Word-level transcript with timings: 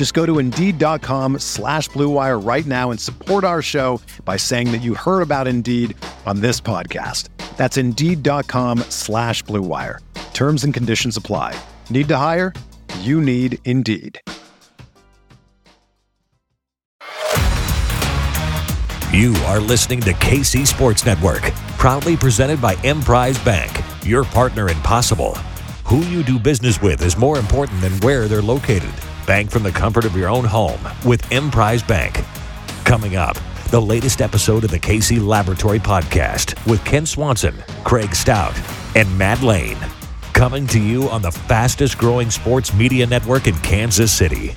Just 0.00 0.14
go 0.14 0.24
to 0.24 0.38
Indeed.com 0.38 1.40
slash 1.40 1.90
BlueWire 1.90 2.42
right 2.42 2.64
now 2.64 2.90
and 2.90 2.98
support 2.98 3.44
our 3.44 3.60
show 3.60 4.00
by 4.24 4.38
saying 4.38 4.72
that 4.72 4.80
you 4.80 4.94
heard 4.94 5.20
about 5.20 5.46
Indeed 5.46 5.94
on 6.24 6.40
this 6.40 6.58
podcast. 6.58 7.28
That's 7.58 7.76
Indeed.com 7.76 8.78
slash 8.88 9.44
BlueWire. 9.44 9.98
Terms 10.32 10.64
and 10.64 10.72
conditions 10.72 11.18
apply. 11.18 11.54
Need 11.90 12.08
to 12.08 12.16
hire? 12.16 12.54
You 13.00 13.20
need 13.20 13.58
Indeed. 13.66 14.18
You 19.12 19.34
are 19.44 19.60
listening 19.60 20.00
to 20.00 20.14
KC 20.14 20.66
Sports 20.66 21.04
Network, 21.04 21.42
proudly 21.76 22.16
presented 22.16 22.58
by 22.58 22.74
Emprise 22.84 23.38
Bank, 23.44 23.78
your 24.06 24.24
partner 24.24 24.70
in 24.70 24.78
possible. 24.78 25.34
Who 25.84 25.98
you 26.06 26.22
do 26.22 26.38
business 26.38 26.80
with 26.80 27.02
is 27.04 27.18
more 27.18 27.38
important 27.38 27.82
than 27.82 27.92
where 27.98 28.26
they're 28.26 28.40
located. 28.40 28.94
Bank 29.30 29.48
from 29.48 29.62
the 29.62 29.70
comfort 29.70 30.04
of 30.04 30.16
your 30.16 30.28
own 30.28 30.44
home 30.44 30.80
with 31.04 31.30
Emprise 31.30 31.84
Bank. 31.84 32.20
Coming 32.84 33.14
up, 33.14 33.38
the 33.70 33.80
latest 33.80 34.20
episode 34.20 34.64
of 34.64 34.72
the 34.72 34.78
KC 34.80 35.24
Laboratory 35.24 35.78
Podcast 35.78 36.56
with 36.68 36.84
Kent 36.84 37.06
Swanson, 37.06 37.54
Craig 37.84 38.12
Stout, 38.12 38.60
and 38.96 39.16
Matt 39.16 39.40
Lane. 39.40 39.78
Coming 40.32 40.66
to 40.66 40.80
you 40.80 41.08
on 41.10 41.22
the 41.22 41.30
fastest 41.30 41.96
growing 41.96 42.28
sports 42.28 42.74
media 42.74 43.06
network 43.06 43.46
in 43.46 43.54
Kansas 43.58 44.10
City. 44.10 44.52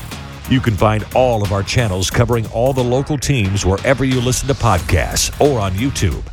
You 0.50 0.60
can 0.60 0.74
find 0.76 1.06
all 1.14 1.44
of 1.44 1.52
our 1.52 1.62
channels 1.62 2.10
covering 2.10 2.48
all 2.48 2.74
the 2.74 2.84
local 2.84 3.20
teams 3.20 3.68
wherever 3.68 4.04
you 4.04 4.20
listen 4.22 4.48
to 4.48 4.56
podcasts 4.56 5.40
or 5.40 5.60
on 5.60 5.74
YouTube. 5.74 6.24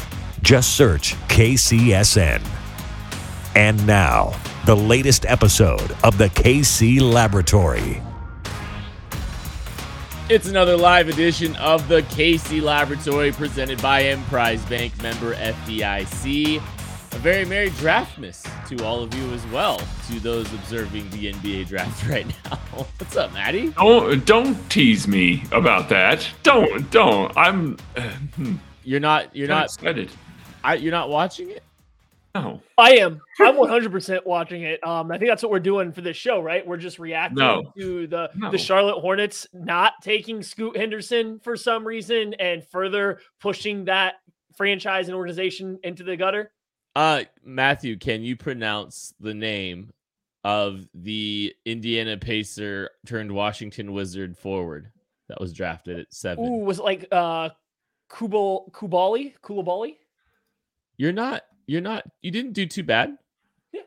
Just 0.41 0.77
search 0.77 1.15
KCSN. 1.29 2.41
And 3.55 3.87
now, 3.87 4.33
the 4.65 4.77
latest 4.77 5.27
episode 5.27 5.95
of 6.03 6.17
the 6.17 6.31
KC 6.31 7.03
Laboratory. 7.03 8.01
It's 10.31 10.47
another 10.47 10.77
live 10.77 11.09
edition 11.09 11.57
of 11.57 11.89
the 11.89 12.03
KC 12.03 12.63
Laboratory 12.63 13.33
presented 13.33 13.83
by 13.83 14.03
Emprise 14.05 14.65
Bank 14.67 14.97
member 15.03 15.35
FDIC. 15.35 16.59
A 16.59 17.19
very 17.19 17.45
merry 17.45 17.71
draftmas 17.71 18.47
to 18.69 18.85
all 18.85 19.03
of 19.03 19.13
you 19.13 19.29
as 19.33 19.45
well, 19.49 19.83
to 20.07 20.21
those 20.21 20.47
observing 20.55 21.11
the 21.11 21.33
NBA 21.33 21.67
draft 21.67 22.09
right 22.09 22.29
now. 22.45 22.59
What's 22.99 23.17
up, 23.17 23.33
Maddie? 23.33 23.71
Don't 23.71 24.25
don't 24.25 24.71
tease 24.71 25.09
me 25.09 25.43
about 25.51 25.89
that. 25.89 26.25
Don't 26.45 26.89
don't. 26.93 27.37
I'm. 27.37 27.77
Uh, 27.97 28.03
hmm, 28.37 28.55
You're 28.85 29.01
not. 29.01 29.35
You're 29.35 29.49
not. 29.49 29.65
excited. 29.65 30.13
I, 30.63 30.75
you're 30.75 30.93
not 30.93 31.09
watching 31.09 31.51
it. 31.51 31.65
No, 32.35 32.63
I 32.79 32.93
am. 32.99 33.21
I'm 33.41 33.57
100% 33.57 34.25
watching 34.25 34.63
it. 34.63 34.87
Um, 34.87 35.11
I 35.11 35.19
think 35.19 35.31
that's 35.31 35.43
what 35.43 35.51
we're 35.51 35.59
doing 35.59 35.91
for 35.93 36.01
this 36.01 36.17
show, 36.17 36.41
right? 36.41 36.65
We're 36.65 36.77
just 36.77 36.99
reacting 37.01 37.39
No. 37.39 37.73
to 37.77 38.07
the 38.07 38.31
No. 38.37 38.51
the 38.53 38.59
Charlotte 38.59 39.01
Hornets 39.01 39.49
not 39.53 39.95
taking 40.03 40.43
Scoot 40.43 40.77
Henderson 40.77 41.41
for 41.41 41.57
some 41.57 41.85
reason 41.85 42.35
and 42.35 42.65
further 42.69 43.21
pushing 43.41 43.87
that 43.87 44.15
franchise 44.57 45.09
and 45.09 45.17
organization 45.17 45.79
into 45.83 46.05
the 46.05 46.17
gutter. 46.17 46.53
Uh, 46.95 47.25
Matthew, 47.43 47.97
can 47.97 48.23
you 48.23 48.37
pronounce 48.37 49.13
the 49.19 49.35
name 49.35 49.93
of 50.45 50.87
the 50.95 51.53
Indiana 51.65 52.17
Pacer 52.17 52.91
turned 53.07 53.33
Washington 53.33 53.93
Wizard 53.93 54.37
forward 54.39 54.93
that 55.29 55.41
was 55.41 55.53
drafted 55.53 55.99
at 56.01 56.15
seven? 56.15 56.45
Ooh, 56.45 56.65
was 56.65 56.79
it 56.79 56.85
like 56.85 57.07
uh 57.11 57.51
Kubal 58.09 58.71
Kubali? 58.73 59.35
Kulabali? 59.43 59.97
You're 60.97 61.13
not. 61.13 61.43
You're 61.71 61.81
not. 61.81 62.03
You 62.21 62.33
didn't 62.33 62.55
do 62.55 62.67
too 62.67 62.83
bad. 62.83 63.17
Yeah. 63.73 63.83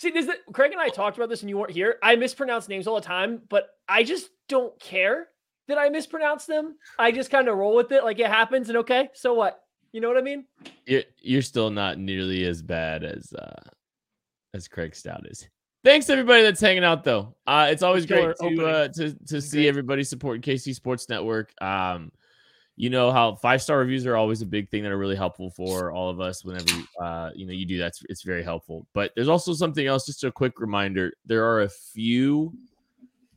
See, 0.00 0.10
this, 0.10 0.28
Craig 0.52 0.72
and 0.72 0.80
I 0.80 0.88
talked 0.88 1.16
about 1.18 1.28
this 1.28 1.42
and 1.42 1.48
you 1.48 1.56
weren't 1.56 1.70
here. 1.70 1.96
I 2.02 2.16
mispronounce 2.16 2.68
names 2.68 2.88
all 2.88 2.96
the 2.96 3.00
time, 3.00 3.42
but 3.48 3.68
I 3.88 4.02
just 4.02 4.30
don't 4.48 4.76
care 4.80 5.28
that 5.68 5.78
I 5.78 5.88
mispronounce 5.88 6.46
them. 6.46 6.74
I 6.98 7.12
just 7.12 7.30
kind 7.30 7.46
of 7.46 7.56
roll 7.56 7.76
with 7.76 7.92
it 7.92 8.02
like 8.02 8.18
it 8.18 8.26
happens 8.26 8.70
and 8.70 8.78
okay, 8.78 9.10
so 9.14 9.34
what? 9.34 9.60
You 9.92 10.00
know 10.00 10.08
what 10.08 10.18
I 10.18 10.22
mean? 10.22 10.46
You're 10.84 11.04
you're 11.20 11.42
still 11.42 11.70
not 11.70 11.96
nearly 11.96 12.44
as 12.44 12.60
bad 12.60 13.04
as 13.04 13.32
uh 13.32 13.70
as 14.52 14.66
Craig 14.66 14.96
Stout 14.96 15.24
is. 15.30 15.48
Thanks 15.84 16.10
everybody 16.10 16.42
that's 16.42 16.60
hanging 16.60 16.82
out 16.82 17.04
though. 17.04 17.36
Uh 17.46 17.68
it's 17.70 17.84
always 17.84 18.04
Killer 18.04 18.34
great 18.40 18.56
to 18.56 18.66
uh 18.66 18.88
to 18.88 19.14
to 19.28 19.40
see 19.40 19.58
great. 19.58 19.68
everybody 19.68 20.02
supporting 20.02 20.42
KC 20.42 20.74
Sports 20.74 21.08
Network. 21.08 21.52
Um 21.62 22.10
you 22.78 22.90
know 22.90 23.10
how 23.10 23.34
five 23.34 23.60
star 23.60 23.78
reviews 23.78 24.06
are 24.06 24.16
always 24.16 24.40
a 24.40 24.46
big 24.46 24.70
thing 24.70 24.84
that 24.84 24.92
are 24.92 24.98
really 24.98 25.16
helpful 25.16 25.50
for 25.50 25.90
all 25.90 26.08
of 26.08 26.20
us 26.20 26.44
whenever 26.44 26.70
uh 27.02 27.28
you 27.34 27.44
know 27.44 27.52
you 27.52 27.66
do 27.66 27.76
that 27.76 27.92
it's, 28.08 28.22
very 28.22 28.42
helpful. 28.42 28.86
But 28.94 29.10
there's 29.16 29.28
also 29.28 29.52
something 29.52 29.86
else 29.86 30.06
just 30.06 30.22
a 30.22 30.30
quick 30.30 30.60
reminder. 30.60 31.12
There 31.26 31.44
are 31.44 31.62
a 31.62 31.68
few 31.68 32.52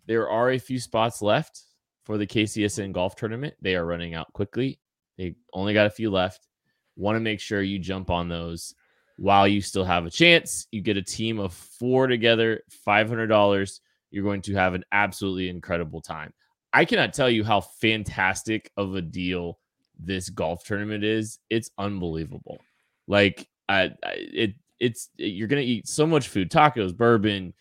there 0.06 0.30
are 0.30 0.52
a 0.52 0.60
few 0.60 0.80
spots 0.80 1.24
left 1.24 1.64
for 2.06 2.20
the 2.20 2.28
KCSN 2.28 2.92
golf 2.92 3.16
tournament. 3.16 3.56
They 3.62 3.76
are 3.76 3.86
running 3.86 4.14
out 4.14 4.32
quickly. 4.34 4.80
They 5.18 5.36
only 5.54 5.74
got 5.74 5.88
a 5.88 5.92
few 5.92 6.12
left. 6.12 6.48
Want 6.96 7.16
to 7.16 7.20
make 7.20 7.40
sure 7.40 7.64
you 7.64 7.80
jump 7.80 8.12
on 8.12 8.30
those 8.30 8.76
while 9.18 9.48
you 9.48 9.62
still 9.62 9.86
have 9.86 10.06
a 10.06 10.12
chance. 10.12 10.68
You 10.72 10.82
get 10.82 10.98
a 10.98 11.02
team 11.02 11.40
of 11.40 11.54
four 11.54 12.06
together, 12.08 12.62
$500. 12.88 13.80
You're 14.12 14.24
going 14.24 14.42
to 14.44 14.56
have 14.56 14.74
an 14.76 14.84
absolutely 14.92 15.50
incredible 15.50 16.02
time. 16.02 16.34
I 16.74 16.86
cannot 16.86 17.14
tell 17.14 17.30
you 17.30 17.44
how 17.44 17.62
fantastic 17.62 18.72
of 18.78 18.96
a 18.96 19.02
deal 19.02 19.60
this 20.00 20.30
golf 20.30 20.64
tournament 20.64 21.04
is. 21.04 21.40
It's 21.50 21.70
unbelievable. 21.78 22.60
Like, 23.08 23.48
I, 23.68 23.92
it 24.04 24.56
it's 24.80 25.10
you're 25.18 25.48
gonna 25.48 25.62
eat 25.62 25.88
so 25.88 26.08
much 26.08 26.28
food, 26.28 26.50
tacos, 26.50 26.96
bourbon, 26.96 27.54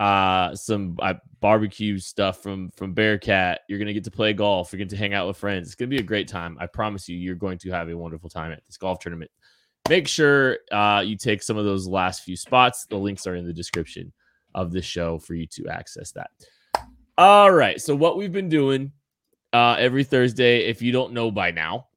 uh, 0.00 0.54
some 0.54 0.96
uh, 1.00 1.14
barbecue 1.40 1.98
stuff 1.98 2.42
from 2.42 2.70
from 2.70 2.94
Bearcat. 2.94 3.60
You're 3.68 3.78
gonna 3.78 3.92
get 3.92 4.04
to 4.04 4.10
play 4.10 4.32
golf. 4.32 4.72
You're 4.72 4.78
going 4.78 4.88
to 4.88 4.96
hang 4.96 5.14
out 5.14 5.26
with 5.26 5.36
friends. 5.36 5.68
It's 5.68 5.74
gonna 5.74 5.88
be 5.88 5.98
a 5.98 6.02
great 6.02 6.28
time. 6.28 6.56
I 6.60 6.66
promise 6.66 7.08
you. 7.08 7.16
You're 7.16 7.34
going 7.34 7.58
to 7.58 7.70
have 7.70 7.88
a 7.88 7.96
wonderful 7.96 8.30
time 8.30 8.52
at 8.52 8.64
this 8.64 8.76
golf 8.76 9.00
tournament. 9.00 9.30
Make 9.88 10.08
sure 10.08 10.58
uh, 10.70 11.02
you 11.04 11.16
take 11.16 11.42
some 11.42 11.56
of 11.56 11.64
those 11.64 11.86
last 11.88 12.22
few 12.22 12.36
spots. 12.36 12.86
The 12.86 12.96
links 12.96 13.26
are 13.26 13.34
in 13.34 13.46
the 13.46 13.52
description 13.52 14.12
of 14.54 14.72
the 14.72 14.82
show 14.82 15.18
for 15.18 15.34
you 15.34 15.46
to 15.48 15.68
access 15.68 16.12
that. 16.12 16.30
All 17.18 17.50
right. 17.50 17.80
So 17.80 17.94
what 17.94 18.16
we've 18.16 18.32
been 18.32 18.48
doing 18.48 18.92
uh, 19.52 19.76
every 19.78 20.04
Thursday, 20.04 20.64
if 20.66 20.80
you 20.80 20.92
don't 20.92 21.12
know 21.12 21.30
by 21.30 21.50
now, 21.50 21.88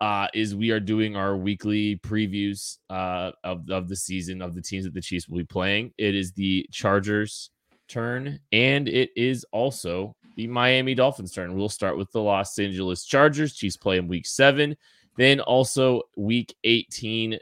uh, 0.00 0.28
is 0.32 0.54
we 0.54 0.70
are 0.70 0.80
doing 0.80 1.16
our 1.16 1.36
weekly 1.36 1.96
previews 1.98 2.78
uh, 2.88 3.32
of, 3.44 3.68
of 3.68 3.88
the 3.88 3.96
season 3.96 4.40
of 4.40 4.54
the 4.54 4.62
teams 4.62 4.84
that 4.84 4.94
the 4.94 5.00
Chiefs 5.00 5.28
will 5.28 5.38
be 5.38 5.44
playing. 5.44 5.92
It 5.98 6.14
is 6.14 6.32
the 6.32 6.66
Chargers' 6.70 7.50
turn, 7.88 8.38
and 8.52 8.88
it 8.88 9.10
is 9.16 9.44
also 9.52 10.14
the 10.36 10.46
Miami 10.46 10.94
Dolphins' 10.94 11.32
turn. 11.32 11.54
We'll 11.54 11.68
start 11.68 11.98
with 11.98 12.10
the 12.12 12.22
Los 12.22 12.58
Angeles 12.58 13.04
Chargers. 13.04 13.54
Chiefs 13.54 13.76
play 13.76 13.98
in 13.98 14.08
week 14.08 14.26
seven. 14.26 14.76
Then 15.16 15.40
also 15.40 16.02
week 16.16 16.54
18. 16.64 17.38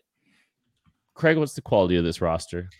Craig, 1.14 1.36
what's 1.36 1.52
the 1.52 1.62
quality 1.62 1.96
of 1.96 2.04
this 2.04 2.20
roster? 2.20 2.70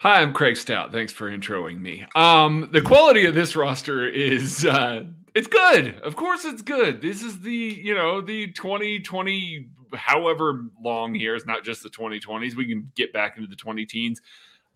Hi, 0.00 0.22
I'm 0.22 0.32
Craig 0.32 0.56
Stout. 0.56 0.92
Thanks 0.92 1.12
for 1.12 1.28
introing 1.28 1.80
me. 1.80 2.06
Um, 2.14 2.68
the 2.72 2.80
quality 2.80 3.26
of 3.26 3.34
this 3.34 3.56
roster 3.56 4.08
is 4.08 4.64
uh 4.64 5.02
it's 5.34 5.48
good. 5.48 5.98
Of 6.02 6.14
course 6.14 6.44
it's 6.44 6.62
good. 6.62 7.02
This 7.02 7.22
is 7.22 7.40
the, 7.40 7.52
you 7.52 7.96
know, 7.96 8.20
the 8.20 8.46
2020 8.52 9.68
however 9.94 10.66
long 10.80 11.14
here, 11.14 11.34
it's 11.34 11.46
not 11.46 11.64
just 11.64 11.82
the 11.82 11.90
2020s. 11.90 12.54
We 12.54 12.66
can 12.66 12.90
get 12.94 13.12
back 13.12 13.36
into 13.36 13.48
the 13.48 13.56
20 13.56 13.86
teens. 13.86 14.20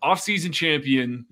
Off-season 0.01 0.51
champion, 0.51 1.25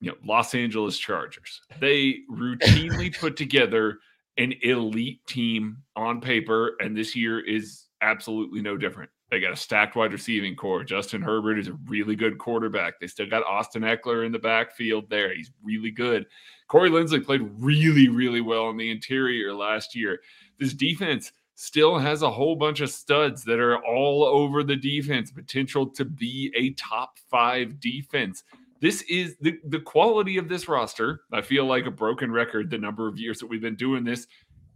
you 0.00 0.10
know, 0.10 0.16
Los 0.24 0.54
Angeles 0.54 0.96
Chargers. 0.96 1.60
They 1.78 2.20
routinely 2.30 3.14
put 3.20 3.36
together 3.36 3.98
an 4.38 4.54
elite 4.62 5.26
team 5.26 5.82
on 5.94 6.22
paper, 6.22 6.76
and 6.80 6.96
this 6.96 7.14
year 7.14 7.40
is 7.40 7.84
absolutely 8.00 8.62
no 8.62 8.78
different. 8.78 9.10
They 9.30 9.38
got 9.38 9.52
a 9.52 9.56
stacked 9.56 9.94
wide 9.94 10.12
receiving 10.12 10.56
core. 10.56 10.82
Justin 10.82 11.22
Herbert 11.22 11.58
is 11.58 11.68
a 11.68 11.78
really 11.86 12.16
good 12.16 12.36
quarterback. 12.38 12.98
They 12.98 13.06
still 13.06 13.28
got 13.28 13.44
Austin 13.44 13.82
Ekeler 13.82 14.26
in 14.26 14.32
the 14.32 14.38
backfield 14.38 15.08
there. 15.08 15.32
He's 15.34 15.52
really 15.62 15.92
good. 15.92 16.26
Corey 16.66 16.90
Linsley 16.90 17.24
played 17.24 17.48
really, 17.58 18.08
really 18.08 18.40
well 18.40 18.70
in 18.70 18.76
the 18.76 18.90
interior 18.90 19.54
last 19.54 19.94
year. 19.94 20.20
This 20.58 20.74
defense 20.74 21.32
still 21.54 21.98
has 21.98 22.22
a 22.22 22.30
whole 22.30 22.56
bunch 22.56 22.80
of 22.80 22.90
studs 22.90 23.44
that 23.44 23.60
are 23.60 23.84
all 23.84 24.24
over 24.24 24.64
the 24.64 24.76
defense, 24.76 25.30
potential 25.30 25.86
to 25.86 26.04
be 26.04 26.52
a 26.56 26.70
top 26.70 27.18
five 27.30 27.78
defense. 27.78 28.42
This 28.80 29.02
is 29.02 29.36
the, 29.40 29.58
the 29.64 29.78
quality 29.78 30.38
of 30.38 30.48
this 30.48 30.68
roster. 30.68 31.20
I 31.32 31.42
feel 31.42 31.66
like 31.66 31.86
a 31.86 31.90
broken 31.90 32.32
record 32.32 32.70
the 32.70 32.78
number 32.78 33.06
of 33.06 33.18
years 33.18 33.38
that 33.38 33.46
we've 33.46 33.60
been 33.60 33.76
doing 33.76 34.04
this 34.04 34.26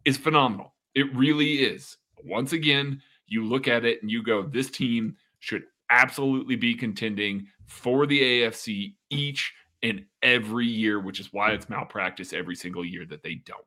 is 0.04 0.18
phenomenal. 0.18 0.74
It 0.94 1.12
really 1.16 1.64
is. 1.64 1.96
Once 2.22 2.52
again, 2.52 3.00
you 3.26 3.44
look 3.44 3.68
at 3.68 3.84
it 3.84 4.02
and 4.02 4.10
you 4.10 4.22
go, 4.22 4.42
this 4.42 4.70
team 4.70 5.16
should 5.40 5.64
absolutely 5.90 6.56
be 6.56 6.74
contending 6.74 7.46
for 7.66 8.06
the 8.06 8.20
AFC 8.20 8.94
each 9.10 9.52
and 9.82 10.04
every 10.22 10.66
year, 10.66 11.00
which 11.00 11.20
is 11.20 11.32
why 11.32 11.52
it's 11.52 11.68
malpractice 11.68 12.32
every 12.32 12.56
single 12.56 12.84
year 12.84 13.04
that 13.06 13.22
they 13.22 13.34
don't. 13.34 13.60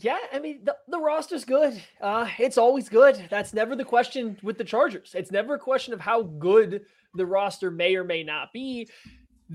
Yeah, 0.00 0.18
I 0.32 0.40
mean 0.40 0.64
the, 0.64 0.76
the 0.88 0.98
roster's 0.98 1.44
good. 1.44 1.80
Uh, 2.00 2.28
it's 2.38 2.58
always 2.58 2.88
good. 2.88 3.26
That's 3.30 3.54
never 3.54 3.76
the 3.76 3.84
question 3.84 4.36
with 4.42 4.58
the 4.58 4.64
Chargers. 4.64 5.12
It's 5.14 5.30
never 5.30 5.54
a 5.54 5.58
question 5.58 5.94
of 5.94 6.00
how 6.00 6.22
good 6.22 6.82
the 7.14 7.24
roster 7.24 7.70
may 7.70 7.94
or 7.94 8.02
may 8.02 8.24
not 8.24 8.52
be 8.52 8.88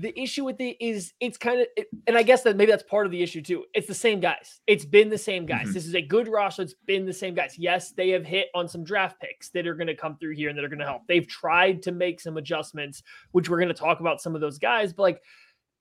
the 0.00 0.18
issue 0.18 0.44
with 0.44 0.60
it 0.60 0.76
is 0.80 1.12
it's 1.20 1.36
kind 1.36 1.60
of 1.60 1.66
it, 1.76 1.88
and 2.06 2.16
i 2.16 2.22
guess 2.22 2.42
that 2.42 2.56
maybe 2.56 2.70
that's 2.70 2.82
part 2.84 3.06
of 3.06 3.12
the 3.12 3.22
issue 3.22 3.42
too. 3.42 3.64
It's 3.74 3.86
the 3.86 3.94
same 3.94 4.20
guys. 4.20 4.60
It's 4.66 4.84
been 4.84 5.10
the 5.10 5.18
same 5.18 5.46
guys. 5.46 5.64
Mm-hmm. 5.64 5.72
this 5.72 5.86
is 5.86 5.94
a 5.94 6.02
good 6.02 6.28
roster. 6.28 6.62
It's 6.62 6.74
been 6.86 7.06
the 7.06 7.12
same 7.12 7.34
guys. 7.34 7.56
Yes 7.58 7.92
they 7.92 8.10
have 8.10 8.24
hit 8.24 8.48
on 8.54 8.68
some 8.68 8.84
draft 8.84 9.20
picks 9.20 9.50
that 9.50 9.66
are 9.66 9.74
going 9.74 9.86
to 9.86 9.94
come 9.94 10.16
through 10.16 10.34
here 10.34 10.48
and 10.48 10.56
that 10.56 10.64
are 10.64 10.68
going 10.68 10.80
to 10.80 10.86
help. 10.86 11.02
They've 11.06 11.26
tried 11.26 11.82
to 11.82 11.92
make 11.92 12.20
some 12.20 12.36
adjustments 12.36 13.02
which 13.32 13.48
we're 13.48 13.58
going 13.58 13.68
to 13.68 13.74
talk 13.74 14.00
about 14.00 14.20
some 14.20 14.34
of 14.34 14.40
those 14.40 14.58
guys 14.58 14.92
but 14.92 15.02
like 15.02 15.22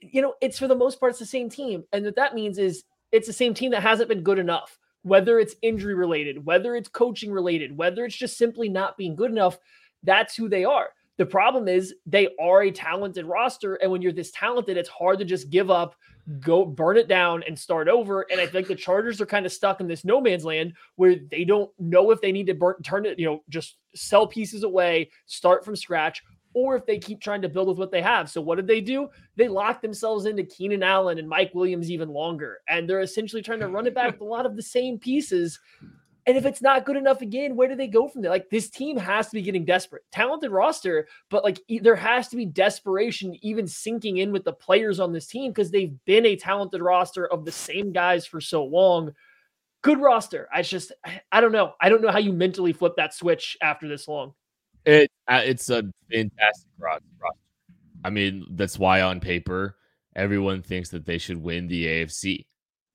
you 0.02 0.22
know 0.22 0.34
it's 0.42 0.60
for 0.60 0.68
the 0.68 0.76
most 0.76 1.00
part 1.00 1.12
it's 1.12 1.20
the 1.20 1.26
same 1.26 1.50
team. 1.50 1.84
And 1.94 2.06
what 2.06 2.16
that 2.16 2.36
means 2.36 2.58
is 2.58 2.84
it's 3.12 3.28
the 3.28 3.34
same 3.34 3.54
team 3.54 3.72
that 3.72 3.84
hasn't 3.84 4.10
been 4.10 4.24
good 4.24 4.40
enough. 4.40 4.78
Whether 5.04 5.40
it's 5.40 5.56
injury 5.62 5.96
related 5.96 6.46
whether 6.46 6.76
it's 6.76 6.90
coaching 6.90 7.32
related 7.32 7.78
whether 7.78 8.06
it's 8.06 8.16
just 8.16 8.38
simply 8.38 8.70
not 8.70 8.98
being 8.98 9.16
good 9.16 9.32
enough 9.32 9.58
that's 10.04 10.36
who 10.36 10.50
they 10.50 10.66
are 10.66 10.90
the 11.20 11.26
problem 11.26 11.68
is 11.68 11.96
they 12.06 12.30
are 12.40 12.64
a 12.64 12.72
talented 12.72 13.26
roster. 13.26 13.76
And 13.76 13.92
when 13.92 14.02
you're 14.02 14.14
this 14.14 14.32
talented, 14.32 14.78
it's 14.78 14.88
hard 14.88 15.20
to 15.20 15.26
just 15.26 15.50
give 15.50 15.70
up, 15.70 15.98
go 16.40 16.64
burn 16.64 16.96
it 16.96 17.10
down, 17.10 17.44
and 17.46 17.60
start 17.60 17.90
over. 17.90 18.26
And 18.32 18.40
I 18.40 18.48
think 18.48 18.68
the 18.68 18.76
Chargers 18.76 19.20
are 19.20 19.26
kind 19.26 19.46
of 19.46 19.52
stuck 19.52 19.82
in 19.82 19.88
this 19.88 20.06
no 20.06 20.22
man's 20.22 20.46
land 20.46 20.76
where 20.96 21.18
they 21.30 21.44
don't 21.44 21.70
know 21.78 22.12
if 22.12 22.22
they 22.22 22.32
need 22.32 22.48
to 22.48 22.54
burn, 22.54 22.82
turn 22.84 23.06
it, 23.06 23.20
you 23.20 23.26
know, 23.26 23.44
just 23.50 23.76
sell 23.94 24.28
pieces 24.28 24.64
away, 24.64 25.12
start 25.26 25.66
from 25.66 25.76
scratch, 25.76 26.24
or 26.54 26.78
if 26.78 26.86
they 26.86 26.98
keep 26.98 27.20
trying 27.20 27.42
to 27.42 27.50
build 27.50 27.68
with 27.68 27.78
what 27.78 27.92
they 27.92 28.02
have. 28.02 28.30
So 28.30 28.40
what 28.40 28.56
did 28.56 28.68
they 28.68 28.80
do? 28.80 29.10
They 29.36 29.50
locked 29.50 29.82
themselves 29.82 30.26
into 30.26 30.44
Keenan 30.44 30.84
Allen 30.84 31.20
and 31.20 31.28
Mike 31.28 31.52
Williams 31.54 31.92
even 31.92 32.08
longer. 32.08 32.60
And 32.70 32.90
they're 32.90 33.02
essentially 33.02 33.42
trying 33.42 33.60
to 33.60 33.68
run 33.68 33.88
it 33.88 33.94
back 33.94 34.14
with 34.14 34.22
a 34.22 34.24
lot 34.24 34.46
of 34.46 34.56
the 34.56 34.64
same 34.64 34.98
pieces. 34.98 35.60
And 36.30 36.38
if 36.38 36.46
it's 36.46 36.62
not 36.62 36.86
good 36.86 36.96
enough 36.96 37.24
again, 37.24 37.56
where 37.56 37.68
do 37.68 37.74
they 37.74 37.88
go 37.88 38.08
from 38.08 38.22
there? 38.22 38.30
Like 38.30 38.52
this 38.52 38.70
team 38.70 38.98
has 38.98 39.30
to 39.30 39.34
be 39.34 39.42
getting 39.42 39.66
desperate. 39.66 40.04
Talented 40.12 40.52
roster, 40.52 41.08
but 41.32 41.44
like 41.44 41.60
there 41.82 41.96
has 41.96 42.28
to 42.28 42.36
be 42.36 42.46
desperation 42.46 43.36
even 43.42 43.66
sinking 43.66 44.18
in 44.18 44.32
with 44.32 44.44
the 44.44 44.54
players 44.54 45.00
on 45.00 45.12
this 45.12 45.26
team 45.26 45.50
because 45.50 45.72
they've 45.72 45.96
been 46.06 46.28
a 46.28 46.36
talented 46.36 46.84
roster 46.84 47.26
of 47.26 47.46
the 47.46 47.52
same 47.52 47.92
guys 47.92 48.28
for 48.28 48.40
so 48.40 48.64
long. 48.64 49.12
Good 49.82 50.00
roster. 50.00 50.48
I 50.54 50.62
just 50.62 50.92
I 51.32 51.42
don't 51.42 51.52
know. 51.52 51.74
I 51.82 51.90
don't 51.90 52.04
know 52.04 52.12
how 52.12 52.20
you 52.20 52.32
mentally 52.32 52.74
flip 52.74 52.94
that 52.98 53.16
switch 53.16 53.58
after 53.64 53.88
this 53.88 54.08
long. 54.08 54.36
It 54.86 55.10
uh, 55.28 55.42
it's 55.44 55.68
a 55.72 55.82
fantastic 56.12 56.70
roster. 56.78 57.06
I 58.06 58.12
mean, 58.12 58.46
that's 58.52 58.78
why 58.78 59.02
on 59.02 59.20
paper 59.20 59.78
everyone 60.16 60.62
thinks 60.62 60.90
that 60.90 61.08
they 61.08 61.18
should 61.18 61.42
win 61.42 61.68
the 61.68 61.88
AFC 61.88 62.46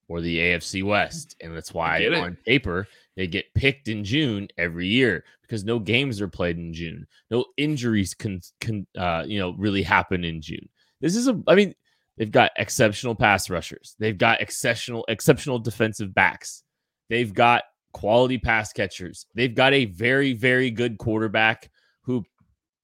or 0.06 0.20
the 0.20 0.38
AFC 0.38 0.84
West, 0.84 1.34
and 1.40 1.52
that's 1.52 1.74
why 1.74 2.06
on 2.06 2.36
paper 2.46 2.86
they 3.16 3.26
get 3.26 3.52
picked 3.54 3.88
in 3.88 4.04
June 4.04 4.48
every 4.58 4.86
year 4.86 5.24
because 5.42 5.64
no 5.64 5.78
games 5.78 6.20
are 6.20 6.28
played 6.28 6.58
in 6.58 6.72
June. 6.72 7.06
No 7.30 7.46
injuries 7.56 8.14
can 8.14 8.40
can 8.60 8.86
uh, 8.96 9.24
you 9.26 9.38
know 9.38 9.52
really 9.52 9.82
happen 9.82 10.24
in 10.24 10.40
June. 10.40 10.68
This 11.00 11.16
is 11.16 11.28
a 11.28 11.40
I 11.46 11.54
mean 11.54 11.74
they've 12.16 12.30
got 12.30 12.50
exceptional 12.56 13.14
pass 13.14 13.48
rushers. 13.50 13.94
They've 13.98 14.18
got 14.18 14.40
exceptional 14.40 15.04
exceptional 15.08 15.58
defensive 15.58 16.14
backs. 16.14 16.62
They've 17.08 17.32
got 17.32 17.64
quality 17.92 18.38
pass 18.38 18.72
catchers. 18.72 19.26
They've 19.34 19.54
got 19.54 19.72
a 19.72 19.84
very 19.86 20.32
very 20.32 20.70
good 20.70 20.98
quarterback 20.98 21.70
who 22.02 22.24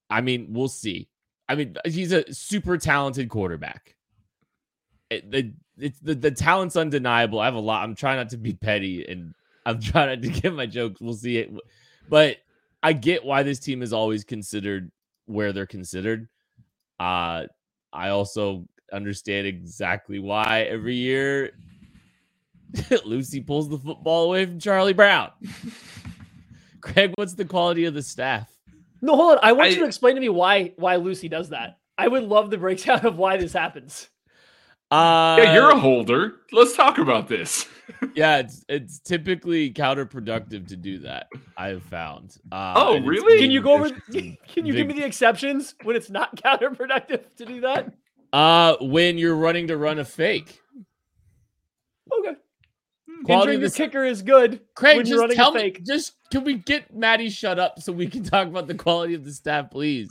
I 0.08 0.20
mean, 0.20 0.48
we'll 0.50 0.68
see. 0.68 1.08
I 1.48 1.54
mean, 1.56 1.76
he's 1.84 2.12
a 2.12 2.32
super 2.32 2.78
talented 2.78 3.28
quarterback. 3.28 3.96
It, 5.08 5.30
the 5.30 5.52
it's 5.78 5.98
the, 5.98 6.14
the 6.14 6.30
talent's 6.30 6.76
undeniable. 6.76 7.40
I 7.40 7.46
have 7.46 7.54
a 7.54 7.60
lot. 7.60 7.82
I'm 7.82 7.96
trying 7.96 8.18
not 8.18 8.28
to 8.30 8.36
be 8.36 8.52
petty 8.52 9.04
and 9.06 9.34
I'm 9.66 9.80
trying 9.80 10.20
to 10.20 10.28
get 10.40 10.54
my 10.54 10.66
jokes. 10.66 11.00
We'll 11.00 11.14
see 11.14 11.38
it. 11.38 11.50
But 12.08 12.38
I 12.82 12.92
get 12.92 13.24
why 13.24 13.42
this 13.42 13.58
team 13.58 13.82
is 13.82 13.92
always 13.92 14.24
considered 14.24 14.90
where 15.26 15.52
they're 15.52 15.66
considered. 15.66 16.28
Uh, 16.98 17.44
I 17.92 18.10
also 18.10 18.66
understand 18.92 19.46
exactly 19.46 20.18
why 20.18 20.62
every 20.62 20.96
year 20.96 21.52
Lucy 23.04 23.40
pulls 23.40 23.68
the 23.68 23.78
football 23.78 24.24
away 24.24 24.46
from 24.46 24.58
Charlie 24.58 24.92
Brown. 24.92 25.30
Craig, 26.80 27.12
what's 27.16 27.34
the 27.34 27.44
quality 27.44 27.84
of 27.84 27.94
the 27.94 28.02
staff? 28.02 28.50
No, 29.02 29.16
hold 29.16 29.32
on. 29.32 29.38
I 29.42 29.52
want 29.52 29.68
I, 29.68 29.70
you 29.70 29.80
to 29.80 29.84
explain 29.84 30.14
to 30.14 30.20
me 30.20 30.28
why 30.28 30.72
why 30.76 30.96
Lucy 30.96 31.28
does 31.28 31.50
that. 31.50 31.78
I 31.98 32.08
would 32.08 32.24
love 32.24 32.50
the 32.50 32.58
breakdown 32.58 33.04
of 33.04 33.16
why 33.18 33.36
this 33.36 33.52
happens. 33.52 34.08
Uh, 34.90 35.36
yeah, 35.38 35.54
you're 35.54 35.70
a 35.70 35.78
holder. 35.78 36.36
Let's 36.52 36.74
talk 36.74 36.98
about 36.98 37.28
this. 37.28 37.68
Yeah, 38.14 38.38
it's 38.38 38.64
it's 38.68 38.98
typically 39.00 39.72
counterproductive 39.72 40.68
to 40.68 40.76
do 40.76 41.00
that. 41.00 41.28
I've 41.56 41.82
found. 41.84 42.36
Uh, 42.50 42.74
oh, 42.76 43.00
really? 43.00 43.38
Can 43.38 43.50
you 43.50 43.62
go 43.62 43.74
over? 43.74 43.90
Can 44.12 44.66
you 44.66 44.72
give 44.72 44.86
me 44.86 44.94
the 44.94 45.04
exceptions 45.04 45.74
when 45.82 45.96
it's 45.96 46.10
not 46.10 46.36
counterproductive 46.42 47.24
to 47.36 47.44
do 47.44 47.60
that? 47.62 47.92
Uh, 48.32 48.76
when 48.80 49.18
you're 49.18 49.36
running 49.36 49.66
to 49.68 49.76
run 49.76 49.98
a 49.98 50.04
fake. 50.04 50.60
Okay. 52.20 52.36
Quality 53.24 53.56
of 53.56 53.60
the 53.60 53.70
kicker 53.70 54.04
is 54.04 54.22
good. 54.22 54.60
Craig, 54.74 55.04
just 55.04 55.34
tell 55.34 55.52
me. 55.52 55.72
Just 55.82 56.14
can 56.30 56.44
we 56.44 56.54
get 56.54 56.94
Maddie 56.94 57.28
shut 57.28 57.58
up 57.58 57.80
so 57.80 57.92
we 57.92 58.06
can 58.06 58.24
talk 58.24 58.46
about 58.46 58.66
the 58.66 58.74
quality 58.74 59.14
of 59.14 59.24
the 59.24 59.32
staff, 59.32 59.70
please? 59.70 60.08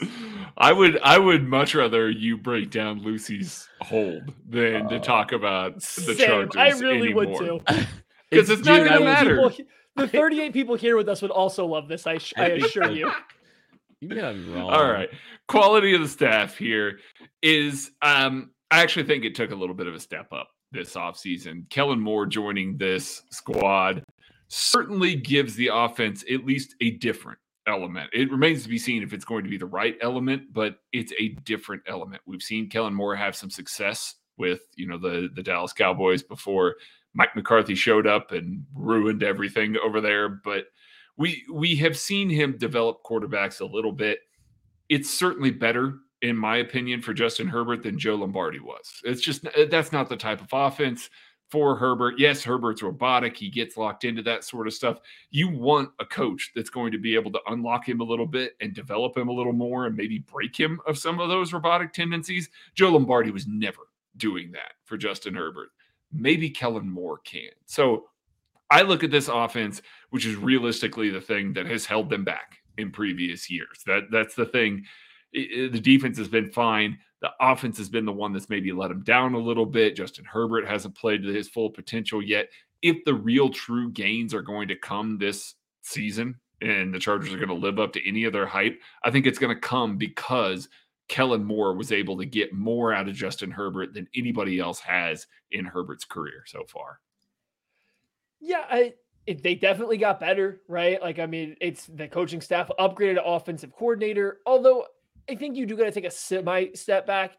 I 0.60 0.74
would. 0.74 1.00
I 1.02 1.18
would 1.18 1.48
much 1.48 1.74
rather 1.74 2.10
you 2.10 2.38
break 2.38 2.70
down 2.70 3.02
Lucy's 3.02 3.68
hold 3.82 4.34
than 4.48 4.88
uh, 4.88 4.90
to 4.90 5.00
talk 5.00 5.32
about 5.32 5.76
the 5.76 5.82
Same. 5.82 6.18
Chargers. 6.18 6.56
I 6.56 6.70
really 6.80 7.12
anymore. 7.12 7.26
would 7.26 7.38
too. 7.38 7.60
Because 8.32 8.52
it's, 8.52 8.60
it's, 8.60 8.68
not 8.68 8.88
going 8.88 9.00
to 9.00 9.06
matter. 9.06 9.50
People, 9.50 9.66
the 9.96 10.08
38 10.08 10.54
people 10.54 10.76
here 10.76 10.96
with 10.96 11.10
us 11.10 11.20
would 11.24 11.32
also 11.32 11.66
love 11.66 11.88
this. 11.88 12.06
I, 12.06 12.20
I 12.38 12.50
assure 12.50 12.92
you. 12.92 13.12
You 14.02 14.10
got 14.10 14.36
me 14.36 14.54
wrong. 14.54 14.70
All 14.70 14.86
right. 14.86 15.10
Quality 15.48 15.96
of 15.96 16.02
the 16.02 16.08
staff 16.08 16.56
here 16.56 17.00
is. 17.42 17.90
Um, 18.04 18.52
I 18.70 18.84
actually 18.84 19.08
think 19.08 19.26
it 19.26 19.34
took 19.34 19.50
a 19.50 19.56
little 19.56 19.74
bit 19.74 19.88
of 19.88 19.96
a 19.96 20.00
step 20.00 20.32
up 20.32 20.52
this 20.72 20.94
offseason. 20.94 21.68
Kellen 21.72 22.00
Moore 22.00 22.28
joining 22.28 22.78
this 22.78 23.24
squad 23.32 24.04
certainly 24.48 25.16
gives 25.16 25.56
the 25.56 25.72
offense 25.74 26.24
at 26.32 26.46
least 26.46 26.76
a 26.82 26.92
different 26.92 27.40
element. 27.70 28.10
It 28.14 28.32
remains 28.32 28.64
to 28.64 28.70
be 28.70 28.78
seen 28.78 29.04
if 29.04 29.14
it's 29.14 29.26
going 29.26 29.44
to 29.44 29.50
be 29.50 29.58
the 29.58 29.66
right 29.66 29.96
element, 30.02 30.52
but 30.52 30.80
it's 30.92 31.14
a 31.20 31.30
different 31.46 31.84
element. 31.88 32.22
We've 32.26 32.42
seen 32.42 32.70
Kellen 32.70 32.94
Moore 32.94 33.16
have 33.16 33.36
some 33.36 33.50
success 33.50 34.16
with, 34.38 34.62
you 34.76 34.88
know, 34.88 34.98
the 34.98 35.30
the 35.34 35.44
Dallas 35.44 35.74
Cowboys 35.74 36.24
before 36.24 36.76
Mike 37.14 37.36
McCarthy 37.36 37.76
showed 37.76 38.08
up 38.08 38.32
and 38.32 38.66
ruined 38.74 39.24
everything 39.24 39.78
over 39.84 40.02
there, 40.02 40.30
but 40.30 40.66
we 41.18 41.44
we 41.54 41.76
have 41.78 41.98
seen 41.98 42.30
him 42.30 42.58
develop 42.58 43.04
quarterbacks 43.04 43.62
a 43.62 43.66
little 43.66 43.92
bit. 43.92 44.20
It's 44.90 45.10
certainly 45.10 45.52
better 45.52 46.00
in 46.22 46.36
my 46.36 46.58
opinion, 46.58 47.02
for 47.02 47.14
Justin 47.14 47.48
Herbert 47.48 47.84
than 47.84 47.98
Joe 47.98 48.16
Lombardi 48.16 48.60
was. 48.60 49.02
It's 49.04 49.22
just 49.22 49.46
that's 49.70 49.92
not 49.92 50.10
the 50.10 50.18
type 50.18 50.42
of 50.42 50.50
offense 50.52 51.10
for 51.50 51.76
Herbert. 51.76 52.16
Yes, 52.18 52.44
Herbert's 52.44 52.84
robotic. 52.84 53.36
He 53.36 53.50
gets 53.50 53.76
locked 53.76 54.04
into 54.06 54.22
that 54.24 54.44
sort 54.44 54.68
of 54.68 54.74
stuff. 54.74 55.00
You 55.32 55.50
want 55.50 55.90
a 56.00 56.06
coach 56.06 56.52
that's 56.56 56.70
going 56.70 56.92
to 56.92 57.00
be 57.00 57.16
able 57.16 57.32
to 57.32 57.40
unlock 57.48 57.88
him 57.88 58.02
a 58.02 58.06
little 58.06 58.28
bit 58.28 58.56
and 58.62 58.74
develop 58.74 59.18
him 59.18 59.30
a 59.30 59.34
little 59.34 59.54
more 59.54 59.88
and 59.88 59.96
maybe 59.96 60.20
break 60.20 60.56
him 60.56 60.80
of 60.88 60.98
some 60.98 61.20
of 61.20 61.30
those 61.30 61.52
robotic 61.52 61.92
tendencies. 61.92 62.50
Joe 62.76 62.90
Lombardi 62.90 63.32
was 63.32 63.48
never 63.48 63.90
doing 64.18 64.52
that 64.52 64.74
for 64.86 64.98
Justin 64.98 65.34
Herbert. 65.34 65.70
Maybe 66.12 66.50
Kellen 66.50 66.90
Moore 66.90 67.20
can. 67.20 67.50
So 67.66 68.06
I 68.70 68.84
look 68.84 69.04
at 69.04 69.12
this 69.12 69.28
offense, 69.28 69.82
which 70.12 70.26
is 70.26 70.36
realistically 70.36 71.10
the 71.10 71.22
thing 71.22 71.54
that 71.54 71.66
has 71.66 71.86
held 71.86 72.10
them 72.10 72.24
back 72.24 72.60
in 72.78 72.92
previous 72.92 73.50
years. 73.50 73.84
That 73.86 74.04
that's 74.12 74.36
the 74.36 74.46
thing 74.46 74.86
the 75.34 75.80
defense 75.82 76.18
has 76.18 76.28
been 76.28 76.52
fine. 76.52 76.98
The 77.22 77.32
offense 77.42 77.78
has 77.78 77.90
been 77.90 78.06
the 78.06 78.14
one 78.14 78.32
that's 78.32 78.50
maybe 78.50 78.72
let 78.72 78.92
him 78.92 79.04
down 79.04 79.34
a 79.34 79.40
little 79.40 79.66
bit. 79.66 79.96
Justin 79.96 80.26
Herbert 80.26 80.68
hasn't 80.68 80.96
played 80.96 81.24
to 81.24 81.34
his 81.34 81.50
full 81.50 81.70
potential 81.70 82.22
yet. 82.22 82.50
If 82.82 83.04
the 83.04 83.14
real 83.14 83.50
true 83.50 83.92
gains 83.92 84.34
are 84.34 84.42
going 84.42 84.70
to 84.70 84.76
come 84.76 85.18
this 85.18 85.56
season, 85.82 86.40
and 86.62 86.94
the 86.94 87.00
Chargers 87.00 87.34
are 87.34 87.38
going 87.38 87.50
to 87.50 87.54
live 87.54 87.80
up 87.80 87.94
to 87.94 88.08
any 88.08 88.26
of 88.26 88.34
their 88.34 88.46
hype. 88.46 88.80
I 89.04 89.12
think 89.12 89.26
it's 89.26 89.40
going 89.40 89.56
to 89.56 89.62
come 89.62 89.98
because 89.98 90.68
Kellen 91.08 91.44
Moore 91.44 91.74
was 91.74 91.92
able 91.92 92.18
to 92.18 92.26
get 92.26 92.54
more 92.54 92.94
out 92.94 93.08
of 93.08 93.16
Justin 93.16 93.52
Herbert 93.52 93.94
than 93.94 94.08
anybody 94.16 94.60
else 94.60 94.80
has 94.80 95.28
in 95.52 95.66
Herbert's 95.66 96.06
career 96.06 96.44
so 96.46 96.66
far. 96.68 97.00
Yeah, 98.40 98.66
I 98.70 98.94
it, 99.26 99.44
they 99.44 99.56
definitely 99.56 99.98
got 99.98 100.20
better, 100.20 100.62
right? 100.68 101.02
Like, 101.02 101.20
I 101.20 101.26
mean, 101.26 101.56
it's 101.62 101.86
the 101.86 102.08
coaching 102.08 102.42
staff 102.42 102.70
upgraded 102.80 103.22
offensive 103.24 103.72
coordinator. 103.74 104.40
Although 104.46 104.86
I 105.30 105.36
think 105.36 105.56
you 105.56 105.66
do 105.66 105.78
got 105.78 105.86
to 105.86 105.92
take 105.92 106.06
a 106.06 106.12
semi 106.12 106.68
step 106.74 107.06
back. 107.06 107.38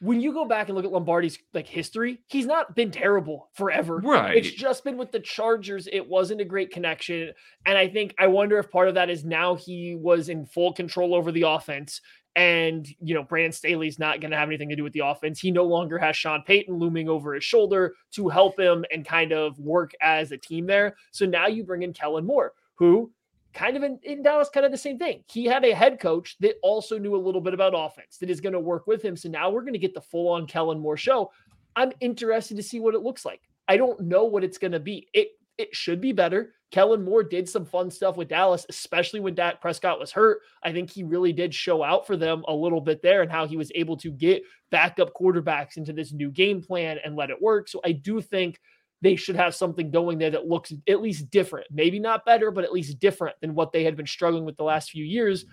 When 0.00 0.20
you 0.20 0.32
go 0.32 0.44
back 0.44 0.68
and 0.68 0.76
look 0.76 0.84
at 0.84 0.92
Lombardi's 0.92 1.38
like 1.52 1.66
history, 1.66 2.20
he's 2.28 2.46
not 2.46 2.76
been 2.76 2.92
terrible 2.92 3.50
forever. 3.54 3.96
Right. 3.96 4.36
It's 4.36 4.52
just 4.52 4.84
been 4.84 4.96
with 4.96 5.10
the 5.10 5.18
Chargers. 5.18 5.88
It 5.92 6.08
wasn't 6.08 6.40
a 6.40 6.44
great 6.44 6.70
connection. 6.70 7.32
And 7.66 7.76
I 7.76 7.88
think 7.88 8.14
I 8.16 8.28
wonder 8.28 8.58
if 8.58 8.70
part 8.70 8.86
of 8.86 8.94
that 8.94 9.10
is 9.10 9.24
now 9.24 9.56
he 9.56 9.96
was 9.96 10.28
in 10.28 10.46
full 10.46 10.72
control 10.72 11.16
over 11.16 11.32
the 11.32 11.42
offense. 11.42 12.00
And, 12.36 12.86
you 13.00 13.14
know, 13.14 13.24
Brandon 13.24 13.50
Staley's 13.50 13.98
not 13.98 14.20
going 14.20 14.30
to 14.30 14.36
have 14.36 14.48
anything 14.48 14.68
to 14.68 14.76
do 14.76 14.84
with 14.84 14.92
the 14.92 15.04
offense. 15.04 15.40
He 15.40 15.50
no 15.50 15.64
longer 15.64 15.98
has 15.98 16.16
Sean 16.16 16.44
Payton 16.46 16.78
looming 16.78 17.08
over 17.08 17.34
his 17.34 17.42
shoulder 17.42 17.94
to 18.12 18.28
help 18.28 18.56
him 18.60 18.84
and 18.92 19.04
kind 19.04 19.32
of 19.32 19.58
work 19.58 19.90
as 20.00 20.30
a 20.30 20.38
team 20.38 20.66
there. 20.66 20.94
So 21.10 21.26
now 21.26 21.48
you 21.48 21.64
bring 21.64 21.82
in 21.82 21.92
Kellen 21.92 22.24
Moore, 22.24 22.52
who 22.76 23.10
kind 23.58 23.76
of 23.76 23.82
in, 23.82 23.98
in 24.04 24.22
Dallas, 24.22 24.48
kind 24.48 24.64
of 24.64 24.70
the 24.70 24.78
same 24.78 24.98
thing. 24.98 25.24
He 25.26 25.44
had 25.44 25.64
a 25.64 25.74
head 25.74 25.98
coach 25.98 26.36
that 26.38 26.54
also 26.62 26.96
knew 26.96 27.16
a 27.16 27.18
little 27.18 27.40
bit 27.40 27.54
about 27.54 27.72
offense 27.74 28.16
that 28.18 28.30
is 28.30 28.40
going 28.40 28.52
to 28.52 28.60
work 28.60 28.86
with 28.86 29.02
him. 29.02 29.16
So 29.16 29.28
now 29.28 29.50
we're 29.50 29.62
going 29.62 29.72
to 29.72 29.80
get 29.80 29.94
the 29.94 30.00
full 30.00 30.28
on 30.28 30.46
Kellen 30.46 30.78
Moore 30.78 30.96
show. 30.96 31.32
I'm 31.74 31.90
interested 32.00 32.56
to 32.56 32.62
see 32.62 32.78
what 32.78 32.94
it 32.94 33.02
looks 33.02 33.24
like. 33.24 33.40
I 33.66 33.76
don't 33.76 34.00
know 34.00 34.24
what 34.24 34.44
it's 34.44 34.58
going 34.58 34.72
to 34.72 34.80
be. 34.80 35.08
It 35.12 35.28
it 35.58 35.74
should 35.74 36.00
be 36.00 36.12
better. 36.12 36.54
Kellen 36.70 37.04
Moore 37.04 37.24
did 37.24 37.48
some 37.48 37.64
fun 37.64 37.90
stuff 37.90 38.16
with 38.16 38.28
Dallas, 38.28 38.64
especially 38.68 39.18
when 39.18 39.34
Dak 39.34 39.60
Prescott 39.60 39.98
was 39.98 40.12
hurt. 40.12 40.38
I 40.62 40.72
think 40.72 40.88
he 40.88 41.02
really 41.02 41.32
did 41.32 41.52
show 41.52 41.82
out 41.82 42.06
for 42.06 42.16
them 42.16 42.44
a 42.46 42.54
little 42.54 42.80
bit 42.80 43.02
there 43.02 43.22
and 43.22 43.30
how 43.30 43.44
he 43.44 43.56
was 43.56 43.72
able 43.74 43.96
to 43.96 44.12
get 44.12 44.44
backup 44.70 45.12
quarterbacks 45.20 45.76
into 45.76 45.92
this 45.92 46.12
new 46.12 46.30
game 46.30 46.62
plan 46.62 46.98
and 47.04 47.16
let 47.16 47.30
it 47.30 47.42
work. 47.42 47.68
So 47.68 47.80
I 47.84 47.90
do 47.90 48.20
think 48.20 48.60
they 49.00 49.16
should 49.16 49.36
have 49.36 49.54
something 49.54 49.90
going 49.90 50.18
there 50.18 50.30
that 50.30 50.48
looks 50.48 50.72
at 50.88 51.00
least 51.00 51.30
different. 51.30 51.66
Maybe 51.70 51.98
not 51.98 52.24
better, 52.24 52.50
but 52.50 52.64
at 52.64 52.72
least 52.72 52.98
different 52.98 53.36
than 53.40 53.54
what 53.54 53.72
they 53.72 53.84
had 53.84 53.96
been 53.96 54.06
struggling 54.06 54.44
with 54.44 54.56
the 54.56 54.64
last 54.64 54.90
few 54.90 55.04
years. 55.04 55.44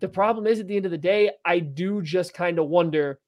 The 0.00 0.08
problem 0.08 0.46
is 0.46 0.60
at 0.60 0.68
the 0.68 0.76
end 0.76 0.86
of 0.86 0.90
the 0.90 0.98
day, 0.98 1.30
I 1.44 1.58
do 1.58 2.00
just 2.02 2.32
kind 2.34 2.58
of 2.58 2.68
wonder 2.68 3.18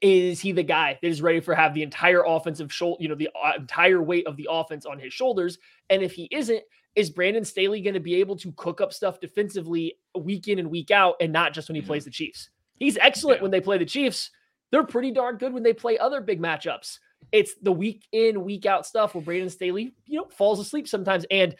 is 0.00 0.40
he 0.40 0.52
the 0.52 0.62
guy 0.62 0.98
that 1.00 1.08
is 1.08 1.20
ready 1.20 1.40
for 1.40 1.54
have 1.54 1.74
the 1.74 1.82
entire 1.82 2.24
offensive 2.24 2.72
shoulder, 2.72 3.02
you 3.02 3.08
know, 3.08 3.14
the 3.14 3.28
uh, 3.34 3.52
entire 3.58 4.00
weight 4.00 4.26
of 4.26 4.36
the 4.36 4.48
offense 4.50 4.86
on 4.86 4.98
his 4.98 5.12
shoulders? 5.12 5.58
And 5.90 6.02
if 6.02 6.12
he 6.12 6.26
isn't, 6.30 6.62
is 6.96 7.10
Brandon 7.10 7.44
Staley 7.44 7.80
going 7.82 7.94
to 7.94 8.00
be 8.00 8.14
able 8.16 8.36
to 8.36 8.52
cook 8.52 8.80
up 8.80 8.92
stuff 8.92 9.20
defensively 9.20 9.98
week 10.18 10.48
in 10.48 10.58
and 10.58 10.70
week 10.70 10.90
out 10.90 11.16
and 11.20 11.32
not 11.32 11.52
just 11.52 11.68
when 11.68 11.76
he 11.76 11.82
plays 11.82 12.04
the 12.04 12.10
Chiefs? 12.10 12.48
He's 12.76 12.96
excellent 12.96 13.38
yeah. 13.38 13.42
when 13.42 13.50
they 13.50 13.60
play 13.60 13.78
the 13.78 13.84
Chiefs. 13.84 14.30
They're 14.70 14.84
pretty 14.84 15.10
darn 15.10 15.36
good 15.36 15.52
when 15.52 15.62
they 15.62 15.74
play 15.74 15.98
other 15.98 16.20
big 16.20 16.40
matchups. 16.40 16.98
It's 17.32 17.54
the 17.62 17.72
week 17.72 18.06
in, 18.12 18.44
week 18.44 18.66
out 18.66 18.86
stuff 18.86 19.14
where 19.14 19.22
Brandon 19.22 19.50
Staley, 19.50 19.94
you 20.06 20.18
know, 20.18 20.28
falls 20.28 20.60
asleep 20.60 20.88
sometimes. 20.88 21.24
And 21.30 21.54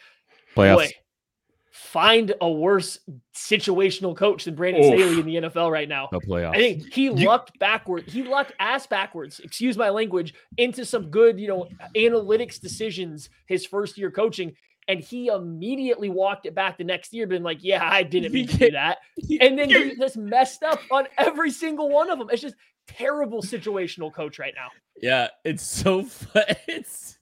Playoffs. 0.55 0.75
boy, 0.75 0.91
find 1.71 2.33
a 2.41 2.51
worse 2.51 2.99
situational 3.33 4.15
coach 4.15 4.43
than 4.43 4.55
Brandon 4.55 4.83
Oof. 4.83 4.93
Staley 4.93 5.19
in 5.19 5.25
the 5.25 5.49
NFL 5.49 5.71
right 5.71 5.87
now. 5.87 6.09
No 6.11 6.19
playoffs. 6.19 6.55
I 6.55 6.57
think 6.57 6.93
he 6.93 7.05
you, 7.05 7.13
lucked 7.13 7.57
backward. 7.59 8.03
He 8.07 8.23
lucked 8.23 8.53
ass 8.59 8.85
backwards, 8.85 9.39
excuse 9.39 9.77
my 9.77 9.89
language, 9.89 10.33
into 10.57 10.85
some 10.85 11.09
good, 11.09 11.39
you 11.39 11.47
know, 11.47 11.67
analytics 11.95 12.59
decisions 12.59 13.29
his 13.47 13.65
first 13.65 13.97
year 13.97 14.11
coaching. 14.11 14.53
And 14.87 14.99
he 14.99 15.27
immediately 15.27 16.09
walked 16.09 16.45
it 16.45 16.55
back 16.55 16.77
the 16.77 16.83
next 16.83 17.13
year, 17.13 17.25
been 17.27 17.43
like, 17.43 17.63
yeah, 17.63 17.87
I 17.89 18.03
didn't 18.03 18.33
mean 18.33 18.47
to 18.47 18.57
do 18.57 18.71
that. 18.71 18.97
And 19.39 19.57
then 19.57 19.69
he 19.69 19.95
just 19.95 20.17
messed 20.17 20.63
up 20.63 20.81
on 20.91 21.07
every 21.17 21.51
single 21.51 21.89
one 21.89 22.09
of 22.09 22.19
them. 22.19 22.29
It's 22.31 22.41
just 22.41 22.55
terrible 22.97 23.41
situational 23.41 24.13
coach 24.13 24.39
right 24.39 24.53
now. 24.55 24.69
Yeah, 25.01 25.27
it's 25.43 25.63
so 25.63 26.03
fun. 26.05 26.43
It's 26.67 27.17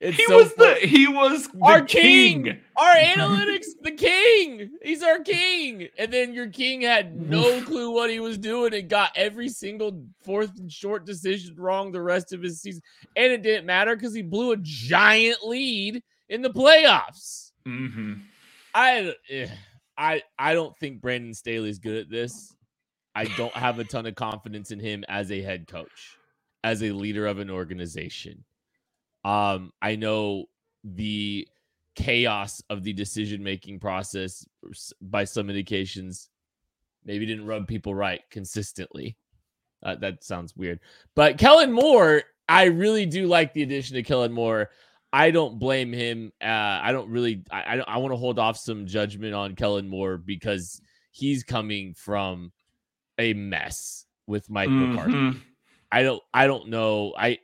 it's 0.00 0.16
he 0.16 0.24
so 0.26 0.38
was 0.38 0.52
fun. 0.52 0.74
the 0.80 0.86
he 0.86 1.06
was 1.08 1.48
the 1.48 1.60
our 1.62 1.82
king. 1.82 2.44
king. 2.44 2.60
Our 2.76 2.94
analytics, 2.94 3.66
the 3.82 3.92
king. 3.92 4.70
He's 4.82 5.02
our 5.02 5.20
king. 5.20 5.88
And 5.98 6.12
then 6.12 6.32
your 6.34 6.48
king 6.48 6.82
had 6.82 7.14
no 7.28 7.62
clue 7.62 7.90
what 7.90 8.10
he 8.10 8.20
was 8.20 8.38
doing 8.38 8.74
and 8.74 8.88
got 8.88 9.12
every 9.14 9.48
single 9.48 10.02
fourth 10.24 10.58
and 10.58 10.70
short 10.72 11.04
decision 11.04 11.54
wrong 11.56 11.92
the 11.92 12.02
rest 12.02 12.32
of 12.32 12.42
his 12.42 12.60
season. 12.60 12.82
And 13.16 13.32
it 13.32 13.42
didn't 13.42 13.66
matter 13.66 13.94
because 13.94 14.14
he 14.14 14.22
blew 14.22 14.52
a 14.52 14.56
giant 14.56 15.44
lead 15.44 16.02
in 16.28 16.42
the 16.42 16.50
playoffs. 16.50 17.52
Mm-hmm. 17.66 18.14
I 18.74 19.14
eh, 19.30 19.48
I 19.96 20.22
I 20.38 20.54
don't 20.54 20.76
think 20.78 21.00
Brandon 21.00 21.34
Staley's 21.34 21.78
good 21.78 21.96
at 21.96 22.10
this. 22.10 22.54
I 23.14 23.24
don't 23.24 23.54
have 23.54 23.78
a 23.78 23.84
ton 23.84 24.06
of 24.06 24.14
confidence 24.14 24.70
in 24.70 24.80
him 24.80 25.04
as 25.08 25.30
a 25.30 25.42
head 25.42 25.66
coach, 25.66 26.16
as 26.64 26.82
a 26.82 26.92
leader 26.92 27.26
of 27.26 27.38
an 27.38 27.50
organization. 27.50 28.44
Um, 29.24 29.72
I 29.80 29.96
know 29.96 30.46
the 30.84 31.46
chaos 31.94 32.62
of 32.70 32.82
the 32.82 32.92
decision 32.92 33.42
making 33.42 33.78
process 33.78 34.46
by 35.00 35.24
some 35.24 35.50
indications 35.50 36.30
maybe 37.04 37.26
didn't 37.26 37.46
rub 37.46 37.66
people 37.66 37.94
right 37.94 38.22
consistently. 38.30 39.16
Uh, 39.82 39.96
that 39.96 40.24
sounds 40.24 40.56
weird. 40.56 40.80
But 41.14 41.38
Kellen 41.38 41.72
Moore, 41.72 42.22
I 42.48 42.64
really 42.64 43.06
do 43.06 43.26
like 43.26 43.52
the 43.52 43.62
addition 43.62 43.96
of 43.96 44.04
Kellen 44.04 44.32
Moore. 44.32 44.70
I 45.12 45.30
don't 45.30 45.58
blame 45.58 45.92
him. 45.92 46.32
Uh, 46.42 46.46
I 46.82 46.92
don't 46.92 47.10
really. 47.10 47.44
I 47.50 47.62
I, 47.62 47.76
I 47.80 47.96
want 47.98 48.12
to 48.12 48.16
hold 48.16 48.38
off 48.38 48.56
some 48.56 48.86
judgment 48.86 49.34
on 49.34 49.56
Kellen 49.56 49.88
Moore 49.88 50.16
because 50.16 50.80
he's 51.10 51.42
coming 51.42 51.94
from 51.94 52.52
a 53.18 53.34
mess 53.34 54.06
with 54.26 54.48
Mike 54.50 54.68
mm-hmm. 54.68 54.94
McCarthy. 54.94 55.40
I 55.90 56.02
don't. 56.02 56.22
I 56.32 56.46
don't 56.46 56.68
know. 56.68 57.12
I 57.16 57.38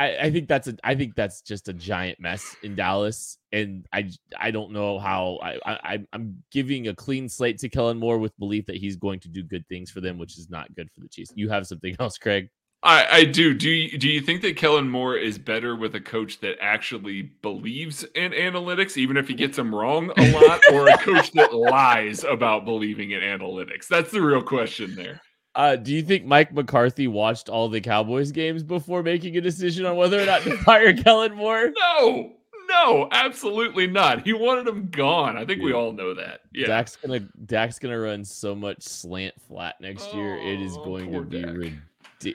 I, 0.00 0.16
I, 0.16 0.30
think 0.30 0.46
that's 0.46 0.68
a 0.68 0.76
I 0.84 0.94
think 0.94 1.16
that's 1.16 1.40
just 1.42 1.68
a 1.68 1.72
giant 1.72 2.20
mess 2.20 2.54
in 2.62 2.76
Dallas, 2.76 3.38
and 3.50 3.84
I 3.92 4.10
I 4.38 4.52
don't 4.52 4.70
know 4.70 4.98
how 4.98 5.40
I, 5.42 5.58
I 5.66 5.98
I'm 6.12 6.42
giving 6.52 6.86
a 6.86 6.94
clean 6.94 7.28
slate 7.28 7.58
to 7.58 7.68
Kellen 7.68 7.98
Moore 7.98 8.18
with 8.18 8.38
belief 8.38 8.66
that 8.66 8.76
he's 8.76 8.96
going 8.96 9.18
to 9.20 9.28
do 9.28 9.42
good 9.42 9.66
things 9.68 9.90
for 9.90 10.00
them, 10.00 10.16
which 10.16 10.38
is 10.38 10.48
not 10.48 10.72
good 10.76 10.88
for 10.92 11.00
the 11.00 11.08
Chiefs. 11.08 11.32
You 11.34 11.48
have 11.48 11.66
something 11.66 11.96
else, 12.00 12.16
Craig? 12.16 12.48
I, 12.82 13.06
I 13.10 13.24
do. 13.24 13.54
Do 13.54 13.70
you, 13.70 13.98
do 13.98 14.08
you 14.08 14.20
think 14.20 14.40
that 14.42 14.56
Kellen 14.56 14.88
Moore 14.88 15.16
is 15.16 15.36
better 15.36 15.74
with 15.74 15.96
a 15.96 16.00
coach 16.00 16.40
that 16.40 16.56
actually 16.60 17.22
believes 17.42 18.04
in 18.14 18.30
analytics, 18.32 18.96
even 18.96 19.16
if 19.16 19.26
he 19.26 19.34
gets 19.34 19.56
them 19.56 19.74
wrong 19.74 20.12
a 20.16 20.32
lot, 20.32 20.60
or 20.72 20.88
a 20.88 20.96
coach 20.98 21.32
that 21.32 21.52
lies 21.72 22.22
about 22.22 22.64
believing 22.64 23.10
in 23.10 23.20
analytics? 23.20 23.88
That's 23.88 24.12
the 24.12 24.22
real 24.22 24.42
question 24.42 24.94
there. 24.94 25.20
Uh, 25.56 25.74
do 25.74 25.92
you 25.92 26.02
think 26.02 26.24
Mike 26.24 26.52
McCarthy 26.52 27.08
watched 27.08 27.48
all 27.48 27.68
the 27.68 27.80
Cowboys 27.80 28.30
games 28.30 28.62
before 28.62 29.02
making 29.02 29.36
a 29.36 29.40
decision 29.40 29.84
on 29.84 29.96
whether 29.96 30.20
or 30.20 30.26
not 30.26 30.42
to 30.42 30.56
fire 30.58 30.94
Kellen 30.94 31.34
Moore? 31.34 31.72
No, 31.76 32.32
no, 32.68 33.08
absolutely 33.10 33.88
not. 33.88 34.24
He 34.24 34.32
wanted 34.32 34.68
him 34.68 34.88
gone. 34.88 35.36
I 35.36 35.44
think 35.44 35.62
we 35.62 35.72
all 35.72 35.90
know 35.90 36.14
that. 36.14 36.42
Yeah. 36.52 36.68
Dak's 36.68 36.94
gonna 36.94 37.20
Dak's 37.44 37.80
gonna 37.80 37.98
run 37.98 38.24
so 38.24 38.54
much 38.54 38.82
slant 38.82 39.34
flat 39.48 39.80
next 39.80 40.14
year. 40.14 40.36
it 40.36 40.60
is 40.60 40.76
oh, 40.76 40.84
going 40.84 41.12
to 41.12 41.22
be 41.22 41.38
ridiculous. 41.38 41.72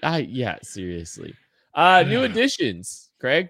I, 0.04 0.20
yeah, 0.20 0.58
seriously. 0.62 1.34
Uh, 1.74 2.04
new 2.04 2.24
additions, 2.24 3.10
Craig. 3.20 3.50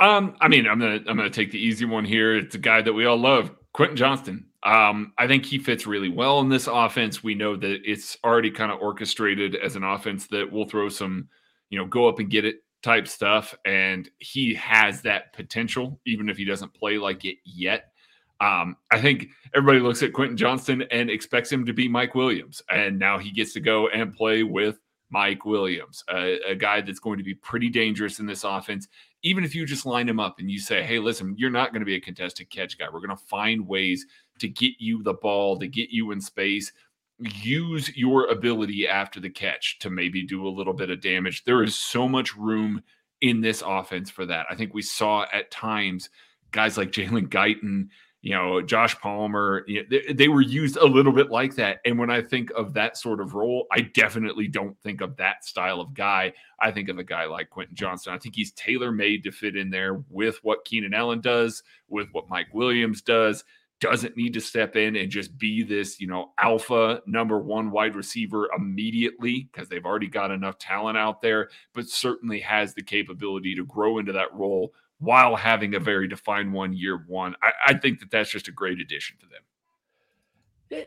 Um, 0.00 0.36
I 0.40 0.48
mean, 0.48 0.66
I'm 0.66 0.78
gonna 0.78 1.00
I'm 1.06 1.16
gonna 1.16 1.30
take 1.30 1.50
the 1.50 1.58
easy 1.58 1.84
one 1.84 2.04
here. 2.04 2.36
It's 2.36 2.54
a 2.54 2.58
guy 2.58 2.82
that 2.82 2.92
we 2.92 3.06
all 3.06 3.16
love, 3.16 3.50
Quentin 3.72 3.96
Johnston. 3.96 4.46
Um, 4.64 5.12
I 5.18 5.26
think 5.26 5.44
he 5.44 5.58
fits 5.58 5.86
really 5.86 6.08
well 6.08 6.40
in 6.40 6.48
this 6.48 6.66
offense. 6.66 7.22
We 7.22 7.34
know 7.34 7.54
that 7.56 7.80
it's 7.84 8.16
already 8.24 8.50
kind 8.50 8.72
of 8.72 8.80
orchestrated 8.80 9.56
as 9.56 9.76
an 9.76 9.84
offense 9.84 10.26
that 10.28 10.50
will 10.50 10.66
throw 10.66 10.88
some, 10.88 11.28
you 11.68 11.78
know, 11.78 11.86
go 11.86 12.08
up 12.08 12.18
and 12.18 12.30
get 12.30 12.44
it 12.44 12.64
type 12.82 13.06
stuff. 13.06 13.54
And 13.64 14.08
he 14.18 14.54
has 14.54 15.02
that 15.02 15.32
potential, 15.34 16.00
even 16.06 16.28
if 16.28 16.36
he 16.36 16.44
doesn't 16.44 16.72
play 16.72 16.96
like 16.96 17.24
it 17.24 17.36
yet. 17.44 17.92
Um, 18.40 18.76
I 18.90 19.00
think 19.00 19.28
everybody 19.54 19.80
looks 19.80 20.02
at 20.02 20.12
Quentin 20.12 20.36
Johnston 20.36 20.82
and 20.90 21.10
expects 21.10 21.52
him 21.52 21.66
to 21.66 21.72
be 21.72 21.86
Mike 21.88 22.14
Williams. 22.14 22.62
And 22.70 22.98
now 22.98 23.18
he 23.18 23.30
gets 23.30 23.52
to 23.54 23.60
go 23.60 23.88
and 23.88 24.14
play 24.14 24.42
with 24.42 24.78
Mike 25.14 25.44
Williams, 25.44 26.02
a, 26.10 26.40
a, 26.50 26.54
guy 26.56 26.80
that's 26.80 26.98
going 26.98 27.18
to 27.18 27.22
be 27.24 27.34
pretty 27.34 27.68
dangerous 27.68 28.18
in 28.18 28.26
this 28.26 28.42
offense. 28.42 28.88
Even 29.22 29.44
if 29.44 29.54
you 29.54 29.64
just 29.64 29.86
line 29.86 30.08
him 30.08 30.18
up 30.18 30.40
and 30.40 30.50
you 30.50 30.58
say, 30.58 30.82
hey, 30.82 30.98
listen, 30.98 31.36
you're 31.38 31.50
not 31.50 31.70
going 31.70 31.82
to 31.82 31.86
be 31.86 31.94
a 31.94 32.00
contested 32.00 32.50
catch 32.50 32.76
guy. 32.76 32.86
We're 32.92 32.98
going 32.98 33.16
to 33.16 33.24
find 33.28 33.68
ways 33.68 34.04
to 34.40 34.48
get 34.48 34.72
you 34.80 35.04
the 35.04 35.14
ball, 35.14 35.56
to 35.60 35.68
get 35.68 35.90
you 35.90 36.10
in 36.10 36.20
space. 36.20 36.72
Use 37.20 37.96
your 37.96 38.26
ability 38.26 38.88
after 38.88 39.20
the 39.20 39.30
catch 39.30 39.78
to 39.78 39.88
maybe 39.88 40.26
do 40.26 40.48
a 40.48 40.50
little 40.50 40.74
bit 40.74 40.90
of 40.90 41.00
damage. 41.00 41.44
There 41.44 41.62
is 41.62 41.76
so 41.76 42.08
much 42.08 42.34
room 42.34 42.82
in 43.20 43.40
this 43.40 43.62
offense 43.64 44.10
for 44.10 44.26
that. 44.26 44.46
I 44.50 44.56
think 44.56 44.74
we 44.74 44.82
saw 44.82 45.26
at 45.32 45.52
times 45.52 46.10
guys 46.50 46.76
like 46.76 46.90
Jalen 46.90 47.28
Guyton, 47.28 47.86
you 48.24 48.30
know, 48.30 48.62
Josh 48.62 48.98
Palmer, 49.00 49.64
you 49.68 49.82
know, 49.82 49.86
they, 49.90 50.14
they, 50.14 50.28
were 50.28 50.40
used 50.40 50.78
a 50.78 50.86
little 50.86 51.12
bit 51.12 51.30
like 51.30 51.56
that. 51.56 51.80
And 51.84 51.98
when 51.98 52.08
I 52.08 52.22
think 52.22 52.50
of 52.56 52.72
that 52.72 52.96
sort 52.96 53.20
of 53.20 53.34
role, 53.34 53.66
I 53.70 53.82
definitely 53.82 54.48
don't 54.48 54.80
think 54.80 55.02
of 55.02 55.14
that 55.18 55.44
style 55.44 55.78
of 55.78 55.92
guy. 55.92 56.32
I 56.58 56.70
think 56.70 56.88
of 56.88 56.96
a 56.96 57.04
guy 57.04 57.26
like 57.26 57.50
Quentin 57.50 57.76
Johnston. 57.76 58.14
I 58.14 58.18
think 58.18 58.34
he's 58.34 58.52
tailor 58.52 58.92
made 58.92 59.24
to 59.24 59.30
fit 59.30 59.56
in 59.56 59.68
there 59.68 60.02
with 60.08 60.38
what 60.42 60.64
Keenan 60.64 60.94
Allen 60.94 61.20
does, 61.20 61.62
with 61.88 62.08
what 62.12 62.30
Mike 62.30 62.48
Williams 62.54 63.02
does 63.02 63.44
doesn't 63.80 64.16
need 64.16 64.32
to 64.32 64.40
step 64.40 64.76
in 64.76 64.96
and 64.96 65.10
just 65.10 65.36
be 65.36 65.62
this, 65.62 66.00
you 66.00 66.06
know, 66.06 66.32
alpha 66.38 67.02
number 67.06 67.38
one 67.38 67.70
wide 67.70 67.94
receiver 67.94 68.48
immediately 68.56 69.50
because 69.52 69.68
they've 69.68 69.84
already 69.84 70.06
got 70.06 70.30
enough 70.30 70.56
talent 70.56 70.96
out 70.96 71.20
there, 71.20 71.50
but 71.74 71.86
certainly 71.86 72.40
has 72.40 72.72
the 72.72 72.82
capability 72.82 73.54
to 73.54 73.66
grow 73.66 73.98
into 73.98 74.12
that 74.12 74.32
role 74.32 74.72
while 75.04 75.36
having 75.36 75.74
a 75.74 75.80
very 75.80 76.08
defined 76.08 76.52
one 76.52 76.72
year 76.72 77.04
one. 77.06 77.34
I, 77.42 77.72
I 77.72 77.74
think 77.74 78.00
that 78.00 78.10
that's 78.10 78.30
just 78.30 78.48
a 78.48 78.52
great 78.52 78.80
addition 78.80 79.16
to 79.20 79.26
them. 79.26 79.42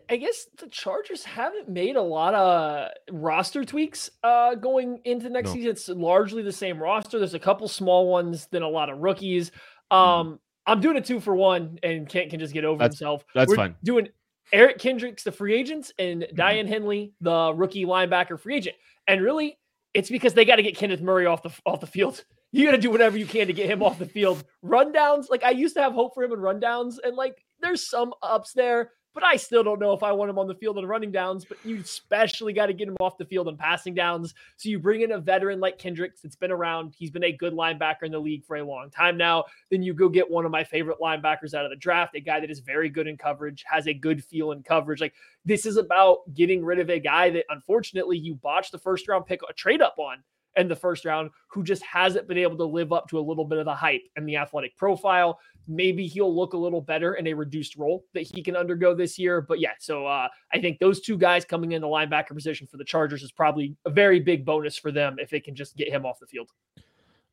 I 0.09 0.17
guess 0.17 0.47
the 0.57 0.67
Chargers 0.67 1.23
haven't 1.23 1.69
made 1.69 1.95
a 1.95 2.01
lot 2.01 2.33
of 2.33 2.89
roster 3.11 3.63
tweaks 3.63 4.09
uh, 4.23 4.55
going 4.55 4.99
into 5.05 5.29
next 5.29 5.49
no. 5.49 5.53
season. 5.53 5.71
It's 5.71 5.87
largely 5.87 6.41
the 6.41 6.51
same 6.51 6.81
roster. 6.81 7.19
There's 7.19 7.35
a 7.35 7.39
couple 7.39 7.67
small 7.67 8.09
ones, 8.09 8.47
then 8.51 8.63
a 8.63 8.67
lot 8.67 8.89
of 8.89 8.97
rookies. 8.97 9.51
Um, 9.89 9.99
mm-hmm. 9.99 10.35
I'm 10.65 10.81
doing 10.81 10.97
a 10.97 11.01
two 11.01 11.21
for 11.21 11.35
one, 11.35 11.79
and 11.83 12.09
Kent 12.09 12.31
can 12.31 12.39
just 12.39 12.53
get 12.53 12.65
over 12.65 12.79
that's, 12.79 12.95
himself. 12.95 13.23
That's 13.33 13.49
We're 13.49 13.55
fine. 13.55 13.75
Doing 13.83 14.09
Eric 14.51 14.79
Kendricks, 14.79 15.23
the 15.23 15.31
free 15.31 15.53
agents, 15.53 15.93
and 15.97 16.23
mm-hmm. 16.23 16.35
Daiyan 16.35 16.67
Henley, 16.67 17.13
the 17.21 17.53
rookie 17.53 17.85
linebacker 17.85 18.39
free 18.39 18.57
agent. 18.57 18.75
And 19.07 19.21
really, 19.21 19.57
it's 19.93 20.09
because 20.09 20.33
they 20.33 20.43
got 20.43 20.57
to 20.57 20.63
get 20.63 20.75
Kenneth 20.75 21.01
Murray 21.01 21.25
off 21.25 21.43
the 21.43 21.51
off 21.65 21.79
the 21.79 21.87
field. 21.87 22.25
You 22.51 22.65
got 22.65 22.71
to 22.71 22.77
do 22.77 22.91
whatever 22.91 23.17
you 23.17 23.25
can 23.25 23.47
to 23.47 23.53
get 23.53 23.69
him 23.69 23.83
off 23.83 23.99
the 23.99 24.05
field. 24.05 24.43
Rundowns, 24.63 25.29
like 25.29 25.43
I 25.43 25.51
used 25.51 25.75
to 25.75 25.81
have 25.81 25.93
hope 25.93 26.13
for 26.13 26.23
him 26.23 26.31
in 26.31 26.39
rundowns, 26.39 26.95
and 27.03 27.15
like 27.15 27.43
there's 27.61 27.87
some 27.87 28.13
ups 28.21 28.53
there 28.53 28.91
but 29.17 29.25
I 29.25 29.35
still 29.35 29.63
don't 29.63 29.79
know 29.79 29.93
if 29.93 30.03
I 30.03 30.11
want 30.11 30.29
him 30.29 30.37
on 30.37 30.45
the 30.45 30.53
field 30.53 30.77
on 30.77 30.85
running 30.85 31.11
downs. 31.11 31.43
But 31.43 31.57
you 31.65 31.77
especially 31.79 32.53
got 32.53 32.67
to 32.67 32.73
get 32.73 32.87
him 32.87 32.95
off 32.99 33.17
the 33.17 33.25
field 33.25 33.47
on 33.47 33.57
passing 33.57 33.95
downs. 33.95 34.35
So 34.57 34.69
you 34.69 34.77
bring 34.77 35.01
in 35.01 35.13
a 35.13 35.17
veteran 35.17 35.59
like 35.59 35.79
Kendricks 35.79 36.21
that's 36.21 36.35
been 36.35 36.51
around. 36.51 36.93
He's 36.95 37.09
been 37.09 37.23
a 37.23 37.31
good 37.31 37.53
linebacker 37.53 38.03
in 38.03 38.11
the 38.11 38.19
league 38.19 38.45
for 38.45 38.57
a 38.57 38.63
long 38.63 38.91
time 38.91 39.17
now. 39.17 39.45
Then 39.71 39.81
you 39.81 39.95
go 39.95 40.07
get 40.07 40.29
one 40.29 40.45
of 40.45 40.51
my 40.51 40.63
favorite 40.63 40.99
linebackers 41.01 41.55
out 41.55 41.65
of 41.65 41.71
the 41.71 41.77
draft, 41.77 42.15
a 42.15 42.19
guy 42.19 42.39
that 42.39 42.51
is 42.51 42.59
very 42.59 42.89
good 42.89 43.07
in 43.07 43.17
coverage, 43.17 43.65
has 43.67 43.87
a 43.87 43.93
good 43.95 44.23
feel 44.23 44.51
in 44.51 44.61
coverage. 44.61 45.01
Like 45.01 45.15
this 45.43 45.65
is 45.65 45.77
about 45.77 46.19
getting 46.35 46.63
rid 46.63 46.77
of 46.77 46.91
a 46.91 46.99
guy 46.99 47.31
that 47.31 47.45
unfortunately 47.49 48.19
you 48.19 48.35
botched 48.35 48.71
the 48.71 48.77
first 48.77 49.07
round 49.07 49.25
pick, 49.25 49.39
a 49.49 49.53
trade 49.53 49.81
up 49.81 49.95
on 49.97 50.17
in 50.57 50.67
the 50.67 50.75
first 50.75 51.05
round 51.05 51.29
who 51.47 51.63
just 51.63 51.83
hasn't 51.83 52.27
been 52.27 52.37
able 52.37 52.57
to 52.57 52.65
live 52.65 52.91
up 52.91 53.07
to 53.09 53.19
a 53.19 53.21
little 53.21 53.45
bit 53.45 53.59
of 53.59 53.65
the 53.65 53.75
hype 53.75 54.03
and 54.15 54.27
the 54.27 54.35
athletic 54.35 54.75
profile. 54.77 55.39
Maybe 55.67 56.07
he'll 56.07 56.33
look 56.33 56.53
a 56.53 56.57
little 56.57 56.81
better 56.81 57.15
in 57.15 57.27
a 57.27 57.33
reduced 57.33 57.75
role 57.75 58.05
that 58.13 58.21
he 58.21 58.41
can 58.41 58.55
undergo 58.55 58.93
this 58.95 59.19
year. 59.19 59.41
But 59.41 59.59
yeah, 59.59 59.73
so 59.79 60.05
uh, 60.05 60.27
I 60.53 60.59
think 60.59 60.79
those 60.79 61.01
two 61.01 61.17
guys 61.17 61.45
coming 61.45 61.73
in 61.73 61.81
the 61.81 61.87
linebacker 61.87 62.33
position 62.33 62.67
for 62.67 62.77
the 62.77 62.85
Chargers 62.85 63.23
is 63.23 63.31
probably 63.31 63.75
a 63.85 63.89
very 63.89 64.19
big 64.19 64.45
bonus 64.45 64.77
for 64.77 64.91
them 64.91 65.17
if 65.19 65.29
they 65.29 65.39
can 65.39 65.55
just 65.55 65.75
get 65.77 65.89
him 65.89 66.05
off 66.05 66.19
the 66.19 66.27
field. 66.27 66.49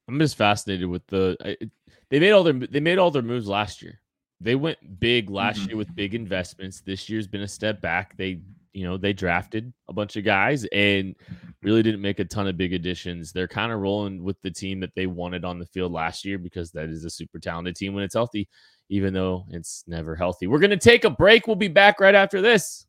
I'm 0.09 0.19
just 0.19 0.37
fascinated 0.37 0.89
with 0.89 1.07
the 1.07 1.57
they 2.11 2.21
made 2.21 2.33
all 2.33 2.43
their 2.43 2.53
they 2.53 2.81
made 2.81 2.99
all 2.99 3.11
their 3.11 3.23
moves 3.23 3.49
last 3.49 3.81
year. 3.83 4.01
They 4.41 4.55
went 4.55 5.01
big 5.01 5.31
last 5.31 5.61
mm-hmm. 5.61 5.71
year 5.71 5.77
with 5.79 5.95
big 5.95 6.15
investments. 6.15 6.83
This 6.83 7.09
year's 7.09 7.27
been 7.27 7.41
a 7.41 7.49
step 7.49 7.81
back. 7.81 8.15
They 8.19 8.41
you 8.75 8.85
know, 8.85 8.99
they 8.99 9.13
drafted 9.13 9.73
a 9.89 9.93
bunch 9.93 10.17
of 10.17 10.25
guys 10.25 10.67
and 10.73 11.15
really 11.65 11.83
didn't 11.83 12.03
make 12.03 12.19
a 12.19 12.25
ton 12.25 12.47
of 12.47 12.57
big 12.57 12.73
additions. 12.73 13.33
They're 13.33 13.49
kind 13.49 13.73
of 13.73 13.81
rolling 13.81 14.23
with 14.23 14.41
the 14.43 14.51
team 14.51 14.81
that 14.81 14.95
they 14.95 15.07
wanted 15.07 15.45
on 15.45 15.59
the 15.59 15.67
field 15.67 15.93
last 15.93 16.25
year 16.25 16.39
because 16.39 16.71
that 16.73 16.89
is 16.89 17.05
a 17.05 17.11
super 17.11 17.39
talented 17.39 17.77
team 17.77 17.95
when 17.95 18.05
it's 18.05 18.15
healthy, 18.15 18.49
even 18.89 19.15
though 19.15 19.45
it's 19.51 19.85
never 19.87 20.15
healthy. 20.15 20.47
We're 20.47 20.59
going 20.59 20.71
to 20.71 20.77
take 20.77 21.05
a 21.05 21.11
break. 21.11 21.47
We'll 21.47 21.57
be 21.57 21.69
back 21.69 22.01
right 22.01 22.15
after 22.15 22.41
this. 22.41 22.87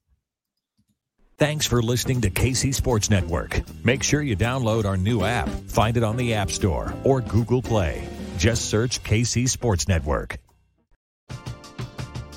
Thanks 1.38 1.66
for 1.66 1.82
listening 1.82 2.22
to 2.22 2.30
KC 2.30 2.74
Sports 2.74 3.10
Network. 3.10 3.62
Make 3.84 4.04
sure 4.04 4.22
you 4.22 4.38
download 4.38 4.86
our 4.86 4.96
new 4.96 5.24
app. 5.24 5.50
Find 5.68 5.98
it 5.98 6.04
on 6.04 6.16
the 6.16 6.34
App 6.34 6.50
Store 6.50 6.94
or 7.04 7.20
Google 7.20 7.62
Play. 7.62 8.08
Just 8.38 8.70
search 8.70 9.04
KC 9.04 9.50
Sports 9.50 9.88
Network. 9.88 10.38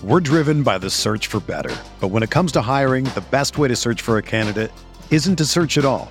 We're 0.02 0.21
driven 0.21 0.62
by 0.62 0.78
the 0.78 0.90
search 0.90 1.26
for 1.26 1.40
better. 1.40 1.75
But 2.00 2.09
when 2.09 2.23
it 2.23 2.30
comes 2.30 2.52
to 2.52 2.62
hiring, 2.62 3.04
the 3.04 3.25
best 3.30 3.59
way 3.59 3.68
to 3.68 3.76
search 3.76 4.00
for 4.00 4.18
a 4.18 4.23
candidate 4.23 4.73
isn't 5.11 5.37
to 5.37 5.45
search 5.45 5.76
at 5.76 5.85
all. 5.85 6.11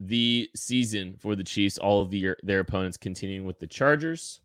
the 0.00 0.48
season 0.54 1.16
for 1.18 1.34
the 1.34 1.44
Chiefs, 1.44 1.78
all 1.78 2.00
of 2.00 2.10
the, 2.10 2.34
their 2.42 2.60
opponents 2.60 2.96
continuing 2.96 3.46
with 3.46 3.58
the 3.58 3.66
Chargers. 3.66 4.40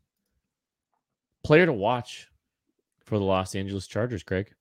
Player 1.44 1.66
to 1.66 1.74
watch 1.74 2.30
for 3.04 3.18
the 3.18 3.26
Los 3.26 3.56
Angeles 3.56 3.88
Chargers, 3.88 4.24
Craig? 4.24 4.54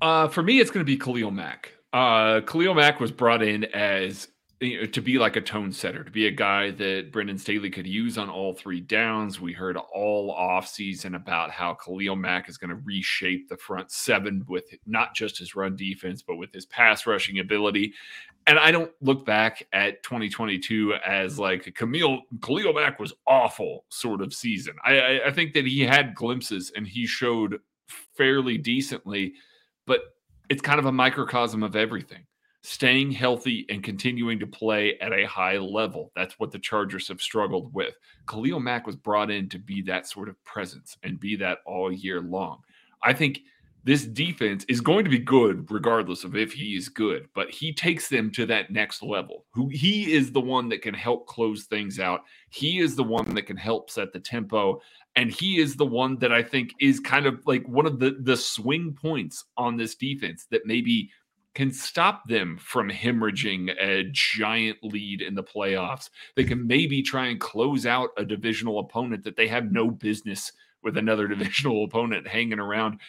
Uh, 0.00 0.28
for 0.28 0.42
me, 0.42 0.60
it's 0.60 0.70
going 0.70 0.84
to 0.84 0.90
be 0.90 0.96
Khalil 0.96 1.30
Mack. 1.30 1.72
Uh, 1.92 2.40
Khalil 2.42 2.74
Mack 2.74 3.00
was 3.00 3.10
brought 3.10 3.42
in 3.42 3.64
as 3.64 4.28
you 4.60 4.80
know, 4.80 4.86
to 4.86 5.00
be 5.00 5.18
like 5.18 5.36
a 5.36 5.40
tone 5.40 5.72
setter, 5.72 6.02
to 6.02 6.10
be 6.10 6.26
a 6.26 6.32
guy 6.32 6.72
that 6.72 7.12
Brandon 7.12 7.38
Staley 7.38 7.70
could 7.70 7.86
use 7.86 8.18
on 8.18 8.28
all 8.28 8.52
three 8.52 8.80
downs. 8.80 9.40
We 9.40 9.52
heard 9.52 9.76
all 9.76 10.34
offseason 10.34 11.14
about 11.14 11.50
how 11.50 11.74
Khalil 11.74 12.16
Mack 12.16 12.48
is 12.48 12.58
going 12.58 12.70
to 12.70 12.82
reshape 12.84 13.48
the 13.48 13.56
front 13.56 13.92
seven 13.92 14.44
with 14.48 14.64
not 14.84 15.14
just 15.14 15.38
his 15.38 15.54
run 15.54 15.76
defense, 15.76 16.22
but 16.22 16.36
with 16.36 16.52
his 16.52 16.66
pass 16.66 17.06
rushing 17.06 17.38
ability. 17.38 17.94
And 18.48 18.58
I 18.58 18.72
don't 18.72 18.90
look 19.00 19.24
back 19.24 19.64
at 19.72 20.02
2022 20.02 20.94
as 21.06 21.38
like 21.38 21.72
Camille 21.76 22.22
Khalil 22.42 22.72
Mack 22.72 22.98
was 22.98 23.12
awful 23.28 23.84
sort 23.90 24.22
of 24.22 24.34
season. 24.34 24.74
I, 24.84 24.98
I, 24.98 25.26
I 25.26 25.30
think 25.30 25.54
that 25.54 25.66
he 25.66 25.80
had 25.82 26.14
glimpses 26.14 26.72
and 26.74 26.86
he 26.86 27.06
showed 27.06 27.60
fairly 28.16 28.58
decently, 28.58 29.34
but 29.86 30.00
it's 30.48 30.62
kind 30.62 30.80
of 30.80 30.86
a 30.86 30.92
microcosm 30.92 31.62
of 31.62 31.76
everything 31.76 32.24
staying 32.62 33.12
healthy 33.12 33.64
and 33.68 33.82
continuing 33.82 34.38
to 34.38 34.46
play 34.46 34.98
at 35.00 35.12
a 35.12 35.26
high 35.26 35.58
level. 35.58 36.10
That's 36.16 36.38
what 36.38 36.50
the 36.50 36.58
Chargers 36.58 37.08
have 37.08 37.22
struggled 37.22 37.72
with. 37.72 37.94
Khalil 38.28 38.60
Mack 38.60 38.86
was 38.86 38.96
brought 38.96 39.30
in 39.30 39.48
to 39.50 39.58
be 39.58 39.82
that 39.82 40.06
sort 40.06 40.28
of 40.28 40.42
presence 40.44 40.96
and 41.02 41.20
be 41.20 41.36
that 41.36 41.58
all 41.66 41.92
year 41.92 42.20
long. 42.20 42.60
I 43.02 43.12
think 43.12 43.40
this 43.84 44.04
defense 44.04 44.64
is 44.68 44.80
going 44.80 45.04
to 45.04 45.10
be 45.10 45.20
good 45.20 45.70
regardless 45.70 46.24
of 46.24 46.36
if 46.36 46.52
he 46.52 46.76
is 46.76 46.88
good, 46.88 47.28
but 47.34 47.48
he 47.48 47.72
takes 47.72 48.08
them 48.08 48.30
to 48.32 48.44
that 48.46 48.70
next 48.70 49.02
level. 49.02 49.46
Who 49.52 49.68
he 49.68 50.12
is 50.12 50.32
the 50.32 50.40
one 50.40 50.68
that 50.70 50.82
can 50.82 50.94
help 50.94 51.26
close 51.26 51.64
things 51.64 52.00
out. 52.00 52.22
He 52.50 52.80
is 52.80 52.96
the 52.96 53.04
one 53.04 53.34
that 53.34 53.46
can 53.46 53.56
help 53.56 53.88
set 53.88 54.12
the 54.12 54.20
tempo 54.20 54.82
and 55.18 55.32
he 55.32 55.58
is 55.58 55.74
the 55.74 55.84
one 55.84 56.16
that 56.18 56.32
I 56.32 56.44
think 56.44 56.74
is 56.78 57.00
kind 57.00 57.26
of 57.26 57.44
like 57.44 57.66
one 57.66 57.86
of 57.86 57.98
the 57.98 58.16
the 58.20 58.36
swing 58.36 58.96
points 59.00 59.46
on 59.56 59.76
this 59.76 59.96
defense 59.96 60.46
that 60.52 60.64
maybe 60.64 61.10
can 61.58 61.72
stop 61.72 62.28
them 62.28 62.56
from 62.56 62.88
hemorrhaging 62.88 63.74
a 63.80 64.04
giant 64.12 64.78
lead 64.80 65.20
in 65.20 65.34
the 65.34 65.42
playoffs. 65.42 66.08
They 66.36 66.44
can 66.44 66.68
maybe 66.68 67.02
try 67.02 67.26
and 67.26 67.40
close 67.40 67.84
out 67.84 68.10
a 68.16 68.24
divisional 68.24 68.78
opponent 68.78 69.24
that 69.24 69.34
they 69.34 69.48
have 69.48 69.72
no 69.72 69.90
business 69.90 70.52
with 70.84 70.96
another 70.96 71.26
divisional 71.34 71.82
opponent 71.82 72.28
hanging 72.28 72.60
around. 72.60 73.00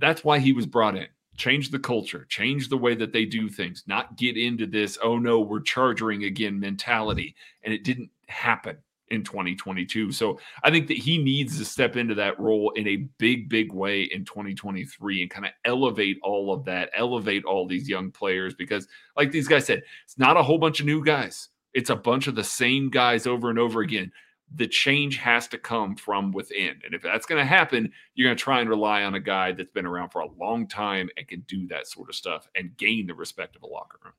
That's 0.00 0.24
why 0.24 0.40
he 0.40 0.52
was 0.52 0.66
brought 0.66 0.96
in. 0.96 1.06
Change 1.36 1.70
the 1.70 1.78
culture, 1.78 2.26
change 2.28 2.68
the 2.68 2.76
way 2.76 2.96
that 2.96 3.12
they 3.12 3.24
do 3.24 3.48
things, 3.48 3.84
not 3.86 4.16
get 4.16 4.36
into 4.36 4.66
this, 4.66 4.98
oh 5.00 5.16
no, 5.16 5.38
we're 5.38 5.60
charging 5.60 6.24
again 6.24 6.58
mentality. 6.58 7.36
And 7.62 7.72
it 7.72 7.84
didn't 7.84 8.10
happen 8.26 8.78
in 9.10 9.24
2022. 9.24 10.12
So 10.12 10.38
I 10.62 10.70
think 10.70 10.88
that 10.88 10.96
he 10.96 11.18
needs 11.18 11.58
to 11.58 11.64
step 11.64 11.96
into 11.96 12.14
that 12.16 12.38
role 12.38 12.70
in 12.76 12.86
a 12.88 13.08
big, 13.18 13.48
big 13.48 13.72
way 13.72 14.02
in 14.02 14.24
2023 14.24 15.22
and 15.22 15.30
kind 15.30 15.46
of 15.46 15.52
elevate 15.64 16.18
all 16.22 16.52
of 16.52 16.64
that, 16.64 16.90
elevate 16.94 17.44
all 17.44 17.66
these 17.66 17.88
young 17.88 18.10
players 18.10 18.54
because, 18.54 18.86
like 19.16 19.30
these 19.30 19.48
guys 19.48 19.66
said, 19.66 19.82
it's 20.04 20.18
not 20.18 20.36
a 20.36 20.42
whole 20.42 20.58
bunch 20.58 20.80
of 20.80 20.86
new 20.86 21.04
guys. 21.04 21.48
It's 21.74 21.90
a 21.90 21.96
bunch 21.96 22.26
of 22.26 22.34
the 22.34 22.44
same 22.44 22.90
guys 22.90 23.26
over 23.26 23.50
and 23.50 23.58
over 23.58 23.80
again. 23.80 24.10
The 24.54 24.66
change 24.66 25.18
has 25.18 25.46
to 25.48 25.58
come 25.58 25.94
from 25.94 26.32
within. 26.32 26.80
And 26.84 26.94
if 26.94 27.02
that's 27.02 27.26
going 27.26 27.40
to 27.40 27.46
happen, 27.46 27.92
you're 28.14 28.28
going 28.28 28.36
to 28.36 28.42
try 28.42 28.60
and 28.60 28.70
rely 28.70 29.02
on 29.02 29.14
a 29.14 29.20
guy 29.20 29.52
that's 29.52 29.70
been 29.72 29.84
around 29.84 30.10
for 30.10 30.22
a 30.22 30.32
long 30.38 30.66
time 30.66 31.10
and 31.16 31.28
can 31.28 31.40
do 31.46 31.66
that 31.68 31.86
sort 31.86 32.08
of 32.08 32.14
stuff 32.14 32.48
and 32.54 32.76
gain 32.78 33.06
the 33.06 33.14
respect 33.14 33.56
of 33.56 33.62
a 33.62 33.66
locker 33.66 33.98
room. 34.02 34.14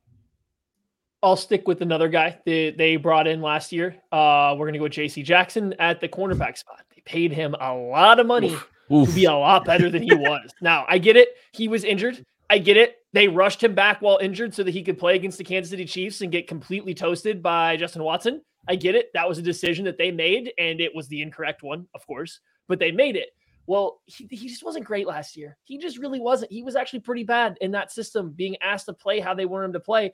I'll 1.22 1.36
stick 1.36 1.68
with 1.68 1.82
another 1.82 2.08
guy 2.08 2.40
that 2.46 2.76
they 2.78 2.96
brought 2.96 3.28
in 3.28 3.42
last 3.42 3.72
year. 3.72 3.96
Uh, 4.12 4.56
we're 4.58 4.66
going 4.66 4.74
to 4.74 4.80
go 4.80 4.84
with 4.84 4.94
JC 4.94 5.24
Jackson 5.24 5.74
at 5.80 6.00
the 6.00 6.08
cornerback 6.08 6.58
spot. 6.58 6.82
They 6.96 7.02
paid 7.04 7.34
him 7.34 7.56
a 7.60 7.74
lot 7.74 8.20
of 8.20 8.28
money 8.28 8.52
Oof. 8.54 8.70
Oof. 8.92 9.10
to 9.10 9.16
be 9.16 9.26
a 9.26 9.34
lot 9.34 9.66
better 9.66 9.90
than 9.90 10.02
he 10.02 10.14
was. 10.16 10.50
now, 10.62 10.86
I 10.88 10.98
get 10.98 11.18
it. 11.18 11.30
He 11.52 11.68
was 11.68 11.84
injured. 11.84 12.26
I 12.50 12.58
get 12.58 12.78
it. 12.78 12.98
They 13.12 13.28
rushed 13.28 13.64
him 13.64 13.76
back 13.76 14.02
while 14.02 14.18
injured 14.18 14.56
so 14.56 14.64
that 14.64 14.72
he 14.72 14.82
could 14.82 14.98
play 14.98 15.16
against 15.16 15.38
the 15.38 15.44
Kansas 15.44 15.72
City 15.72 15.86
Chiefs 15.86 16.22
and 16.22 16.32
get 16.32 16.48
completely 16.48 16.94
toasted 16.94 17.44
by 17.44 17.76
Justin 17.76 18.04
Watson. 18.04 18.42
I 18.68 18.76
get 18.76 18.96
it. 18.96 19.12
That 19.14 19.28
was 19.28 19.38
a 19.38 19.42
decision 19.42 19.86
that 19.86 19.98
they 19.98 20.12
made, 20.12 20.54
and 20.58 20.80
it 20.80 20.94
was 20.96 21.08
the 21.08 21.22
incorrect 21.22 21.64
one, 21.64 21.88
of 21.96 22.06
course, 22.06 22.40
but 22.68 22.80
they 22.80 22.92
made 22.92 23.16
it. 23.16 23.30
Well, 23.68 24.02
he, 24.06 24.28
he 24.32 24.48
just 24.48 24.64
wasn't 24.64 24.86
great 24.86 25.06
last 25.08 25.36
year. 25.38 25.58
He 25.64 25.78
just 25.78 25.98
really 25.98 26.20
wasn't. 26.20 26.52
He 26.52 26.64
was 26.64 26.76
actually 26.76 27.02
pretty 27.02 27.24
bad 27.24 27.58
in 27.62 27.72
that 27.72 27.92
system, 27.92 28.32
being 28.32 28.58
asked 28.62 28.86
to 28.88 28.94
play 28.94 29.20
how 29.20 29.34
they 29.34 29.46
want 29.46 29.66
him 29.66 29.74
to 29.74 29.80
play 29.80 30.14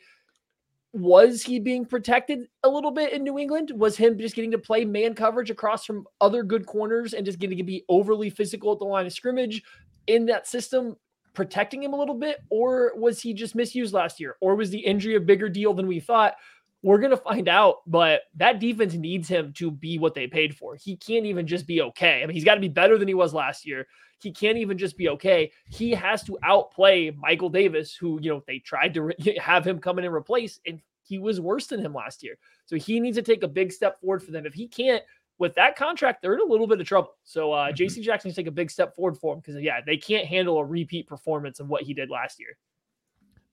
was 0.96 1.44
he 1.44 1.60
being 1.60 1.84
protected 1.84 2.48
a 2.64 2.70
little 2.70 2.90
bit 2.90 3.12
in 3.12 3.22
New 3.22 3.38
England? 3.38 3.70
Was 3.76 3.98
him 3.98 4.18
just 4.18 4.34
getting 4.34 4.52
to 4.52 4.58
play 4.58 4.86
man 4.86 5.14
coverage 5.14 5.52
across 5.52 5.84
from 5.84 6.08
other 6.22 6.42
good 6.42 6.66
corners 6.66 7.14
and 7.14 7.26
just 7.26 7.38
getting 7.38 7.58
to 7.58 7.66
be 7.66 7.84
overly 7.90 8.30
physical 8.30 8.72
at 8.72 8.80
the 8.80 8.86
line 8.86 9.06
of 9.06 9.12
scrimmage 9.12 9.62
in 10.08 10.26
that 10.28 10.48
system 10.48 10.96
protecting 11.34 11.84
him 11.84 11.92
a 11.92 11.98
little 11.98 12.16
bit? 12.16 12.38
Or 12.50 12.94
was 12.96 13.22
he 13.22 13.34
just 13.34 13.56
misused 13.56 13.94
last 13.94 14.22
year? 14.22 14.38
Or 14.40 14.56
was 14.56 14.70
the 14.70 14.80
injury 14.80 15.16
a 15.16 15.20
bigger 15.20 15.50
deal 15.50 15.74
than 15.74 15.86
we 15.86 16.00
thought? 16.00 16.36
We're 16.86 17.00
going 17.00 17.10
to 17.10 17.18
find 17.18 17.48
out, 17.48 17.78
but 17.88 18.22
that 18.36 18.60
defense 18.60 18.94
needs 18.94 19.28
him 19.28 19.54
to 19.54 19.72
be 19.72 19.98
what 19.98 20.14
they 20.14 20.28
paid 20.28 20.56
for. 20.56 20.76
He 20.76 20.96
can't 20.96 21.26
even 21.26 21.48
just 21.48 21.66
be 21.66 21.82
okay. 21.82 22.22
I 22.22 22.28
mean, 22.28 22.36
he's 22.36 22.44
got 22.44 22.54
to 22.54 22.62
be 22.62 22.68
better 22.68 23.00
than 23.00 23.08
he 23.08 23.16
was 23.16 23.34
last 23.34 23.66
year. 23.66 23.88
He 24.22 24.32
can't 24.32 24.60
even 24.60 24.78
just 24.78 24.96
be 24.96 25.10
okay. 25.10 25.52
He 25.68 25.90
has 25.96 26.22
to 26.26 26.38
outplay 26.44 27.10
Michael 27.10 27.50
Davis, 27.50 27.96
who, 27.96 28.20
you 28.22 28.30
know, 28.30 28.44
they 28.46 28.60
tried 28.60 28.94
to 28.94 29.02
re- 29.02 29.40
have 29.42 29.66
him 29.66 29.80
come 29.80 29.98
in 29.98 30.06
and 30.06 30.14
replace, 30.14 30.60
and 30.68 30.80
he 31.02 31.18
was 31.18 31.42
worse 31.42 31.66
than 31.66 31.80
him 31.80 31.96
last 31.96 32.22
year. 32.22 32.38
So 32.68 32.76
he 32.76 33.00
needs 33.00 33.18
to 33.18 33.24
take 33.24 33.42
a 33.42 33.48
big 33.48 33.72
step 33.72 34.00
forward 34.00 34.22
for 34.22 34.30
them. 34.30 34.46
If 34.46 34.54
he 34.54 34.68
can't, 34.68 35.02
with 35.40 35.56
that 35.56 35.76
contract, 35.76 36.22
they're 36.22 36.36
in 36.36 36.42
a 36.42 36.46
little 36.46 36.68
bit 36.68 36.80
of 36.80 36.86
trouble. 36.86 37.16
So 37.24 37.52
uh, 37.52 37.70
mm-hmm. 37.70 37.84
JC 37.84 38.04
Jackson 38.04 38.28
needs 38.28 38.36
to 38.36 38.44
take 38.44 38.48
a 38.48 38.52
big 38.52 38.70
step 38.70 38.96
forward 38.96 39.18
for 39.18 39.34
him 39.34 39.40
because, 39.40 39.60
yeah, 39.60 39.80
they 39.84 39.98
can't 39.98 40.28
handle 40.28 40.60
a 40.60 40.64
repeat 40.64 41.08
performance 41.08 41.60
of 41.60 41.68
what 41.68 41.82
he 41.82 41.96
did 41.96 42.12
last 42.12 42.40
year. 42.40 42.56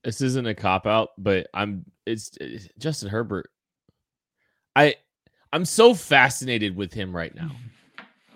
This 0.05 0.21
isn't 0.21 0.47
a 0.47 0.55
cop 0.55 0.87
out, 0.87 1.11
but 1.17 1.47
I'm 1.55 1.85
it's, 2.07 2.33
it's 2.41 2.69
Justin 2.79 3.09
Herbert. 3.09 3.49
I 4.75 4.97
I'm 5.53 5.65
so 5.65 5.95
fascinated 5.95 6.77
with 6.77 6.93
him 6.93 7.15
right 7.15 7.35
now. 7.35 7.53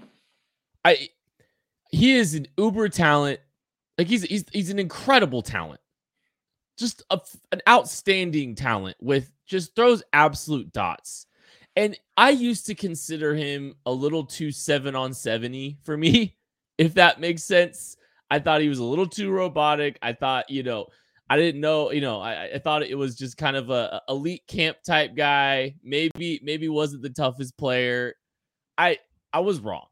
I 0.84 1.08
he 1.90 2.14
is 2.14 2.34
an 2.34 2.46
uber 2.56 2.88
talent. 2.88 3.40
Like 3.98 4.06
he's 4.06 4.22
he's 4.22 4.44
he's 4.52 4.70
an 4.70 4.78
incredible 4.78 5.42
talent. 5.42 5.80
Just 6.78 7.02
a, 7.10 7.18
an 7.52 7.62
outstanding 7.68 8.54
talent 8.54 8.96
with 9.00 9.30
just 9.46 9.74
throws 9.74 10.02
absolute 10.12 10.72
dots. 10.72 11.26
And 11.74 11.98
I 12.16 12.30
used 12.30 12.66
to 12.66 12.74
consider 12.74 13.34
him 13.34 13.74
a 13.84 13.92
little 13.92 14.24
too 14.24 14.50
7 14.50 14.94
on 14.94 15.12
70 15.12 15.78
for 15.84 15.96
me, 15.96 16.36
if 16.78 16.94
that 16.94 17.20
makes 17.20 17.44
sense. 17.44 17.96
I 18.30 18.38
thought 18.40 18.60
he 18.60 18.68
was 18.68 18.78
a 18.78 18.84
little 18.84 19.06
too 19.06 19.30
robotic. 19.30 19.98
I 20.02 20.12
thought, 20.12 20.50
you 20.50 20.62
know, 20.62 20.86
I 21.28 21.36
didn't 21.36 21.60
know, 21.60 21.90
you 21.90 22.00
know, 22.00 22.20
I, 22.20 22.54
I 22.54 22.58
thought 22.58 22.84
it 22.84 22.94
was 22.94 23.16
just 23.16 23.36
kind 23.36 23.56
of 23.56 23.70
a, 23.70 24.00
a 24.08 24.12
elite 24.12 24.46
camp 24.46 24.78
type 24.86 25.16
guy. 25.16 25.74
Maybe 25.82 26.40
maybe 26.42 26.68
wasn't 26.68 27.02
the 27.02 27.10
toughest 27.10 27.56
player. 27.56 28.14
I 28.78 28.98
I 29.32 29.40
was 29.40 29.60
wrong. 29.60 29.86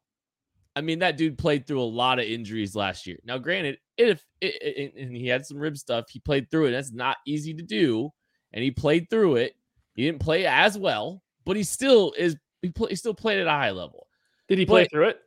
I 0.77 0.81
mean, 0.81 0.99
that 0.99 1.17
dude 1.17 1.37
played 1.37 1.65
through 1.67 1.81
a 1.81 1.83
lot 1.83 2.19
of 2.19 2.25
injuries 2.25 2.75
last 2.75 3.07
year. 3.07 3.17
Now, 3.23 3.37
granted, 3.37 3.77
if 3.97 4.25
it, 4.41 4.55
it, 4.61 4.93
and 4.97 5.15
he 5.15 5.27
had 5.27 5.45
some 5.45 5.57
rib 5.57 5.77
stuff, 5.77 6.05
he 6.09 6.19
played 6.19 6.51
through 6.51 6.65
it. 6.65 6.71
That's 6.71 6.91
not 6.91 7.17
easy 7.25 7.53
to 7.53 7.63
do, 7.63 8.11
and 8.51 8.63
he 8.63 8.71
played 8.71 9.09
through 9.09 9.37
it. 9.37 9.55
He 9.93 10.05
didn't 10.05 10.19
play 10.19 10.45
as 10.45 10.77
well, 10.77 11.21
but 11.45 11.55
he 11.55 11.63
still 11.63 12.13
is. 12.17 12.35
He, 12.61 12.71
play, 12.71 12.89
he 12.89 12.95
still 12.95 13.13
played 13.13 13.39
at 13.39 13.47
a 13.47 13.51
high 13.51 13.71
level. 13.71 14.07
Did 14.47 14.57
he 14.57 14.65
play 14.65 14.83
but 14.83 14.91
through 14.91 15.09
it? 15.09 15.19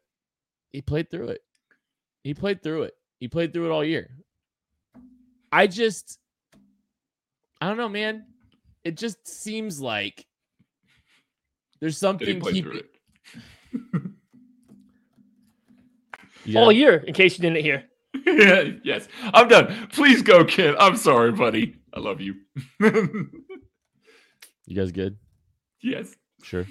He 0.70 0.82
played 0.82 1.10
through 1.10 1.28
it. 1.28 1.40
He 2.22 2.34
played 2.34 2.62
through 2.62 2.82
it. 2.84 2.94
He 3.20 3.28
played 3.28 3.52
through 3.52 3.66
it 3.66 3.72
all 3.72 3.84
year. 3.84 4.10
I 5.50 5.66
just, 5.66 6.18
I 7.60 7.68
don't 7.68 7.76
know, 7.76 7.88
man. 7.88 8.24
It 8.84 8.96
just 8.96 9.26
seems 9.26 9.80
like 9.80 10.26
there's 11.80 11.98
something 11.98 12.40
keeping. 12.40 12.82
yeah. 16.44 16.60
all 16.60 16.72
year, 16.72 16.96
in 17.06 17.14
case 17.14 17.38
you 17.38 17.42
didn't 17.42 17.62
hear. 17.62 17.84
yeah, 18.26 18.62
yes, 18.84 19.08
I'm 19.34 19.48
done. 19.48 19.88
Please 19.92 20.22
go, 20.22 20.44
kid. 20.44 20.74
I'm 20.78 20.96
sorry, 20.96 21.32
buddy. 21.32 21.76
I 21.92 22.00
love 22.00 22.20
you. 22.20 22.36
you 22.80 23.30
guys 24.74 24.92
good? 24.92 25.16
Yes. 25.82 26.14
Sure. 26.42 26.66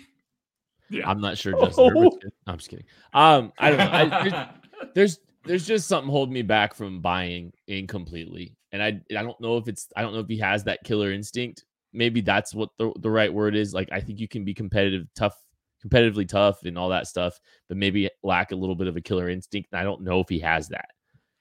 Yeah. 0.90 1.10
I'm 1.10 1.20
not 1.20 1.38
sure 1.38 1.54
Justin 1.60 1.92
oh. 1.96 2.02
No, 2.02 2.20
I'm 2.48 2.58
just 2.58 2.70
kidding. 2.70 2.86
Um, 3.14 3.52
I 3.58 3.70
don't 3.70 3.80
know. 3.80 3.92
I, 3.92 4.24
there's, 4.24 4.34
there's 4.96 5.20
there's 5.46 5.68
just 5.68 5.88
something 5.88 6.12
holding 6.12 6.34
me 6.34 6.42
back 6.42 6.74
from 6.74 7.02
buying 7.02 7.54
incompletely, 7.68 8.57
and 8.80 8.84
I 8.84 9.18
I 9.18 9.24
don't 9.24 9.40
know 9.42 9.58
if 9.58 9.68
it's 9.68 9.88
I 9.96 10.02
don't 10.02 10.14
know 10.14 10.20
if 10.20 10.28
he 10.28 10.38
has 10.38 10.64
that 10.66 10.84
killer 10.84 11.12
instinct. 11.12 11.66
Maybe 11.94 12.22
that's 12.22 12.54
what 12.54 12.70
the, 12.78 12.92
the 13.00 13.10
right 13.10 13.34
word 13.34 13.56
is. 13.56 13.74
Like 13.74 13.90
I 13.92 14.00
think 14.00 14.20
you 14.20 14.28
can 14.28 14.46
be 14.46 14.54
competitive, 14.54 15.08
tough 15.16 15.36
competitively 15.86 16.28
tough 16.28 16.64
and 16.64 16.78
all 16.78 16.90
that 16.90 17.08
stuff, 17.08 17.40
but 17.68 17.78
maybe 17.78 18.10
lack 18.24 18.52
a 18.52 18.56
little 18.56 18.76
bit 18.76 18.88
of 18.88 18.96
a 18.96 19.02
killer 19.02 19.30
instinct. 19.30 19.70
And 19.72 19.80
I 19.80 19.84
don't 19.84 20.02
know 20.02 20.20
if 20.20 20.30
he 20.30 20.40
has 20.40 20.68
that. 20.70 20.90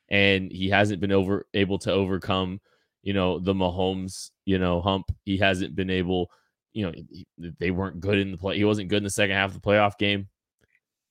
And 0.09 0.51
he 0.51 0.69
hasn't 0.69 1.01
been 1.01 1.13
over 1.13 1.47
able 1.55 1.79
to 1.81 1.93
overcome, 1.93 2.61
you 3.03 3.13
know, 3.13 3.39
the 3.39 3.55
Mahomes, 3.55 4.31
you 4.45 4.59
know, 4.59 4.81
hump. 4.81 5.11
He 5.25 5.37
hasn't 5.37 5.75
been 5.75 5.91
able, 5.91 6.31
you 6.73 6.87
know, 6.87 6.93
he, 6.93 7.27
they 7.59 7.71
weren't 7.71 8.01
good 8.01 8.19
in 8.19 8.31
the 8.31 8.39
play. 8.39 8.57
He 8.57 8.65
wasn't 8.65 8.89
good 8.89 8.99
in 8.99 9.05
the 9.05 9.11
second 9.11 9.37
half 9.37 9.55
of 9.55 9.61
the 9.61 9.69
playoff 9.69 9.99
game. 9.99 10.29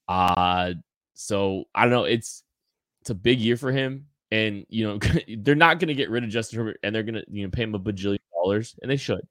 Uh 0.07 0.73
so 1.13 1.65
I 1.73 1.83
don't 1.83 1.91
know. 1.91 2.03
It's 2.05 2.43
it's 3.01 3.09
a 3.09 3.15
big 3.15 3.39
year 3.39 3.57
for 3.57 3.71
him. 3.71 4.07
And 4.31 4.65
you 4.69 4.88
know, 4.88 4.99
they're 5.38 5.55
not 5.55 5.79
gonna 5.79 5.93
get 5.93 6.09
rid 6.09 6.23
of 6.23 6.29
Justin 6.29 6.59
Herbert 6.59 6.79
and 6.83 6.93
they're 6.93 7.03
gonna, 7.03 7.23
you 7.29 7.43
know, 7.43 7.51
pay 7.51 7.63
him 7.63 7.75
a 7.75 7.79
bajillion 7.79 8.17
dollars, 8.33 8.75
and 8.81 8.89
they 8.89 8.97
should. 8.97 9.21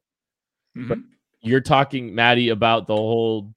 Mm-hmm. 0.76 0.88
But 0.88 0.98
you're 1.42 1.60
talking, 1.60 2.14
Maddie, 2.14 2.50
about 2.50 2.86
the 2.86 2.96
whole 2.96 3.54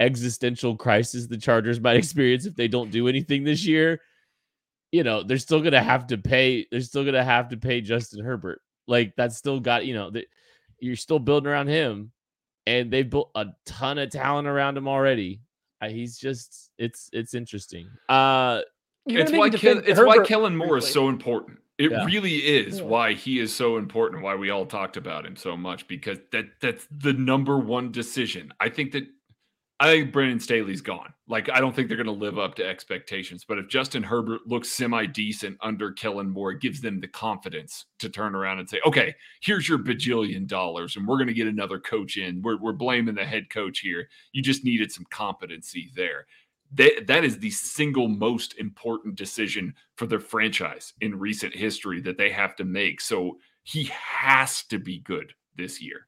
existential 0.00 0.76
crisis 0.76 1.26
the 1.26 1.38
Chargers 1.38 1.80
might 1.82 1.96
experience 1.96 2.46
if 2.46 2.56
they 2.56 2.68
don't 2.68 2.90
do 2.90 3.08
anything 3.08 3.44
this 3.44 3.64
year, 3.64 4.00
you 4.92 5.02
know, 5.02 5.22
they're 5.22 5.38
still 5.38 5.60
gonna 5.60 5.82
have 5.82 6.06
to 6.08 6.18
pay. 6.18 6.66
They're 6.70 6.80
still 6.80 7.04
gonna 7.04 7.24
have 7.24 7.48
to 7.50 7.56
pay 7.56 7.80
Justin 7.80 8.24
Herbert. 8.24 8.60
Like 8.86 9.14
that's 9.16 9.36
still 9.36 9.60
got 9.60 9.86
you 9.86 9.94
know 9.94 10.10
that 10.10 10.26
you're 10.78 10.96
still 10.96 11.18
building 11.18 11.50
around 11.50 11.68
him, 11.68 12.12
and 12.66 12.90
they've 12.90 13.08
built 13.08 13.30
a 13.34 13.46
ton 13.64 13.98
of 13.98 14.10
talent 14.10 14.48
around 14.48 14.76
him 14.76 14.88
already. 14.88 15.40
He's 15.84 16.18
just 16.18 16.70
it's 16.78 17.10
it's 17.12 17.34
interesting. 17.34 17.88
Uh, 18.08 18.62
it's 19.06 19.32
why 19.32 19.50
Kel- 19.50 19.78
it's 19.78 19.98
Herbert 19.98 20.06
why 20.06 20.18
Kellen 20.24 20.56
Moore 20.56 20.78
is 20.78 20.90
so 20.90 21.08
important. 21.08 21.58
It 21.78 21.90
yeah. 21.90 22.04
really 22.04 22.36
is 22.36 22.78
yeah. 22.78 22.84
why 22.84 23.12
he 23.12 23.38
is 23.38 23.54
so 23.54 23.76
important. 23.76 24.22
Why 24.22 24.34
we 24.34 24.50
all 24.50 24.66
talked 24.66 24.96
about 24.96 25.26
him 25.26 25.36
so 25.36 25.56
much 25.56 25.86
because 25.88 26.18
that 26.32 26.46
that's 26.60 26.86
the 26.90 27.12
number 27.12 27.58
one 27.58 27.92
decision. 27.92 28.52
I 28.60 28.68
think 28.68 28.92
that 28.92 29.06
I 29.78 29.90
think 29.90 30.12
Brandon 30.12 30.40
Staley's 30.40 30.80
gone. 30.80 31.12
Like, 31.28 31.50
I 31.50 31.60
don't 31.60 31.76
think 31.76 31.88
they're 31.88 31.98
going 31.98 32.06
to 32.06 32.12
live 32.12 32.38
up 32.38 32.54
to 32.54 32.66
expectations. 32.66 33.44
But 33.46 33.58
if 33.58 33.68
Justin 33.68 34.02
Herbert 34.02 34.46
looks 34.46 34.70
semi 34.70 35.04
decent 35.04 35.58
under 35.60 35.92
Kellen 35.92 36.30
Moore, 36.30 36.52
it 36.52 36.60
gives 36.60 36.80
them 36.80 36.98
the 36.98 37.08
confidence 37.08 37.84
to 37.98 38.08
turn 38.08 38.34
around 38.34 38.58
and 38.58 38.68
say, 38.68 38.80
okay, 38.86 39.14
here's 39.42 39.68
your 39.68 39.78
bajillion 39.78 40.46
dollars, 40.46 40.96
and 40.96 41.06
we're 41.06 41.18
going 41.18 41.26
to 41.26 41.34
get 41.34 41.46
another 41.46 41.78
coach 41.78 42.16
in. 42.16 42.40
We're, 42.40 42.56
we're 42.56 42.72
blaming 42.72 43.16
the 43.16 43.24
head 43.24 43.50
coach 43.50 43.80
here. 43.80 44.08
You 44.32 44.42
just 44.42 44.64
needed 44.64 44.92
some 44.92 45.04
competency 45.10 45.90
there. 45.94 46.26
That, 46.74 47.06
that 47.06 47.24
is 47.24 47.38
the 47.38 47.50
single 47.50 48.08
most 48.08 48.58
important 48.58 49.14
decision 49.14 49.74
for 49.96 50.06
their 50.06 50.20
franchise 50.20 50.92
in 51.00 51.18
recent 51.18 51.54
history 51.54 52.00
that 52.02 52.18
they 52.18 52.30
have 52.30 52.56
to 52.56 52.64
make. 52.64 53.00
So 53.00 53.38
he 53.62 53.84
has 53.84 54.62
to 54.64 54.78
be 54.78 54.98
good 54.98 55.32
this 55.56 55.80
year. 55.80 56.06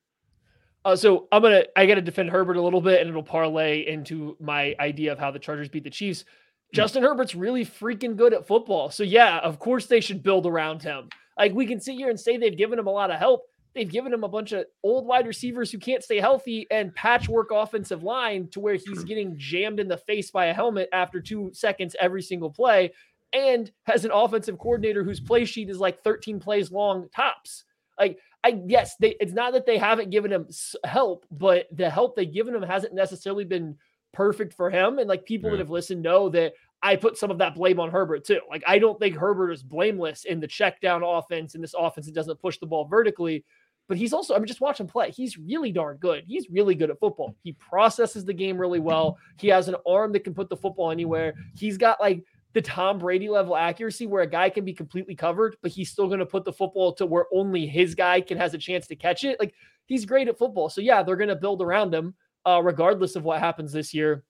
Uh, 0.85 0.97
so 0.97 1.29
I'm 1.33 1.42
gonna 1.42 1.64
I 1.77 1.87
gotta 1.87 2.01
defend 2.01 2.31
Herbert 2.31 2.57
a 2.57 2.62
little 2.62 2.81
bit, 2.81 3.01
and 3.01 3.11
it'll 3.11 3.23
parlay 3.23 3.87
into 3.87 4.37
my 4.40 4.75
idea 4.81 5.12
of 5.12 5.18
how 5.18 5.31
the 5.31 5.38
Chargers 5.38 5.68
beat 5.68 5.85
the 5.85 5.90
Chiefs. 5.90 6.23
Hmm. 6.23 6.77
Justin 6.77 7.03
Herbert's 7.03 7.35
really 7.35 7.64
freaking 7.64 8.16
good 8.16 8.33
at 8.33 8.47
football. 8.47 8.90
So 8.90 9.03
yeah, 9.03 9.38
of 9.38 9.59
course 9.59 9.87
they 9.87 10.01
should 10.01 10.23
build 10.23 10.47
around 10.47 10.83
him. 10.83 11.09
Like 11.37 11.53
we 11.53 11.66
can 11.66 11.81
sit 11.81 11.97
here 11.97 12.11
and 12.11 12.18
say 12.18 12.37
they've 12.37 12.57
given 12.57 12.79
him 12.79 12.87
a 12.87 12.92
lot 12.92 13.11
of 13.11 13.18
help. 13.18 13.42
They've 13.79 13.91
given 13.91 14.12
him 14.12 14.25
a 14.25 14.29
bunch 14.29 14.53
of 14.53 14.67
old 14.83 15.07
wide 15.07 15.27
receivers 15.27 15.71
who 15.71 15.79
can't 15.79 16.03
stay 16.03 16.19
healthy 16.19 16.67
and 16.71 16.95
patchwork 16.95 17.51
offensive 17.53 18.03
line 18.03 18.49
to 18.49 18.61
where 18.61 18.75
he's 18.75 19.05
getting 19.05 19.38
jammed 19.38 19.79
in 19.79 19.88
the 19.88 19.97
face 19.97 20.31
by 20.31 20.47
a 20.47 20.55
helmet 20.55 20.88
after 20.93 21.21
two 21.21 21.51
seconds 21.53 21.95
every 22.01 22.23
single 22.23 22.51
play, 22.51 22.93
and 23.33 23.71
has 23.85 24.05
an 24.05 24.11
offensive 24.11 24.59
coordinator 24.59 25.05
whose 25.05 25.21
play 25.21 25.45
sheet 25.45 25.71
is 25.71 25.79
like 25.79 26.03
13 26.03 26.41
plays 26.41 26.73
long 26.73 27.09
tops. 27.14 27.64
Like, 27.99 28.19
I 28.45 28.61
yes, 28.67 28.97
they 28.97 29.17
it's 29.21 29.33
not 29.33 29.53
that 29.53 29.67
they 29.67 29.79
haven't 29.79 30.11
given 30.11 30.33
him 30.33 30.49
help, 30.85 31.25
but 31.31 31.67
the 31.73 31.91
help 31.91 32.17
they've 32.17 32.33
given 32.33 32.55
him 32.55 32.62
hasn't 32.62 32.95
necessarily 32.95 33.45
been 33.45 33.77
perfect 34.12 34.55
for 34.55 34.71
him. 34.71 34.99
And 34.99 35.09
like 35.09 35.25
people 35.25 35.51
yeah. 35.51 35.57
that 35.57 35.62
have 35.62 35.71
listened 35.71 36.03
know 36.03 36.29
that 36.31 36.55
I 36.83 36.97
put 36.97 37.19
some 37.19 37.31
of 37.31 37.38
that 37.38 37.55
blame 37.55 37.81
on 37.81 37.91
Herbert 37.91 38.25
too. 38.25 38.41
Like 38.49 38.62
I 38.67 38.79
don't 38.79 38.99
think 38.99 39.17
Herbert 39.17 39.51
is 39.51 39.62
blameless 39.62 40.25
in 40.25 40.41
the 40.41 40.47
check 40.47 40.81
down 40.81 41.03
offense 41.03 41.55
in 41.55 41.61
this 41.61 41.75
offense 41.77 42.07
that 42.07 42.14
doesn't 42.14 42.41
push 42.41 42.59
the 42.59 42.67
ball 42.67 42.85
vertically. 42.85 43.45
But 43.88 43.96
he's 43.96 44.12
also, 44.12 44.35
I 44.35 44.38
mean, 44.38 44.46
just 44.46 44.61
watch 44.61 44.79
him 44.79 44.87
play. 44.87 45.11
He's 45.11 45.38
really 45.38 45.72
darn 45.72 45.96
good. 45.96 46.24
He's 46.27 46.51
really 46.51 46.74
good 46.74 46.90
at 46.90 47.01
football. 47.01 47.35
He 47.42 47.55
processes 47.55 48.24
the 48.24 48.35
game 48.35 48.59
really 48.59 48.81
well. 48.81 49.18
He 49.38 49.48
has 49.48 49.68
an 49.68 49.77
arm 49.87 50.12
that 50.12 50.24
can 50.24 50.35
put 50.35 50.51
the 50.51 50.57
football 50.57 50.90
anywhere. 50.90 51.35
He's 51.57 51.79
got 51.79 51.98
like 51.98 52.22
the 52.53 52.61
Tom 52.61 52.98
Brady 52.98 53.31
level 53.31 53.57
accuracy 53.57 54.07
where 54.07 54.22
a 54.22 54.27
guy 54.27 54.51
can 54.51 54.64
be 54.64 54.74
completely 54.74 55.14
covered, 55.14 55.57
but 55.62 55.70
he's 55.70 55.90
still 55.90 56.07
going 56.07 56.18
to 56.18 56.27
put 56.27 56.44
the 56.44 56.53
football 56.53 56.92
to 56.94 57.07
where 57.07 57.27
only 57.33 57.66
his 57.66 57.94
guy 57.94 58.20
can 58.20 58.37
has 58.37 58.53
a 58.53 58.59
chance 58.59 58.87
to 58.88 58.96
catch 58.96 59.24
it. 59.24 59.40
Like 59.40 59.55
he's 59.87 60.05
great 60.05 60.29
at 60.29 60.38
football. 60.38 60.68
So 60.68 60.83
yeah, 60.83 61.03
they're 61.03 61.16
going 61.16 61.29
to 61.29 61.37
build 61.37 61.62
around 61.62 61.94
him 61.94 62.14
uh, 62.44 62.61
regardless 62.62 63.16
of 63.16 63.24
what 63.24 63.40
happens 63.40 63.72
this 63.72 63.94
year. 63.94 64.24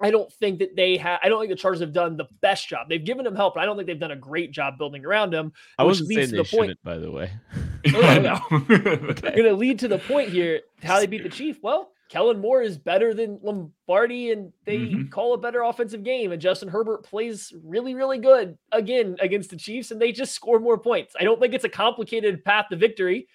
I 0.00 0.10
don't 0.10 0.30
think 0.34 0.58
that 0.58 0.76
they 0.76 0.96
have. 0.98 1.20
I 1.22 1.28
don't 1.28 1.40
think 1.40 1.50
the 1.50 1.56
Chargers 1.56 1.80
have 1.80 1.92
done 1.92 2.16
the 2.16 2.26
best 2.42 2.68
job. 2.68 2.88
They've 2.88 3.04
given 3.04 3.26
him 3.26 3.34
help, 3.34 3.54
but 3.54 3.62
I 3.62 3.66
don't 3.66 3.76
think 3.76 3.86
they've 3.86 3.98
done 3.98 4.10
a 4.10 4.16
great 4.16 4.50
job 4.50 4.76
building 4.76 5.04
around 5.06 5.32
him. 5.32 5.52
I 5.78 5.84
wasn't 5.84 6.10
saying 6.10 6.32
they 6.32 6.36
the 6.36 6.44
point, 6.44 6.76
by 6.84 6.98
the 6.98 7.10
way. 7.10 7.30
I 8.02 8.18
know. 8.18 8.40
okay. 8.50 9.30
Going 9.30 9.44
to 9.44 9.54
lead 9.54 9.78
to 9.80 9.88
the 9.88 9.98
point 9.98 10.30
here. 10.30 10.60
How 10.82 10.98
they 10.98 11.06
beat 11.06 11.22
the 11.22 11.28
Chief? 11.28 11.58
Well, 11.62 11.90
Kellen 12.08 12.38
Moore 12.38 12.62
is 12.62 12.78
better 12.78 13.14
than 13.14 13.40
Lombardi, 13.42 14.30
and 14.30 14.52
they 14.64 14.78
mm-hmm. 14.78 15.08
call 15.08 15.34
a 15.34 15.38
better 15.38 15.62
offensive 15.62 16.04
game. 16.04 16.32
And 16.32 16.40
Justin 16.40 16.68
Herbert 16.68 17.04
plays 17.04 17.52
really, 17.64 17.94
really 17.94 18.18
good 18.18 18.56
again 18.70 19.16
against 19.20 19.50
the 19.50 19.56
Chiefs, 19.56 19.90
and 19.90 20.00
they 20.00 20.12
just 20.12 20.32
score 20.32 20.60
more 20.60 20.78
points. 20.78 21.14
I 21.18 21.24
don't 21.24 21.40
think 21.40 21.54
it's 21.54 21.64
a 21.64 21.68
complicated 21.68 22.44
path 22.44 22.66
to 22.70 22.76
victory. 22.76 23.28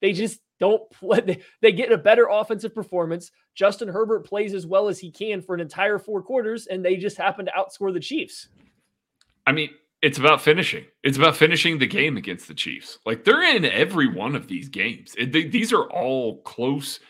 They 0.00 0.12
just 0.12 0.40
don't 0.60 0.88
play. 0.92 1.20
They, 1.20 1.42
they 1.62 1.72
get 1.72 1.90
a 1.90 1.98
better 1.98 2.28
offensive 2.30 2.74
performance. 2.74 3.30
Justin 3.54 3.88
Herbert 3.88 4.26
plays 4.26 4.52
as 4.52 4.66
well 4.66 4.88
as 4.88 4.98
he 4.98 5.10
can 5.10 5.40
for 5.40 5.54
an 5.54 5.60
entire 5.60 5.98
four 5.98 6.22
quarters, 6.22 6.66
and 6.66 6.84
they 6.84 6.96
just 6.96 7.16
happen 7.16 7.46
to 7.46 7.52
outscore 7.52 7.92
the 7.92 8.00
Chiefs. 8.00 8.48
I 9.46 9.52
mean, 9.52 9.70
it's 10.02 10.18
about 10.18 10.40
finishing. 10.40 10.84
It's 11.02 11.18
about 11.18 11.36
finishing 11.36 11.78
the 11.78 11.86
game 11.86 12.16
against 12.16 12.48
the 12.48 12.54
Chiefs. 12.54 12.98
Like 13.04 13.24
they're 13.24 13.42
in 13.42 13.64
every 13.64 14.06
one 14.06 14.36
of 14.36 14.46
these 14.46 14.68
games. 14.68 15.14
It, 15.18 15.32
they, 15.32 15.44
these 15.44 15.72
are 15.72 15.90
all 15.90 16.40
close, 16.42 17.00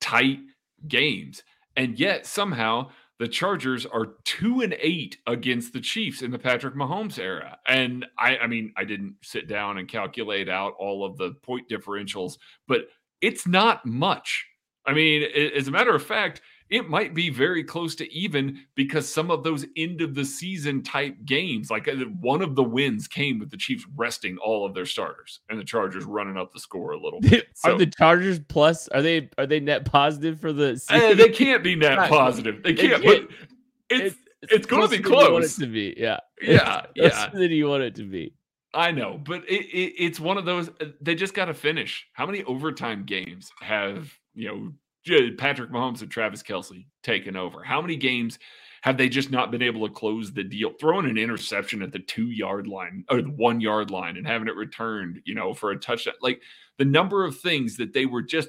tight 0.00 0.38
games, 0.86 1.42
and 1.76 1.98
yet 1.98 2.26
somehow 2.26 2.90
the 3.18 3.28
Chargers 3.28 3.86
are 3.86 4.16
two 4.24 4.60
and 4.60 4.76
eight 4.78 5.18
against 5.26 5.72
the 5.72 5.80
Chiefs 5.80 6.22
in 6.22 6.30
the 6.30 6.38
Patrick 6.38 6.74
Mahomes 6.74 7.18
era. 7.18 7.58
And 7.66 8.06
I, 8.18 8.36
I 8.38 8.46
mean, 8.46 8.72
I 8.76 8.84
didn't 8.84 9.16
sit 9.22 9.48
down 9.48 9.78
and 9.78 9.88
calculate 9.88 10.48
out 10.48 10.74
all 10.78 11.04
of 11.04 11.16
the 11.16 11.32
point 11.42 11.68
differentials, 11.68 12.36
but 12.68 12.88
it's 13.22 13.46
not 13.46 13.86
much. 13.86 14.46
I 14.84 14.92
mean, 14.92 15.22
as 15.56 15.66
a 15.66 15.72
matter 15.72 15.94
of 15.94 16.04
fact, 16.04 16.42
it 16.68 16.88
might 16.88 17.14
be 17.14 17.30
very 17.30 17.62
close 17.62 17.94
to 17.96 18.12
even 18.12 18.60
because 18.74 19.08
some 19.08 19.30
of 19.30 19.44
those 19.44 19.66
end 19.76 20.00
of 20.00 20.14
the 20.14 20.24
season 20.24 20.82
type 20.82 21.16
games, 21.24 21.70
like 21.70 21.88
uh, 21.88 21.94
one 22.20 22.42
of 22.42 22.56
the 22.56 22.62
wins 22.62 23.06
came 23.06 23.38
with 23.38 23.50
the 23.50 23.56
Chiefs 23.56 23.84
resting 23.94 24.36
all 24.38 24.66
of 24.66 24.74
their 24.74 24.86
starters 24.86 25.40
and 25.48 25.58
the 25.58 25.64
Chargers 25.64 26.04
running 26.04 26.36
up 26.36 26.52
the 26.52 26.60
score 26.60 26.92
a 26.92 27.00
little 27.00 27.20
bit. 27.20 27.46
So, 27.56 27.74
are 27.74 27.78
the 27.78 27.86
Chargers 27.86 28.38
plus? 28.38 28.86
Are 28.88 29.00
they 29.00 29.30
are 29.38 29.46
they 29.46 29.60
net 29.60 29.86
positive 29.86 30.38
for 30.40 30.52
the? 30.52 30.80
Uh, 30.90 31.14
they 31.14 31.30
can't 31.30 31.64
be 31.64 31.74
net 31.74 32.10
positive. 32.10 32.62
They 32.62 32.74
can't. 32.74 33.02
It, 33.02 33.28
it's 33.88 34.16
it's, 34.42 34.52
it's 34.52 34.66
going 34.66 34.82
to 34.82 34.88
be 34.88 35.02
close. 35.02 35.30
want 35.30 35.44
it 35.44 35.48
to 35.60 35.66
be, 35.66 35.94
yeah, 35.96 36.20
yeah, 36.42 36.86
yeah. 36.94 37.30
Than 37.30 37.50
you 37.50 37.68
want 37.68 37.82
it 37.82 37.94
to 37.96 38.04
be. 38.04 38.34
I 38.74 38.90
know, 38.90 39.18
but 39.24 39.42
it, 39.48 39.64
it, 39.64 39.94
it's 39.98 40.20
one 40.20 40.36
of 40.36 40.44
those. 40.44 40.68
Uh, 40.68 40.86
they 41.00 41.14
just 41.14 41.34
got 41.34 41.46
to 41.46 41.54
finish. 41.54 42.06
How 42.12 42.26
many 42.26 42.44
overtime 42.44 43.04
games 43.04 43.50
have 43.60 44.12
you 44.34 44.48
know 44.48 44.72
Patrick 45.36 45.70
Mahomes 45.70 46.02
and 46.02 46.10
Travis 46.10 46.42
Kelce 46.42 46.86
taken 47.02 47.36
over? 47.36 47.62
How 47.62 47.80
many 47.80 47.96
games 47.96 48.38
have 48.82 48.96
they 48.96 49.08
just 49.08 49.30
not 49.30 49.50
been 49.50 49.62
able 49.62 49.86
to 49.86 49.92
close 49.92 50.32
the 50.32 50.44
deal? 50.44 50.72
Throwing 50.78 51.08
an 51.08 51.18
interception 51.18 51.82
at 51.82 51.92
the 51.92 51.98
two 52.00 52.26
yard 52.26 52.66
line 52.66 53.04
or 53.10 53.22
the 53.22 53.30
one 53.30 53.60
yard 53.60 53.90
line 53.90 54.16
and 54.16 54.26
having 54.26 54.48
it 54.48 54.56
returned, 54.56 55.20
you 55.24 55.34
know, 55.34 55.54
for 55.54 55.70
a 55.70 55.78
touchdown. 55.78 56.14
Like 56.20 56.40
the 56.78 56.84
number 56.84 57.24
of 57.24 57.38
things 57.38 57.76
that 57.76 57.92
they 57.92 58.06
were 58.06 58.22
just 58.22 58.48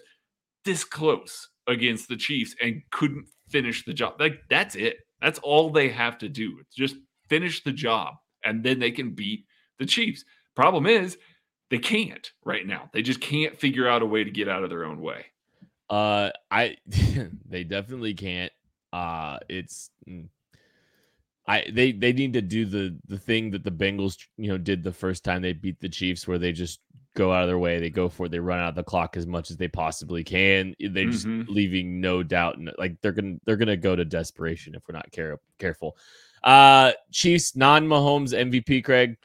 this 0.65 0.84
close 0.84 1.50
against 1.67 2.08
the 2.08 2.17
Chiefs 2.17 2.56
and 2.62 2.82
couldn't 2.91 3.28
finish 3.50 3.86
the 3.86 3.93
job. 3.93 4.15
Like 4.20 4.41
that's 4.50 4.76
it. 4.76 4.98
That's 5.22 5.39
all 5.39 5.70
they 5.70 5.89
have 5.89 6.17
to 6.20 6.30
do. 6.30 6.58
It's 6.60 6.76
just 6.76 6.96
finish 7.30 7.63
the 7.63 7.72
job 7.72 8.15
and 8.43 8.63
then 8.63 8.80
they 8.80 8.91
can 8.91 9.12
beat 9.12 9.46
the 9.80 9.86
Chiefs. 9.86 10.26
Problem 10.56 10.88
is, 10.88 11.17
they 11.70 11.78
can't 11.78 12.32
right 12.46 12.65
now. 12.65 12.89
They 12.93 13.02
just 13.02 13.20
can't 13.20 13.60
figure 13.60 13.88
out 13.88 14.02
a 14.02 14.06
way 14.06 14.24
to 14.24 14.32
get 14.32 14.48
out 14.48 14.63
of 14.63 14.70
their 14.70 14.86
own 14.86 15.02
way. 15.02 15.26
Uh, 15.89 16.32
I 16.52 16.78
they 17.50 17.63
definitely 17.63 18.13
can't. 18.13 18.52
Uh, 18.91 19.38
it's 19.50 19.89
mm, 20.08 20.28
I 21.47 21.65
they 21.71 21.91
they 21.91 22.13
need 22.13 22.34
to 22.34 22.41
do 22.41 22.65
the 22.65 22.97
the 23.08 23.17
thing 23.17 23.52
that 23.52 23.63
the 23.63 23.71
Bengals 23.71 24.17
you 24.38 24.50
know 24.50 24.58
did 24.58 24.84
the 24.84 24.91
first 24.91 25.23
time 25.23 25.41
they 25.41 25.54
beat 25.54 25.80
the 25.80 25.89
Chiefs, 25.89 26.28
where 26.28 26.38
they 26.38 26.52
just 26.52 26.80
go 27.15 27.34
out 27.34 27.41
of 27.41 27.47
their 27.47 27.58
way, 27.58 27.80
they 27.80 27.89
go 27.89 28.10
for 28.10 28.28
it, 28.28 28.30
they 28.30 28.39
run 28.39 28.60
out 28.60 28.76
the 28.76 28.84
clock 28.84 29.17
as 29.17 29.26
much 29.26 29.50
as 29.50 29.58
they 29.58 29.67
possibly 29.67 30.23
can. 30.23 30.76
They 30.80 31.06
just 31.06 31.26
mm-hmm. 31.26 31.52
leaving 31.52 32.00
no 32.00 32.21
doubt, 32.21 32.58
and 32.58 32.71
like 32.78 32.97
they're 33.02 33.12
gonna 33.12 33.38
they're 33.45 33.58
gonna 33.58 33.78
go 33.78 33.95
to 33.95 34.06
desperation 34.06 34.76
if 34.76 34.84
we're 34.88 34.95
not 34.95 35.12
care, 35.12 35.39
careful. 35.58 35.97
Uh, 36.43 36.91
Chiefs 37.12 37.56
non 37.56 37.88
Mahomes 37.88 38.34
MVP, 38.34 38.84
Craig. 38.84 39.17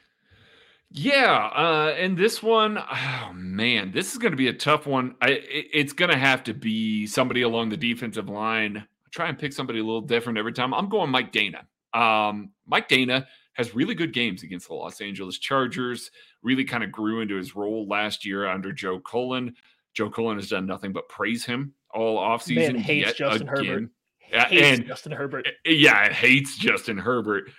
Yeah, 0.95 1.49
uh, 1.55 1.95
and 1.97 2.15
this 2.15 2.43
one, 2.43 2.77
oh 2.77 3.31
man, 3.33 3.91
this 3.91 4.11
is 4.11 4.19
going 4.19 4.31
to 4.31 4.37
be 4.37 4.47
a 4.47 4.53
tough 4.53 4.85
one. 4.85 5.15
I, 5.21 5.31
it, 5.31 5.65
it's 5.73 5.93
going 5.93 6.11
to 6.11 6.17
have 6.17 6.43
to 6.43 6.53
be 6.53 7.07
somebody 7.07 7.41
along 7.41 7.69
the 7.69 7.77
defensive 7.77 8.29
line. 8.29 8.77
I 8.77 9.09
try 9.11 9.27
and 9.27 9.37
pick 9.37 9.53
somebody 9.53 9.79
a 9.79 9.83
little 9.83 10.01
different 10.01 10.37
every 10.37 10.53
time. 10.53 10.71
I'm 10.71 10.89
going 10.89 11.09
Mike 11.09 11.33
Danna. 11.33 11.65
Um, 11.99 12.51
Mike 12.67 12.89
Danna 12.89 13.25
has 13.53 13.73
really 13.73 13.95
good 13.95 14.13
games 14.13 14.43
against 14.43 14.67
the 14.67 14.75
Los 14.75 15.01
Angeles 15.01 15.39
Chargers. 15.39 16.11
Really 16.43 16.63
kind 16.63 16.83
of 16.83 16.91
grew 16.91 17.21
into 17.21 17.37
his 17.37 17.55
role 17.55 17.87
last 17.87 18.23
year 18.23 18.47
under 18.47 18.71
Joe 18.71 18.99
Cullen. 18.99 19.55
Joe 19.95 20.11
Cullen 20.11 20.37
has 20.37 20.49
done 20.49 20.67
nothing 20.67 20.93
but 20.93 21.09
praise 21.09 21.43
him 21.43 21.73
all 21.91 22.19
offseason. 22.19 22.73
Man 22.73 22.75
hates 22.75 23.13
Justin 23.13 23.49
again. 23.49 23.65
Herbert. 23.65 23.89
Hates 24.49 24.79
and 24.79 24.87
Justin 24.87 25.11
Herbert. 25.11 25.47
Yeah, 25.65 26.05
it 26.05 26.13
hates 26.13 26.57
Justin 26.57 26.97
Herbert. 26.97 27.51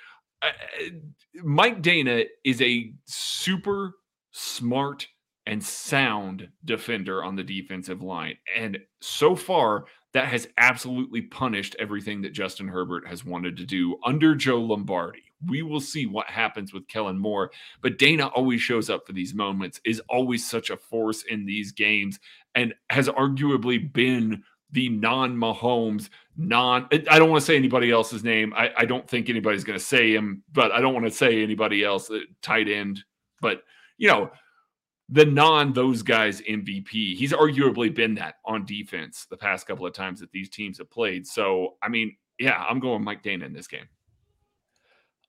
Mike 1.42 1.82
Danna 1.82 2.26
is 2.44 2.60
a 2.62 2.92
super 3.06 3.94
smart 4.32 5.06
and 5.46 5.62
sound 5.62 6.48
defender 6.64 7.22
on 7.22 7.36
the 7.36 7.42
defensive 7.42 8.02
line. 8.02 8.36
And 8.56 8.78
so 9.00 9.36
far, 9.36 9.84
that 10.14 10.28
has 10.28 10.48
absolutely 10.58 11.22
punished 11.22 11.76
everything 11.78 12.22
that 12.22 12.32
Justin 12.32 12.68
Herbert 12.68 13.06
has 13.06 13.24
wanted 13.24 13.56
to 13.56 13.66
do 13.66 13.98
under 14.04 14.34
Joe 14.34 14.60
Lombardi. 14.60 15.24
We 15.46 15.62
will 15.62 15.80
see 15.80 16.06
what 16.06 16.28
happens 16.28 16.72
with 16.72 16.88
Kellen 16.88 17.18
Moore, 17.18 17.50
but 17.82 17.98
Danna 17.98 18.30
always 18.34 18.62
shows 18.62 18.88
up 18.88 19.06
for 19.06 19.12
these 19.12 19.34
moments, 19.34 19.80
is 19.84 20.00
always 20.08 20.48
such 20.48 20.70
a 20.70 20.76
force 20.76 21.24
in 21.24 21.44
these 21.44 21.72
games, 21.72 22.20
and 22.54 22.74
has 22.90 23.08
arguably 23.08 23.92
been 23.92 24.44
the 24.74 24.88
non 24.88 25.36
Mahomes, 25.36 26.10
non, 26.36 26.88
I 26.92 27.18
don't 27.18 27.30
want 27.30 27.40
to 27.40 27.46
say 27.46 27.56
anybody 27.56 27.90
else's 27.90 28.24
name. 28.24 28.52
I, 28.54 28.70
I 28.76 28.84
don't 28.84 29.08
think 29.08 29.30
anybody's 29.30 29.64
going 29.64 29.78
to 29.78 29.84
say 29.84 30.12
him, 30.12 30.42
but 30.52 30.72
I 30.72 30.80
don't 30.80 30.92
want 30.92 31.06
to 31.06 31.12
say 31.12 31.42
anybody 31.42 31.84
else, 31.84 32.10
uh, 32.10 32.18
tight 32.42 32.68
end. 32.68 33.02
But, 33.40 33.62
you 33.98 34.08
know, 34.08 34.30
the 35.08 35.24
non 35.24 35.72
those 35.72 36.02
guys 36.02 36.40
MVP. 36.42 37.16
He's 37.16 37.32
arguably 37.32 37.94
been 37.94 38.16
that 38.16 38.36
on 38.44 38.66
defense 38.66 39.26
the 39.30 39.36
past 39.36 39.66
couple 39.66 39.86
of 39.86 39.92
times 39.92 40.18
that 40.20 40.32
these 40.32 40.50
teams 40.50 40.78
have 40.78 40.90
played. 40.90 41.24
So, 41.26 41.76
I 41.80 41.88
mean, 41.88 42.16
yeah, 42.38 42.62
I'm 42.68 42.80
going 42.80 43.04
Mike 43.04 43.22
Danna 43.22 43.44
in 43.44 43.52
this 43.52 43.68
game. 43.68 43.88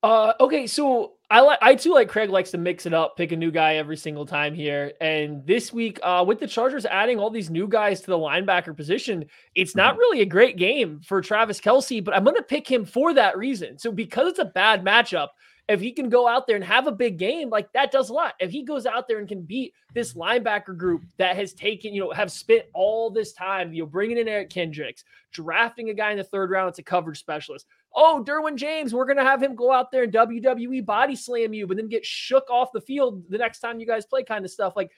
Uh, 0.06 0.34
okay, 0.40 0.68
so 0.68 1.14
I 1.32 1.42
like 1.42 1.58
I 1.64 1.74
too 1.74 1.92
like 1.92 2.10
Craig 2.10 2.30
likes 2.30 2.52
to 2.52 2.60
mix 2.60 2.86
it 2.86 2.94
up, 2.94 3.18
pick 3.18 3.32
a 3.32 3.36
new 3.36 3.50
guy 3.50 3.78
every 3.78 3.98
single 3.98 4.28
time 4.28 4.54
here. 4.54 4.94
And 5.02 5.44
this 5.48 5.74
week, 5.74 6.00
uh, 6.04 6.24
with 6.28 6.40
the 6.40 6.46
Chargers 6.46 6.86
adding 6.86 7.18
all 7.18 7.32
these 7.32 7.50
new 7.50 7.68
guys 7.68 8.02
to 8.02 8.12
the 8.12 8.18
linebacker 8.18 8.78
position, 8.78 9.26
it's 9.56 9.76
not 9.76 9.94
mm-hmm. 9.94 10.00
really 10.02 10.22
a 10.22 10.28
great 10.28 10.58
game 10.58 11.02
for 11.04 11.24
Travis 11.24 11.60
Kelce, 11.60 12.04
but 12.04 12.16
I'm 12.16 12.24
gonna 12.24 12.44
pick 12.44 12.70
him 12.70 12.86
for 12.86 13.16
that 13.16 13.36
reason. 13.36 13.80
So 13.80 13.92
because 13.92 14.28
it's 14.28 14.38
a 14.38 14.46
bad 14.46 14.86
matchup, 14.86 15.30
if 15.68 15.82
he 15.82 15.92
can 15.92 16.10
go 16.10 16.28
out 16.28 16.46
there 16.46 16.56
and 16.56 16.66
have 16.66 16.86
a 16.86 16.92
big 16.92 17.18
game, 17.18 17.50
like 17.50 17.72
that 17.74 17.92
does 17.92 18.10
a 18.10 18.14
lot. 18.14 18.36
If 18.40 18.52
he 18.52 18.62
goes 18.62 18.86
out 18.86 19.08
there 19.08 19.18
and 19.18 19.28
can 19.28 19.42
beat 19.42 19.74
this 19.96 20.14
linebacker 20.14 20.78
group 20.78 21.04
that 21.18 21.36
has 21.36 21.54
taken, 21.54 21.94
you 21.94 22.02
know, 22.02 22.12
have 22.12 22.32
spent 22.32 22.66
all 22.74 23.10
this 23.10 23.34
time, 23.34 23.74
you 23.74 23.82
know, 23.82 23.88
bringing 23.88 24.20
in 24.20 24.28
Eric 24.28 24.52
Kendricks, 24.52 25.04
drafting 25.32 25.90
a 25.90 25.94
guy 25.96 26.12
in 26.12 26.18
the 26.18 26.24
third 26.24 26.52
round 26.52 26.68
that's 26.68 26.78
a 26.78 26.84
coverage 26.84 27.20
specialist, 27.20 27.66
oh, 27.96 28.24
Derwin 28.26 28.56
James, 28.56 28.94
we're 28.94 29.06
going 29.06 29.18
to 29.18 29.24
have 29.24 29.42
him 29.42 29.56
go 29.56 29.72
out 29.72 29.92
there 29.92 30.04
and 30.04 30.14
WWE 30.14 30.86
body 30.86 31.16
slam 31.16 31.54
you, 31.54 31.66
but 31.66 31.78
then 31.78 31.88
get 31.88 32.06
shook 32.06 32.50
off 32.50 32.72
the 32.74 32.82
field 32.82 33.24
the 33.30 33.38
next 33.38 33.60
time 33.60 33.80
you 33.80 33.88
guys 33.88 34.06
play 34.06 34.24
kind 34.24 34.46
of 34.46 34.52
stuff. 34.52 34.74
Like 34.76 34.92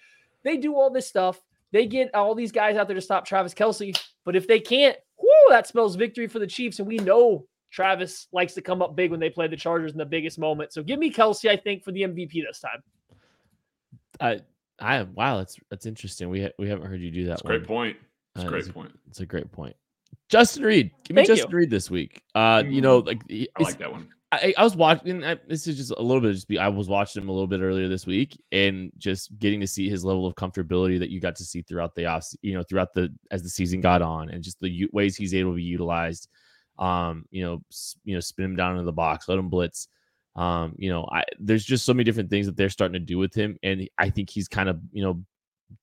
they 0.44 0.58
do 0.58 0.76
all 0.76 0.90
this 0.90 1.08
stuff. 1.08 1.42
they 1.72 1.86
get 1.86 2.14
all 2.16 2.34
these 2.34 2.52
guys 2.52 2.76
out 2.78 2.88
there 2.88 2.96
to 2.96 3.02
stop 3.02 3.26
Travis 3.26 3.54
Kelce. 3.54 3.98
But 4.26 4.36
if 4.36 4.48
they 4.48 4.60
can't, 4.60 4.98
whoo, 5.18 5.50
that 5.50 5.68
spells 5.68 5.96
victory 5.96 6.28
for 6.28 6.40
the 6.40 6.48
Chiefs. 6.48 6.80
And 6.80 6.88
we 6.88 6.98
know 6.98 7.46
Travis 7.72 8.28
likes 8.32 8.54
to 8.56 8.62
come 8.62 8.82
up 8.82 8.96
big 8.96 9.12
when 9.12 9.20
they 9.20 9.30
play 9.30 9.48
the 9.48 9.58
Chargers 9.58 9.92
in 9.92 9.98
the 9.98 10.06
biggest 10.06 10.40
moment. 10.40 10.74
So 10.74 10.82
give 10.84 11.00
me 11.00 11.12
Kelce, 11.12 11.50
I 11.50 11.58
think, 11.58 11.84
for 11.84 11.92
the 11.92 12.02
MVP 12.02 12.44
this 12.46 12.60
time. 12.60 12.84
I, 14.20 14.40
I 14.80 15.04
wow, 15.04 15.38
that's 15.38 15.58
that's 15.70 15.86
interesting. 15.86 16.30
We 16.30 16.44
ha- 16.44 16.52
we 16.58 16.70
haven't 16.70 16.88
heard 16.88 17.02
you 17.02 17.12
do 17.12 17.26
that. 17.26 17.30
That's 17.30 17.42
a 17.42 17.48
great 17.48 17.66
point. 17.66 17.98
That's 18.34 18.46
a 18.46 18.48
uh, 18.48 18.52
great 18.52 18.68
a, 18.68 18.74
point. 18.74 19.00
It's 19.10 19.20
a 19.20 19.26
great 19.26 19.52
point. 19.52 19.76
Justin 20.30 20.64
Reid. 20.64 20.92
give 21.06 21.16
me 21.16 21.22
Thank 21.22 21.28
Justin 21.30 21.52
you. 21.52 21.58
Reid 21.58 21.70
this 21.70 21.90
week. 21.90 22.22
Uh, 22.36 22.64
you 22.68 22.82
know, 22.82 23.02
Mm, 23.02 23.08
like 23.08 23.22
I 23.30 23.64
like 23.64 23.78
that 23.80 23.92
one. 23.92 24.10
I, 24.30 24.54
I 24.58 24.64
was 24.64 24.76
watching. 24.76 25.24
I, 25.24 25.38
this 25.48 25.68
is 25.68 25.78
just 25.78 25.92
a 25.92 26.02
little 26.02 26.20
bit. 26.20 26.34
Just 26.34 26.50
be. 26.50 26.60
I 26.60 26.68
was 26.68 26.90
watching 26.90 27.22
him 27.24 27.30
a 27.30 27.32
little 27.32 27.48
bit 27.48 27.62
earlier 27.62 27.88
this 27.88 28.06
week, 28.06 28.38
and 28.52 28.92
just 28.98 29.38
getting 29.40 29.62
to 29.62 29.68
see 29.68 29.90
his 29.90 30.04
level 30.04 30.28
of 30.28 30.36
comfortability 30.36 31.00
that 31.00 31.10
you 31.10 31.22
got 31.22 31.36
to 31.38 31.46
see 31.46 31.62
throughout 31.62 31.96
the 31.96 32.08
off. 32.08 32.28
You 32.42 32.56
know, 32.56 32.64
throughout 32.64 32.94
the 32.94 33.14
as 33.32 33.42
the 33.42 33.50
season 33.50 33.80
got 33.80 34.02
on, 34.02 34.30
and 34.30 34.44
just 34.44 34.60
the 34.60 34.70
u- 34.70 34.90
ways 34.92 35.16
he's 35.16 35.34
able 35.34 35.52
to 35.52 35.56
be 35.56 35.64
utilized. 35.64 36.28
Um, 36.78 37.24
you 37.32 37.42
know, 37.44 37.64
s- 37.72 37.96
you 38.04 38.16
know, 38.16 38.20
spin 38.20 38.44
him 38.46 38.56
down 38.58 38.74
into 38.74 38.84
the 38.84 38.92
box, 38.92 39.30
let 39.30 39.40
him 39.40 39.48
blitz. 39.48 39.88
Um, 40.36 40.76
you 40.78 40.90
know, 40.90 41.08
I 41.10 41.24
there's 41.40 41.64
just 41.64 41.86
so 41.86 41.94
many 41.94 42.04
different 42.04 42.30
things 42.30 42.48
that 42.48 42.58
they're 42.58 42.70
starting 42.70 42.94
to 42.94 43.00
do 43.00 43.18
with 43.18 43.34
him, 43.34 43.58
and 43.64 43.88
I 43.98 44.10
think 44.10 44.30
he's 44.30 44.50
kind 44.50 44.68
of 44.68 44.78
you 44.92 45.04
know 45.04 45.24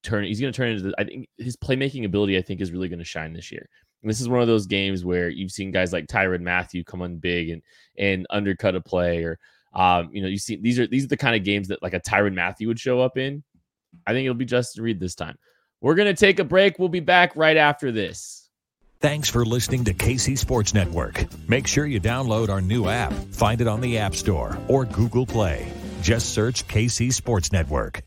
turn. 0.03 0.23
He's 0.23 0.39
going 0.39 0.53
to 0.53 0.55
turn 0.55 0.69
into. 0.69 0.83
The, 0.83 0.93
I 0.99 1.03
think 1.03 1.29
his 1.39 1.57
playmaking 1.57 2.05
ability, 2.05 2.37
I 2.37 2.43
think, 2.43 2.61
is 2.61 2.71
really 2.71 2.89
going 2.89 2.99
to 2.99 3.05
shine 3.05 3.33
this 3.33 3.51
year. 3.51 3.67
And 4.05 4.09
this 4.11 4.21
is 4.21 4.29
one 4.29 4.39
of 4.39 4.45
those 4.45 4.67
games 4.67 5.03
where 5.03 5.29
you've 5.29 5.51
seen 5.51 5.71
guys 5.71 5.91
like 5.91 6.05
Tyrann 6.05 6.41
Mathieu 6.41 6.83
come 6.83 7.01
on 7.01 7.17
big 7.17 7.49
and 7.49 7.63
and 7.97 8.27
undercut 8.29 8.75
a 8.75 8.79
play, 8.79 9.23
or 9.23 9.39
um, 9.73 10.11
you 10.13 10.21
know, 10.21 10.27
you 10.27 10.37
see 10.37 10.57
these 10.57 10.77
are 10.77 10.85
these 10.85 11.05
are 11.05 11.07
the 11.07 11.17
kind 11.17 11.35
of 11.35 11.43
games 11.43 11.69
that 11.69 11.81
like 11.81 11.95
a 11.95 11.99
Tyrann 11.99 12.35
Mathieu 12.35 12.67
would 12.67 12.79
show 12.79 12.99
up 12.99 13.17
in. 13.17 13.43
I 14.05 14.13
think 14.13 14.25
it'll 14.25 14.35
be 14.35 14.45
Justin 14.45 14.83
Reid 14.83 14.99
this 14.99 15.15
time. 15.15 15.39
We're 15.81 15.95
gonna 15.95 16.13
take 16.13 16.37
a 16.37 16.43
break. 16.43 16.77
We'll 16.77 16.87
be 16.87 16.99
back 16.99 17.35
right 17.35 17.57
after 17.57 17.91
this. 17.91 18.47
Thanks 18.99 19.27
for 19.27 19.43
listening 19.43 19.85
to 19.85 19.93
KC 19.95 20.37
Sports 20.37 20.75
Network. 20.75 21.25
Make 21.49 21.65
sure 21.65 21.87
you 21.87 21.99
download 21.99 22.49
our 22.49 22.61
new 22.61 22.87
app. 22.87 23.11
Find 23.11 23.59
it 23.59 23.67
on 23.67 23.81
the 23.81 23.97
App 23.97 24.13
Store 24.13 24.55
or 24.67 24.85
Google 24.85 25.25
Play. 25.25 25.67
Just 26.03 26.31
search 26.31 26.67
KC 26.67 27.11
Sports 27.11 27.51
Network. 27.51 28.03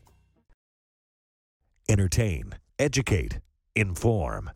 Entertain, 1.89 2.55
educate, 2.79 3.37
inform. 3.75 4.49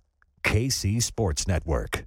KC 0.44 1.02
Sports 1.02 1.48
Network. 1.48 2.06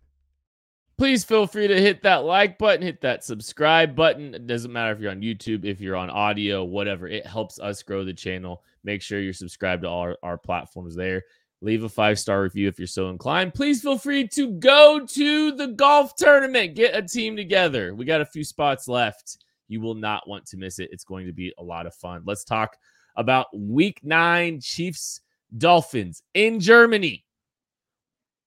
Please 0.99 1.25
feel 1.25 1.47
free 1.47 1.69
to 1.69 1.79
hit 1.79 2.03
that 2.03 2.25
like 2.25 2.57
button, 2.57 2.81
hit 2.81 3.03
that 3.03 3.23
subscribe 3.23 3.95
button. 3.95 4.35
It 4.35 4.47
doesn't 4.47 4.73
matter 4.73 4.93
if 4.93 5.01
you're 5.01 5.11
on 5.11 5.21
YouTube, 5.21 5.67
if 5.67 5.79
you're 5.79 5.97
on 5.97 6.09
audio, 6.09 6.65
whatever. 6.65 7.07
It 7.07 7.27
helps 7.27 7.59
us 7.61 7.83
grow 7.83 8.03
the 8.03 8.15
channel. 8.15 8.63
Make 8.83 9.03
sure 9.03 9.21
you're 9.21 9.35
subscribed 9.35 9.83
to 9.83 9.89
all 9.89 10.01
our, 10.01 10.17
our 10.23 10.39
platforms 10.39 10.97
there. 10.97 11.23
Leave 11.61 11.85
a 11.85 11.89
five 11.89 12.19
star 12.19 12.43
review 12.43 12.67
if 12.67 12.79
you're 12.79 12.87
so 12.87 13.11
inclined. 13.11 13.53
Please 13.53 13.83
feel 13.83 13.99
free 13.99 14.27
to 14.29 14.53
go 14.53 15.05
to 15.07 15.53
the 15.53 15.69
golf 15.69 16.15
tournament. 16.17 16.77
Get 16.77 16.97
a 16.97 17.03
team 17.03 17.37
together. 17.37 17.95
We 17.95 18.07
got 18.07 18.23
a 18.23 18.27
few 18.27 18.45
spots 18.45 18.89
left. 18.89 19.39
You 19.69 19.83
will 19.83 19.95
not 19.95 20.27
want 20.27 20.47
to 20.47 20.57
miss 20.57 20.79
it. 20.79 20.89
It's 20.93 21.05
going 21.05 21.27
to 21.27 21.33
be 21.33 21.53
a 21.59 21.63
lot 21.63 21.87
of 21.87 21.95
fun. 21.95 22.23
Let's 22.25 22.45
talk 22.45 22.77
about 23.17 23.47
week 23.55 24.01
nine 24.03 24.61
Chiefs 24.61 25.21
Dolphins 25.59 26.23
in 26.33 26.59
Germany. 26.59 27.26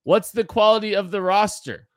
What's 0.10 0.32
the 0.32 0.44
quality 0.44 0.96
of 0.96 1.12
the 1.12 1.22
roster? 1.22 1.88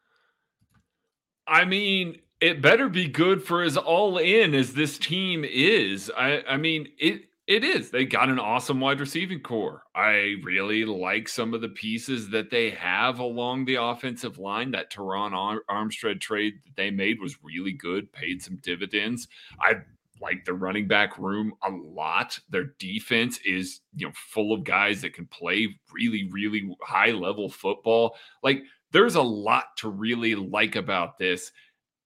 I 1.48 1.64
mean, 1.64 2.18
it 2.42 2.60
better 2.60 2.90
be 2.90 3.08
good 3.08 3.42
for 3.42 3.62
as 3.62 3.78
all 3.78 4.18
in 4.18 4.54
as 4.54 4.74
this 4.74 4.98
team 4.98 5.46
is. 5.48 6.12
I, 6.14 6.42
I 6.46 6.58
mean, 6.58 6.88
it 6.98 7.22
it 7.46 7.64
is. 7.64 7.90
They 7.90 8.04
got 8.04 8.28
an 8.28 8.38
awesome 8.38 8.80
wide 8.80 9.00
receiving 9.00 9.40
core. 9.40 9.84
I 9.94 10.34
really 10.42 10.84
like 10.84 11.26
some 11.26 11.54
of 11.54 11.62
the 11.62 11.70
pieces 11.70 12.28
that 12.28 12.50
they 12.50 12.68
have 12.72 13.18
along 13.18 13.64
the 13.64 13.76
offensive 13.76 14.36
line. 14.36 14.72
That 14.72 14.92
Terron 14.92 15.32
Ar- 15.32 15.64
Armstead 15.70 16.20
trade 16.20 16.56
that 16.66 16.76
they 16.76 16.90
made 16.90 17.18
was 17.18 17.42
really 17.42 17.72
good, 17.72 18.12
paid 18.12 18.42
some 18.42 18.56
dividends. 18.56 19.26
I 19.58 19.76
like 20.22 20.44
the 20.44 20.54
running 20.54 20.86
back 20.86 21.18
room 21.18 21.52
a 21.64 21.70
lot. 21.70 22.38
Their 22.48 22.74
defense 22.78 23.38
is, 23.44 23.80
you 23.96 24.06
know, 24.06 24.12
full 24.14 24.54
of 24.54 24.64
guys 24.64 25.02
that 25.02 25.14
can 25.14 25.26
play 25.26 25.68
really, 25.92 26.28
really 26.30 26.74
high 26.82 27.10
level 27.10 27.50
football. 27.50 28.16
Like 28.42 28.62
there's 28.92 29.16
a 29.16 29.22
lot 29.22 29.76
to 29.78 29.88
really 29.88 30.34
like 30.34 30.76
about 30.76 31.18
this. 31.18 31.50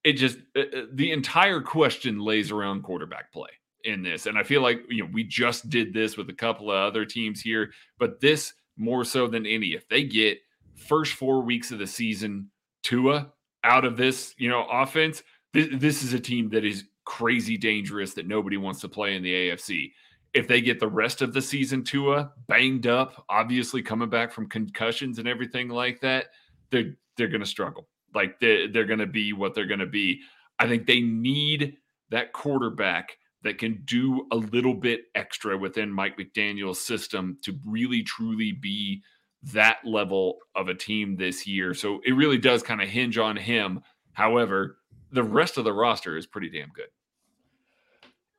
It 0.03 0.15
just 0.15 0.39
uh, 0.57 0.61
uh, 0.61 0.83
the 0.93 1.13
entire 1.13 1.61
question 1.61 2.21
lays 2.21 2.51
around 2.51 2.83
quarterback 2.83 3.33
play 3.33 3.51
in 3.85 4.03
this, 4.03 4.27
and 4.27 4.39
I 4.39 4.43
feel 4.43 4.63
like 4.63 4.81
you 4.89 5.05
know 5.05 5.11
we 5.13 5.25
just 5.25 5.69
did 5.69 5.93
this 5.93 6.17
with 6.17 6.31
a 6.31 6.35
couple 6.35 6.71
of 6.71 6.77
other 6.77 7.05
teams 7.05 7.41
here, 7.41 7.73
but 7.99 8.21
this 8.21 8.55
more 8.77 9.05
so 9.05 9.27
than 9.27 9.47
any. 9.47 9.69
If 9.69 9.89
they 9.89 10.05
get 10.05 10.39
first 10.75 11.15
four 11.15 11.43
weeks 11.43 11.71
of 11.71 11.79
the 11.79 11.87
season 11.87 12.51
Tua 12.83 13.33
out 13.65 13.85
of 13.85 13.97
this, 13.97 14.35
you 14.39 14.49
know, 14.49 14.67
offense, 14.71 15.23
this, 15.53 15.69
this 15.73 16.03
is 16.03 16.13
a 16.13 16.21
team 16.21 16.51
that 16.51 16.65
is 16.65 16.85
crazy 17.07 17.57
dangerous 17.57 18.13
that 18.15 18.27
nobody 18.27 18.59
wants 18.59 18.81
to 18.83 18.89
play 18.89 19.17
in 19.17 19.23
the 19.23 19.33
AFC. 19.33 19.93
If 20.35 20.47
they 20.47 20.61
get 20.61 20.79
the 20.79 20.89
rest 20.89 21.23
of 21.23 21.33
the 21.33 21.41
season 21.41 21.83
Tua 21.83 22.33
banged 22.47 22.87
up, 22.87 23.25
obviously 23.31 23.81
coming 23.81 24.11
back 24.11 24.31
from 24.31 24.51
concussions 24.51 25.19
and 25.19 25.27
everything 25.27 25.69
like 25.69 26.01
that, 26.03 26.27
they're 26.71 26.95
they're 27.17 27.29
going 27.29 27.41
to 27.41 27.47
struggle. 27.47 27.89
Like 28.15 28.39
they 28.41 28.67
they're 28.67 28.85
going 28.85 28.99
to 28.99 29.07
be 29.07 29.33
what 29.33 29.55
they're 29.55 29.67
going 29.67 29.81
to 29.81 29.87
be. 29.87 30.21
I 30.59 30.69
think 30.69 30.87
they 30.87 31.01
need 31.01 31.79
that 32.11 32.35
quarterback 32.35 33.17
that 33.43 33.59
can 33.59 33.83
do 33.85 34.27
a 34.33 34.37
little 34.37 34.75
bit 34.75 35.03
extra 35.15 35.57
within 35.57 35.91
Mike 35.91 36.19
McDaniel's 36.19 36.81
system 36.81 37.39
to 37.43 37.57
really 37.65 38.03
truly 38.03 38.53
be 38.53 39.03
that 39.45 39.79
level 39.85 40.39
of 40.57 40.69
a 40.69 40.75
team 40.75 41.17
this 41.17 41.47
year. 41.47 41.73
So 41.73 42.01
it 42.05 42.13
really 42.13 42.39
does 42.39 42.63
kind 42.63 42.83
of 42.83 42.89
hinge 42.89 43.19
on 43.19 43.37
him. 43.37 43.81
However, 44.13 44.79
the 45.13 45.23
rest 45.23 45.59
of 45.59 45.65
the 45.65 45.73
roster 45.73 46.17
is 46.17 46.27
pretty 46.27 46.51
damn 46.51 46.71
good. 46.71 46.89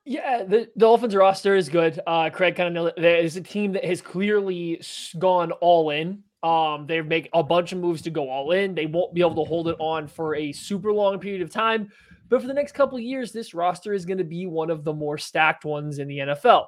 Yeah, 0.09 0.43
the 0.43 0.69
Dolphins 0.77 1.13
roster 1.13 1.53
is 1.53 1.67
good. 1.67 1.99
Uh, 2.07 2.29
Craig 2.29 2.55
kind 2.55 2.77
of 2.77 2.93
is 2.97 3.35
a 3.35 3.41
team 3.41 3.73
that 3.73 3.83
has 3.83 4.01
clearly 4.01 4.81
gone 5.19 5.51
all 5.51 5.89
in. 5.89 6.23
Um, 6.41 6.87
they 6.87 7.01
make 7.01 7.27
a 7.33 7.43
bunch 7.43 7.73
of 7.73 7.79
moves 7.79 8.03
to 8.03 8.09
go 8.09 8.29
all 8.29 8.53
in. 8.53 8.73
They 8.73 8.85
won't 8.85 9.13
be 9.13 9.19
able 9.19 9.43
to 9.43 9.49
hold 9.49 9.67
it 9.67 9.75
on 9.79 10.07
for 10.07 10.33
a 10.35 10.53
super 10.53 10.93
long 10.93 11.19
period 11.19 11.41
of 11.41 11.51
time, 11.51 11.91
but 12.29 12.39
for 12.39 12.47
the 12.47 12.53
next 12.53 12.71
couple 12.71 12.97
years, 12.97 13.33
this 13.33 13.53
roster 13.53 13.93
is 13.93 14.05
going 14.05 14.19
to 14.19 14.23
be 14.23 14.45
one 14.45 14.69
of 14.69 14.85
the 14.85 14.93
more 14.93 15.17
stacked 15.17 15.65
ones 15.65 15.99
in 15.99 16.07
the 16.07 16.19
NFL. 16.19 16.67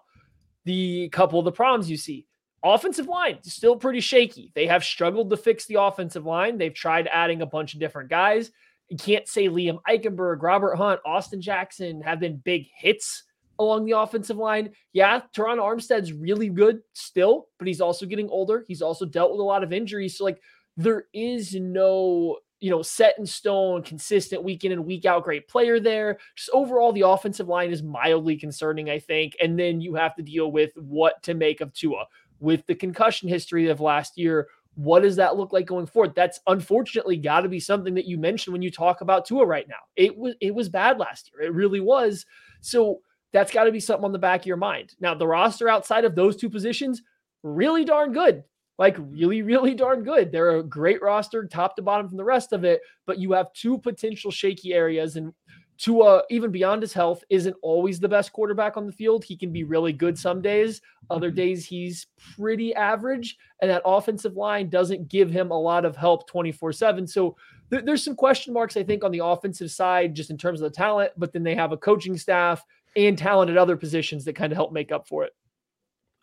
The 0.65 1.08
couple 1.08 1.39
of 1.39 1.45
the 1.45 1.54
problems 1.54 1.89
you 1.89 1.95
see, 1.95 2.28
offensive 2.62 3.08
line 3.08 3.41
still 3.43 3.78
pretty 3.78 4.02
shaky. 4.02 4.52
They 4.54 4.67
have 4.67 4.84
struggled 4.84 5.30
to 5.30 5.38
fix 5.38 5.65
the 5.65 5.82
offensive 5.82 6.25
line. 6.25 6.58
They've 6.58 6.73
tried 6.73 7.08
adding 7.08 7.41
a 7.41 7.45
bunch 7.45 7.73
of 7.73 7.80
different 7.80 8.10
guys. 8.10 8.52
You 8.89 8.97
can't 8.97 9.30
say 9.30 9.47
Liam 9.47 9.80
Eichenberg, 9.88 10.41
Robert 10.41 10.75
Hunt, 10.75 10.99
Austin 11.06 11.39
Jackson 11.39 12.02
have 12.02 12.19
been 12.19 12.36
big 12.36 12.67
hits 12.75 13.23
along 13.59 13.85
the 13.85 13.97
offensive 13.97 14.37
line. 14.37 14.71
Yeah, 14.93 15.21
Terron 15.35 15.57
Armstead's 15.57 16.13
really 16.13 16.49
good 16.49 16.79
still, 16.93 17.47
but 17.59 17.67
he's 17.67 17.81
also 17.81 18.05
getting 18.05 18.29
older. 18.29 18.65
He's 18.67 18.81
also 18.81 19.05
dealt 19.05 19.31
with 19.31 19.41
a 19.41 19.43
lot 19.43 19.63
of 19.63 19.73
injuries. 19.73 20.17
So, 20.17 20.23
like, 20.23 20.41
there 20.77 21.05
is 21.13 21.53
no, 21.53 22.39
you 22.61 22.71
know, 22.71 22.81
set 22.81 23.15
in 23.19 23.25
stone, 23.25 23.83
consistent 23.83 24.43
week 24.43 24.63
in 24.63 24.71
and 24.71 24.85
week 24.85 25.05
out 25.05 25.25
great 25.25 25.47
player 25.47 25.79
there. 25.79 26.17
Just 26.35 26.49
overall, 26.53 26.93
the 26.93 27.07
offensive 27.07 27.49
line 27.49 27.71
is 27.71 27.83
mildly 27.83 28.37
concerning, 28.37 28.89
I 28.89 28.97
think. 28.97 29.35
And 29.41 29.59
then 29.59 29.81
you 29.81 29.95
have 29.95 30.15
to 30.15 30.23
deal 30.23 30.51
with 30.51 30.71
what 30.75 31.21
to 31.23 31.33
make 31.33 31.61
of 31.61 31.73
Tua. 31.73 32.05
With 32.39 32.65
the 32.65 32.75
concussion 32.75 33.27
history 33.27 33.67
of 33.67 33.81
last 33.81 34.17
year, 34.17 34.47
what 34.75 35.01
does 35.01 35.17
that 35.17 35.35
look 35.35 35.51
like 35.51 35.65
going 35.65 35.85
forward? 35.85 36.13
That's 36.15 36.39
unfortunately 36.47 37.17
got 37.17 37.41
to 37.41 37.49
be 37.49 37.59
something 37.59 37.93
that 37.95 38.05
you 38.05 38.17
mentioned 38.17 38.53
when 38.53 38.61
you 38.61 38.71
talk 38.71 39.01
about 39.01 39.25
Tua 39.25 39.45
right 39.45 39.67
now. 39.67 39.75
It 39.97 40.17
was 40.17 40.35
it 40.39 40.55
was 40.55 40.69
bad 40.69 40.99
last 40.99 41.29
year. 41.33 41.45
It 41.45 41.53
really 41.53 41.81
was. 41.81 42.25
So 42.61 43.01
that's 43.31 43.51
got 43.51 43.65
to 43.65 43.71
be 43.71 43.79
something 43.79 44.05
on 44.05 44.11
the 44.11 44.19
back 44.19 44.41
of 44.41 44.45
your 44.45 44.57
mind. 44.57 44.95
Now, 44.99 45.13
the 45.13 45.27
roster 45.27 45.69
outside 45.69 46.05
of 46.05 46.15
those 46.15 46.35
two 46.35 46.49
positions, 46.49 47.01
really 47.43 47.85
darn 47.85 48.11
good. 48.11 48.43
Like, 48.77 48.95
really, 48.97 49.41
really 49.41 49.75
darn 49.75 50.03
good. 50.03 50.31
They're 50.31 50.57
a 50.57 50.63
great 50.63 51.01
roster, 51.01 51.45
top 51.45 51.75
to 51.75 51.81
bottom 51.81 52.07
from 52.07 52.17
the 52.17 52.23
rest 52.23 52.53
of 52.53 52.63
it, 52.63 52.81
but 53.05 53.19
you 53.19 53.33
have 53.33 53.51
two 53.53 53.77
potential 53.77 54.31
shaky 54.31 54.73
areas. 54.73 55.17
And 55.17 55.33
Tua, 55.77 56.23
even 56.29 56.51
beyond 56.51 56.81
his 56.81 56.93
health, 56.93 57.23
isn't 57.29 57.55
always 57.61 57.99
the 57.99 58.09
best 58.09 58.33
quarterback 58.33 58.77
on 58.77 58.85
the 58.85 58.91
field. 58.91 59.23
He 59.23 59.37
can 59.37 59.51
be 59.51 59.63
really 59.63 59.93
good 59.93 60.17
some 60.17 60.41
days. 60.41 60.81
Other 61.10 61.27
mm-hmm. 61.27 61.35
days, 61.35 61.65
he's 61.65 62.08
pretty 62.35 62.73
average. 62.73 63.37
And 63.62 63.69
that 63.69 63.81
offensive 63.85 64.35
line 64.35 64.69
doesn't 64.69 65.10
give 65.10 65.29
him 65.29 65.51
a 65.51 65.60
lot 65.60 65.85
of 65.85 65.95
help 65.95 66.27
24 66.27 66.73
7. 66.73 67.06
So, 67.06 67.35
there- 67.69 67.81
there's 67.81 68.04
some 68.04 68.15
question 68.15 68.54
marks, 68.54 68.77
I 68.77 68.83
think, 68.83 69.04
on 69.04 69.12
the 69.12 69.23
offensive 69.23 69.71
side, 69.71 70.15
just 70.15 70.31
in 70.31 70.37
terms 70.37 70.62
of 70.62 70.71
the 70.71 70.75
talent, 70.75 71.12
but 71.17 71.31
then 71.33 71.43
they 71.43 71.56
have 71.56 71.71
a 71.71 71.77
coaching 71.77 72.17
staff 72.17 72.63
and 72.96 73.17
talent 73.17 73.52
at 73.52 73.58
other 73.58 73.77
positions 73.77 74.25
that 74.25 74.35
kind 74.35 74.52
of 74.52 74.58
help 74.58 74.71
make 74.71 74.92
up 74.92 75.08
for 75.08 75.23
it. 75.23 75.31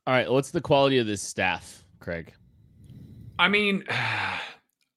All 0.07 0.15
right, 0.15 0.31
what's 0.31 0.51
the 0.51 0.61
quality 0.61 0.99
of 0.99 1.07
this 1.07 1.23
staff, 1.23 1.85
Craig? 1.99 2.33
I 3.39 3.49
mean, 3.49 3.85
I, 3.91 4.41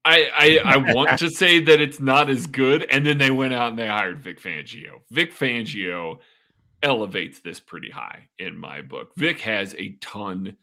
I 0.06 0.60
I 0.64 0.94
want 0.94 1.20
to 1.20 1.30
say 1.30 1.60
that 1.60 1.82
it's 1.82 2.00
not 2.00 2.30
as 2.30 2.48
good, 2.48 2.86
and 2.90 3.06
then 3.06 3.18
they 3.18 3.32
went 3.32 3.54
out 3.54 3.70
and 3.70 3.78
they 3.78 3.88
hired 3.88 4.22
Vic 4.22 4.42
Fangio. 4.42 5.02
Vic 5.12 5.36
Fangio 5.36 6.20
elevates 6.82 7.42
this 7.42 7.60
pretty 7.60 7.90
high 7.90 8.28
in 8.40 8.58
my 8.58 8.82
book. 8.82 9.12
Vic 9.18 9.42
has 9.42 9.76
a 9.78 9.98
ton 10.00 10.56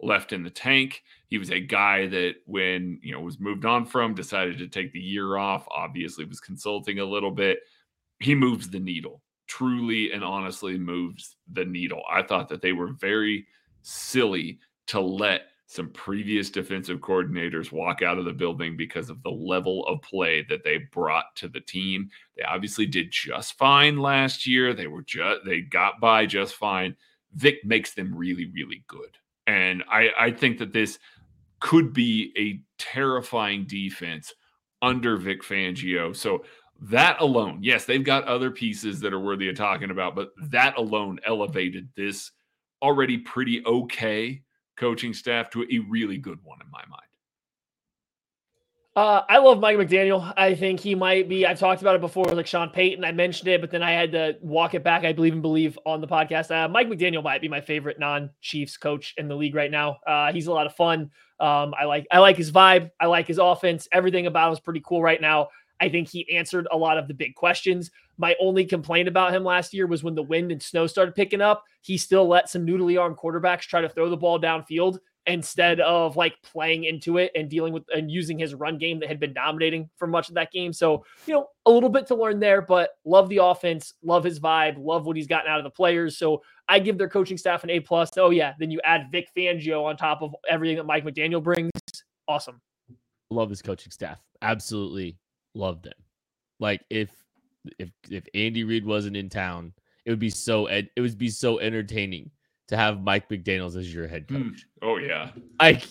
left 0.00 0.32
in 0.32 0.42
the 0.42 0.50
tank. 0.50 1.02
He 1.28 1.38
was 1.38 1.50
a 1.50 1.60
guy 1.60 2.06
that, 2.06 2.34
when 2.46 3.00
you 3.02 3.12
know, 3.12 3.20
was 3.20 3.40
moved 3.40 3.64
on 3.64 3.84
from, 3.84 4.14
decided 4.14 4.58
to 4.58 4.68
take 4.68 4.92
the 4.92 5.00
year 5.00 5.36
off. 5.36 5.66
Obviously, 5.70 6.24
was 6.24 6.40
consulting 6.40 7.00
a 7.00 7.04
little 7.04 7.32
bit. 7.32 7.58
He 8.20 8.34
moves 8.34 8.70
the 8.70 8.80
needle, 8.80 9.22
truly 9.46 10.12
and 10.12 10.24
honestly 10.24 10.78
moves 10.78 11.36
the 11.52 11.64
needle. 11.64 12.02
I 12.10 12.22
thought 12.22 12.48
that 12.48 12.62
they 12.62 12.72
were 12.72 12.92
very 12.92 13.46
silly 13.82 14.58
to 14.86 15.00
let 15.00 15.42
some 15.66 15.90
previous 15.90 16.50
defensive 16.50 17.00
coordinators 17.00 17.72
walk 17.72 18.02
out 18.02 18.18
of 18.18 18.24
the 18.24 18.32
building 18.32 18.76
because 18.76 19.10
of 19.10 19.22
the 19.22 19.30
level 19.30 19.86
of 19.86 20.00
play 20.02 20.44
that 20.48 20.62
they 20.62 20.78
brought 20.92 21.34
to 21.36 21.48
the 21.48 21.60
team. 21.60 22.08
They 22.36 22.44
obviously 22.44 22.86
did 22.86 23.10
just 23.10 23.58
fine 23.58 23.98
last 23.98 24.46
year. 24.46 24.74
They 24.74 24.86
were 24.86 25.02
just 25.02 25.44
they 25.44 25.62
got 25.62 26.00
by 26.00 26.26
just 26.26 26.54
fine. 26.54 26.94
Vic 27.32 27.64
makes 27.64 27.94
them 27.94 28.14
really, 28.14 28.50
really 28.54 28.84
good. 28.86 29.16
And 29.46 29.82
I, 29.90 30.10
I 30.18 30.30
think 30.30 30.58
that 30.58 30.72
this 30.72 30.98
could 31.60 31.92
be 31.92 32.32
a 32.38 32.60
terrifying 32.80 33.64
defense 33.66 34.32
under 34.82 35.16
Vic 35.16 35.42
Fangio. 35.42 36.14
So 36.14 36.44
that 36.90 37.20
alone, 37.20 37.58
yes, 37.62 37.84
they've 37.84 38.04
got 38.04 38.24
other 38.24 38.50
pieces 38.50 39.00
that 39.00 39.12
are 39.12 39.20
worthy 39.20 39.48
of 39.48 39.56
talking 39.56 39.90
about, 39.90 40.14
but 40.14 40.30
that 40.50 40.76
alone 40.76 41.18
elevated 41.26 41.88
this 41.96 42.30
already 42.82 43.18
pretty 43.18 43.64
okay 43.64 44.42
coaching 44.76 45.14
staff 45.14 45.50
to 45.50 45.62
a 45.62 45.78
really 45.88 46.18
good 46.18 46.38
one 46.42 46.58
in 46.60 46.70
my 46.70 46.84
mind. 46.88 47.00
Uh, 48.96 49.22
I 49.28 49.38
love 49.38 49.58
Mike 49.58 49.76
McDaniel. 49.76 50.32
I 50.36 50.54
think 50.54 50.78
he 50.78 50.94
might 50.94 51.28
be. 51.28 51.44
I've 51.44 51.58
talked 51.58 51.80
about 51.80 51.96
it 51.96 52.00
before, 52.00 52.26
like 52.26 52.46
Sean 52.46 52.70
Payton. 52.70 53.04
I 53.04 53.10
mentioned 53.10 53.48
it, 53.48 53.60
but 53.60 53.72
then 53.72 53.82
I 53.82 53.90
had 53.90 54.12
to 54.12 54.36
walk 54.40 54.74
it 54.74 54.84
back. 54.84 55.04
I 55.04 55.12
believe 55.12 55.32
and 55.32 55.42
believe 55.42 55.76
on 55.84 56.00
the 56.00 56.06
podcast. 56.06 56.52
Uh, 56.52 56.68
Mike 56.68 56.88
McDaniel 56.88 57.22
might 57.24 57.40
be 57.40 57.48
my 57.48 57.60
favorite 57.60 57.98
non-Chiefs 57.98 58.76
coach 58.76 59.12
in 59.16 59.26
the 59.26 59.34
league 59.34 59.56
right 59.56 59.70
now. 59.70 59.96
Uh, 60.06 60.32
he's 60.32 60.46
a 60.46 60.52
lot 60.52 60.66
of 60.66 60.76
fun. 60.76 61.10
Um, 61.40 61.74
I 61.76 61.86
like 61.86 62.06
I 62.12 62.18
like 62.18 62.36
his 62.36 62.52
vibe. 62.52 62.90
I 63.00 63.06
like 63.06 63.26
his 63.26 63.38
offense. 63.38 63.88
Everything 63.90 64.26
about 64.28 64.48
him 64.48 64.52
is 64.52 64.60
pretty 64.60 64.82
cool 64.84 65.02
right 65.02 65.20
now. 65.20 65.48
I 65.84 65.90
think 65.90 66.08
he 66.08 66.34
answered 66.34 66.66
a 66.72 66.78
lot 66.78 66.96
of 66.96 67.08
the 67.08 67.14
big 67.14 67.34
questions. 67.34 67.90
My 68.16 68.34
only 68.40 68.64
complaint 68.64 69.06
about 69.06 69.34
him 69.34 69.44
last 69.44 69.74
year 69.74 69.86
was 69.86 70.02
when 70.02 70.14
the 70.14 70.22
wind 70.22 70.50
and 70.50 70.62
snow 70.62 70.86
started 70.86 71.14
picking 71.14 71.42
up, 71.42 71.62
he 71.82 71.98
still 71.98 72.26
let 72.26 72.48
some 72.48 72.66
noodly 72.66 72.98
arm 72.98 73.14
quarterbacks 73.14 73.62
try 73.62 73.82
to 73.82 73.88
throw 73.88 74.08
the 74.08 74.16
ball 74.16 74.40
downfield 74.40 74.96
instead 75.26 75.80
of 75.80 76.16
like 76.16 76.40
playing 76.42 76.84
into 76.84 77.18
it 77.18 77.32
and 77.34 77.50
dealing 77.50 77.74
with 77.74 77.82
and 77.94 78.10
using 78.10 78.38
his 78.38 78.54
run 78.54 78.78
game 78.78 78.98
that 78.98 79.10
had 79.10 79.20
been 79.20 79.34
dominating 79.34 79.90
for 79.98 80.06
much 80.06 80.30
of 80.30 80.36
that 80.36 80.50
game. 80.52 80.72
So, 80.72 81.04
you 81.26 81.34
know, 81.34 81.48
a 81.66 81.70
little 81.70 81.90
bit 81.90 82.06
to 82.06 82.14
learn 82.14 82.40
there, 82.40 82.62
but 82.62 82.92
love 83.04 83.28
the 83.28 83.44
offense, 83.44 83.92
love 84.02 84.24
his 84.24 84.40
vibe, 84.40 84.76
love 84.78 85.04
what 85.04 85.16
he's 85.16 85.26
gotten 85.26 85.50
out 85.52 85.58
of 85.58 85.64
the 85.64 85.70
players. 85.70 86.16
So 86.16 86.42
I 86.66 86.78
give 86.78 86.96
their 86.96 87.10
coaching 87.10 87.36
staff 87.36 87.62
an 87.62 87.68
A 87.68 87.80
plus. 87.80 88.08
Oh 88.16 88.30
yeah, 88.30 88.54
then 88.58 88.70
you 88.70 88.80
add 88.84 89.08
Vic 89.12 89.28
Fangio 89.36 89.84
on 89.84 89.98
top 89.98 90.22
of 90.22 90.34
everything 90.48 90.78
that 90.78 90.86
Mike 90.86 91.04
McDaniel 91.04 91.42
brings. 91.42 91.70
Awesome. 92.26 92.62
Love 93.30 93.50
his 93.50 93.60
coaching 93.60 93.92
staff. 93.92 94.18
Absolutely 94.40 95.18
love 95.54 95.82
them. 95.82 95.94
Like 96.60 96.82
if 96.90 97.10
if 97.78 97.90
if 98.10 98.24
Andy 98.34 98.64
Reid 98.64 98.84
wasn't 98.84 99.16
in 99.16 99.28
town, 99.28 99.72
it 100.04 100.10
would 100.10 100.18
be 100.18 100.30
so 100.30 100.66
ed- 100.66 100.90
it 100.96 101.00
would 101.00 101.18
be 101.18 101.30
so 101.30 101.58
entertaining 101.58 102.30
to 102.68 102.76
have 102.76 103.02
Mike 103.02 103.28
McDaniel's 103.28 103.76
as 103.76 103.92
your 103.92 104.08
head 104.08 104.28
coach. 104.28 104.38
Mm. 104.38 104.58
Oh 104.82 104.96
yeah. 104.98 105.30
Like 105.60 105.84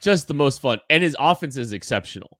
just 0.00 0.28
the 0.28 0.34
most 0.34 0.60
fun. 0.60 0.80
And 0.90 1.02
his 1.02 1.16
offense 1.18 1.56
is 1.56 1.72
exceptional. 1.72 2.38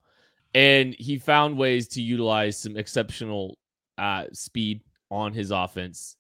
And 0.55 0.95
he 0.99 1.19
found 1.19 1.59
ways 1.59 1.89
to 1.89 2.03
utilize 2.03 2.59
some 2.59 2.77
exceptional 2.77 3.59
uh, 3.99 4.25
speed 4.33 4.83
on 5.11 5.33
his 5.33 5.51
offense. 5.51 6.17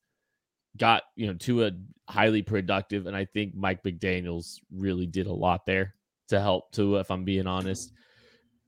Got, 0.77 1.05
you 1.14 1.27
know, 1.27 1.35
to 1.35 1.64
a 1.64 1.70
highly 2.09 2.43
productive. 2.43 3.07
And 3.07 3.16
I 3.16 3.24
think 3.24 3.55
Mike 3.55 3.83
McDaniels 3.83 4.59
really 4.70 5.07
did 5.07 5.27
a 5.27 5.33
lot 5.33 5.64
there 5.64 5.95
to 6.29 6.41
help 6.41 6.70
too, 6.72 6.97
if 6.97 7.11
I'm 7.11 7.24
being 7.24 7.47
honest. 7.47 7.93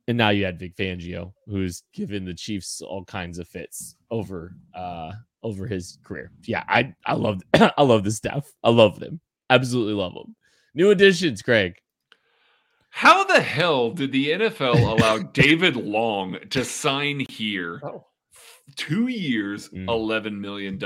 And 0.08 0.16
now 0.16 0.30
you 0.30 0.44
had 0.46 0.58
Vic 0.58 0.74
Fangio, 0.74 1.34
who's 1.46 1.82
given 1.92 2.24
the 2.24 2.34
Chiefs 2.34 2.80
all 2.80 3.04
kinds 3.04 3.38
of 3.38 3.46
fits 3.46 3.94
over 4.10 4.54
uh 4.74 5.12
over 5.42 5.66
his 5.66 5.98
career. 6.02 6.32
Yeah, 6.44 6.64
I 6.66 6.94
I 7.06 7.14
love 7.14 7.42
I 7.54 7.82
love 7.82 8.04
the 8.04 8.10
staff. 8.10 8.50
I 8.64 8.70
love 8.70 8.98
them. 8.98 9.20
Absolutely 9.50 9.94
love 9.94 10.14
them. 10.14 10.34
New 10.74 10.90
additions, 10.90 11.42
Craig. 11.42 11.76
How 12.90 13.24
the 13.24 13.40
hell 13.40 13.90
did 13.90 14.12
the 14.12 14.30
NFL 14.30 14.74
allow 14.98 15.18
David 15.18 15.76
Long 15.76 16.38
to 16.50 16.64
sign 16.64 17.24
here? 17.28 17.80
Oh. 17.84 18.06
Two 18.76 19.08
years, 19.08 19.70
mm. 19.70 19.86
$11 19.86 20.38
million. 20.38 20.78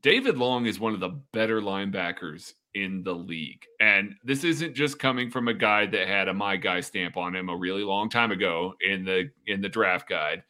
David 0.00 0.38
Long 0.38 0.66
is 0.66 0.80
one 0.80 0.94
of 0.94 1.00
the 1.00 1.20
better 1.32 1.60
linebackers 1.60 2.54
in 2.74 3.02
the 3.02 3.14
league. 3.14 3.64
And 3.80 4.14
this 4.24 4.44
isn't 4.44 4.74
just 4.74 4.98
coming 4.98 5.30
from 5.30 5.48
a 5.48 5.54
guy 5.54 5.86
that 5.86 6.08
had 6.08 6.28
a 6.28 6.34
my 6.34 6.56
guy 6.56 6.80
stamp 6.80 7.16
on 7.16 7.34
him 7.34 7.48
a 7.48 7.56
really 7.56 7.82
long 7.82 8.08
time 8.08 8.30
ago 8.30 8.74
in 8.80 9.04
the 9.04 9.30
in 9.46 9.60
the 9.60 9.68
draft 9.68 10.08
guide. 10.08 10.42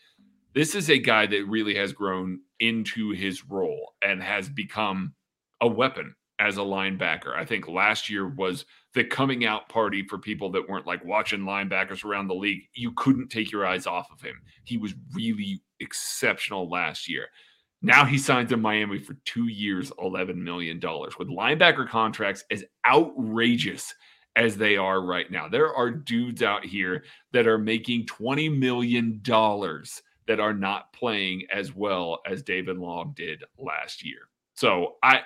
This 0.54 0.74
is 0.74 0.90
a 0.90 0.98
guy 0.98 1.26
that 1.26 1.46
really 1.46 1.76
has 1.76 1.92
grown 1.92 2.40
into 2.58 3.10
his 3.10 3.44
role 3.46 3.94
and 4.02 4.22
has 4.22 4.48
become 4.48 5.14
a 5.60 5.68
weapon 5.68 6.14
as 6.40 6.56
a 6.56 6.62
linebacker. 6.62 7.36
I 7.36 7.44
think 7.44 7.68
last 7.68 8.08
year 8.08 8.26
was 8.26 8.64
the 8.94 9.04
coming 9.04 9.44
out 9.44 9.68
party 9.68 10.04
for 10.08 10.18
people 10.18 10.50
that 10.52 10.68
weren't 10.68 10.86
like 10.86 11.04
watching 11.04 11.40
linebackers 11.40 12.04
around 12.04 12.28
the 12.28 12.34
league. 12.34 12.62
You 12.74 12.92
couldn't 12.92 13.28
take 13.28 13.52
your 13.52 13.66
eyes 13.66 13.86
off 13.86 14.08
of 14.10 14.22
him. 14.22 14.40
He 14.64 14.78
was 14.78 14.94
really 15.14 15.60
exceptional 15.80 16.68
last 16.68 17.08
year. 17.08 17.26
Now 17.82 18.04
he 18.04 18.18
signs 18.18 18.52
in 18.52 18.60
Miami 18.60 18.98
for 18.98 19.14
two 19.24 19.48
years, 19.48 19.90
$11 19.92 20.36
million, 20.36 20.78
with 21.18 21.28
linebacker 21.28 21.88
contracts 21.88 22.44
as 22.50 22.64
outrageous 22.86 23.94
as 24.36 24.56
they 24.56 24.76
are 24.76 25.00
right 25.00 25.30
now. 25.30 25.48
There 25.48 25.74
are 25.74 25.90
dudes 25.90 26.42
out 26.42 26.64
here 26.64 27.04
that 27.32 27.46
are 27.46 27.58
making 27.58 28.06
$20 28.06 28.56
million 28.56 29.20
that 29.24 30.40
are 30.40 30.54
not 30.54 30.92
playing 30.92 31.46
as 31.52 31.74
well 31.74 32.20
as 32.26 32.42
David 32.42 32.78
Long 32.78 33.12
did 33.16 33.42
last 33.58 34.04
year. 34.04 34.20
So 34.54 34.96
I 35.02 35.22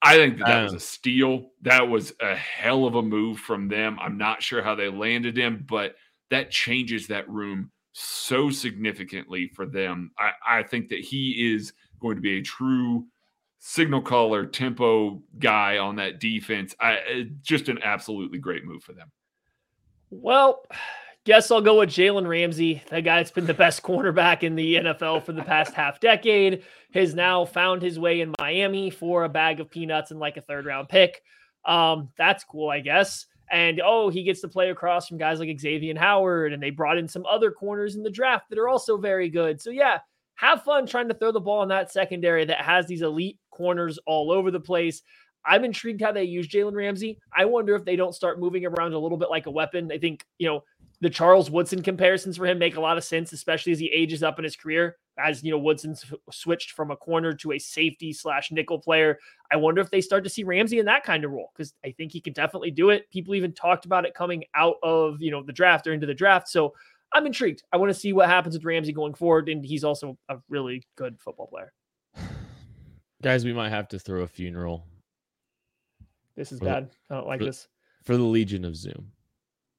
I 0.00 0.14
think 0.14 0.38
that, 0.38 0.46
that 0.46 0.62
was 0.62 0.72
a 0.72 0.76
um, 0.76 0.80
steal. 0.80 1.50
That 1.62 1.88
was 1.88 2.12
a 2.20 2.34
hell 2.34 2.84
of 2.84 2.94
a 2.94 3.02
move 3.02 3.40
from 3.40 3.68
them. 3.68 3.98
I'm 4.00 4.16
not 4.16 4.42
sure 4.42 4.62
how 4.62 4.74
they 4.74 4.88
landed 4.88 5.36
him, 5.36 5.66
but 5.68 5.96
that 6.30 6.50
changes 6.50 7.08
that 7.08 7.28
room 7.28 7.72
so 7.92 8.48
significantly 8.50 9.50
for 9.54 9.66
them. 9.66 10.12
I, 10.18 10.60
I 10.60 10.62
think 10.62 10.88
that 10.90 11.00
he 11.00 11.52
is 11.54 11.72
going 12.00 12.16
to 12.16 12.22
be 12.22 12.38
a 12.38 12.42
true 12.42 13.06
signal 13.58 14.02
caller, 14.02 14.46
tempo 14.46 15.22
guy 15.38 15.78
on 15.78 15.96
that 15.96 16.20
defense. 16.20 16.74
I, 16.80 17.28
just 17.42 17.68
an 17.68 17.80
absolutely 17.82 18.38
great 18.38 18.64
move 18.64 18.82
for 18.82 18.92
them. 18.92 19.10
Well, 20.10 20.62
Guess 21.28 21.50
I'll 21.50 21.60
go 21.60 21.80
with 21.80 21.90
Jalen 21.90 22.26
Ramsey, 22.26 22.82
the 22.88 23.02
guy 23.02 23.16
that's 23.16 23.30
been 23.30 23.44
the 23.44 23.52
best 23.52 23.82
cornerback 23.84 24.42
in 24.42 24.54
the 24.54 24.76
NFL 24.76 25.24
for 25.24 25.32
the 25.32 25.42
past 25.42 25.74
half 25.74 26.00
decade, 26.00 26.62
has 26.94 27.14
now 27.14 27.44
found 27.44 27.82
his 27.82 27.98
way 27.98 28.22
in 28.22 28.32
Miami 28.38 28.88
for 28.88 29.24
a 29.24 29.28
bag 29.28 29.60
of 29.60 29.70
peanuts 29.70 30.10
and 30.10 30.18
like 30.18 30.38
a 30.38 30.40
third 30.40 30.64
round 30.64 30.88
pick. 30.88 31.22
Um, 31.66 32.08
that's 32.16 32.44
cool, 32.44 32.70
I 32.70 32.80
guess. 32.80 33.26
And 33.50 33.78
oh, 33.84 34.08
he 34.08 34.22
gets 34.22 34.40
to 34.40 34.48
play 34.48 34.70
across 34.70 35.06
from 35.06 35.18
guys 35.18 35.38
like 35.38 35.60
Xavier 35.60 35.98
Howard, 35.98 36.54
and 36.54 36.62
they 36.62 36.70
brought 36.70 36.96
in 36.96 37.06
some 37.06 37.26
other 37.26 37.50
corners 37.50 37.94
in 37.94 38.02
the 38.02 38.10
draft 38.10 38.48
that 38.48 38.58
are 38.58 38.68
also 38.70 38.96
very 38.96 39.28
good. 39.28 39.60
So 39.60 39.68
yeah, 39.68 39.98
have 40.38 40.62
fun 40.62 40.86
trying 40.86 41.08
to 41.08 41.14
throw 41.14 41.32
the 41.32 41.40
ball 41.40 41.64
in 41.64 41.68
that 41.68 41.90
secondary 41.90 42.44
that 42.44 42.60
has 42.60 42.86
these 42.86 43.02
elite 43.02 43.38
corners 43.50 43.98
all 44.06 44.30
over 44.30 44.52
the 44.52 44.60
place. 44.60 45.02
I'm 45.44 45.64
intrigued 45.64 46.00
how 46.00 46.12
they 46.12 46.22
use 46.22 46.46
Jalen 46.46 46.74
Ramsey. 46.74 47.18
I 47.36 47.44
wonder 47.44 47.74
if 47.74 47.84
they 47.84 47.96
don't 47.96 48.14
start 48.14 48.38
moving 48.38 48.64
around 48.64 48.92
a 48.92 48.98
little 48.98 49.18
bit 49.18 49.30
like 49.30 49.46
a 49.46 49.50
weapon. 49.50 49.90
I 49.90 49.98
think, 49.98 50.24
you 50.38 50.46
know, 50.46 50.62
the 51.00 51.10
Charles 51.10 51.50
Woodson 51.50 51.82
comparisons 51.82 52.36
for 52.36 52.46
him 52.46 52.58
make 52.58 52.76
a 52.76 52.80
lot 52.80 52.96
of 52.96 53.02
sense, 53.04 53.32
especially 53.32 53.72
as 53.72 53.80
he 53.80 53.86
ages 53.86 54.22
up 54.22 54.38
in 54.38 54.44
his 54.44 54.54
career. 54.54 54.96
As 55.18 55.42
you 55.42 55.50
know, 55.50 55.58
Woodson 55.58 55.96
switched 56.30 56.70
from 56.72 56.92
a 56.92 56.96
corner 56.96 57.32
to 57.34 57.52
a 57.52 57.58
safety 57.58 58.12
slash 58.12 58.52
nickel 58.52 58.78
player. 58.78 59.18
I 59.50 59.56
wonder 59.56 59.80
if 59.80 59.90
they 59.90 60.00
start 60.00 60.22
to 60.22 60.30
see 60.30 60.44
Ramsey 60.44 60.78
in 60.78 60.86
that 60.86 61.02
kind 61.02 61.24
of 61.24 61.32
role 61.32 61.50
because 61.52 61.74
I 61.84 61.90
think 61.90 62.12
he 62.12 62.20
can 62.20 62.32
definitely 62.32 62.70
do 62.70 62.90
it. 62.90 63.10
People 63.10 63.34
even 63.34 63.52
talked 63.52 63.84
about 63.86 64.04
it 64.04 64.14
coming 64.14 64.44
out 64.54 64.76
of 64.84 65.20
you 65.20 65.32
know 65.32 65.42
the 65.42 65.52
draft 65.52 65.88
or 65.88 65.92
into 65.92 66.06
the 66.06 66.14
draft. 66.14 66.48
So 66.48 66.74
I'm 67.14 67.26
intrigued. 67.26 67.62
I 67.72 67.76
want 67.76 67.90
to 67.92 67.98
see 67.98 68.12
what 68.12 68.28
happens 68.28 68.54
with 68.54 68.64
Ramsey 68.64 68.92
going 68.92 69.14
forward, 69.14 69.48
and 69.48 69.64
he's 69.64 69.84
also 69.84 70.18
a 70.28 70.36
really 70.48 70.86
good 70.96 71.18
football 71.20 71.46
player. 71.46 71.72
Guys, 73.22 73.44
we 73.44 73.52
might 73.52 73.70
have 73.70 73.88
to 73.88 73.98
throw 73.98 74.22
a 74.22 74.26
funeral. 74.26 74.86
This 76.36 76.52
is 76.52 76.60
bad. 76.60 76.90
I 77.10 77.14
don't 77.16 77.26
like 77.26 77.40
for, 77.40 77.46
this. 77.46 77.68
For 78.04 78.16
the 78.16 78.22
Legion 78.22 78.64
of 78.64 78.76
Zoom 78.76 79.10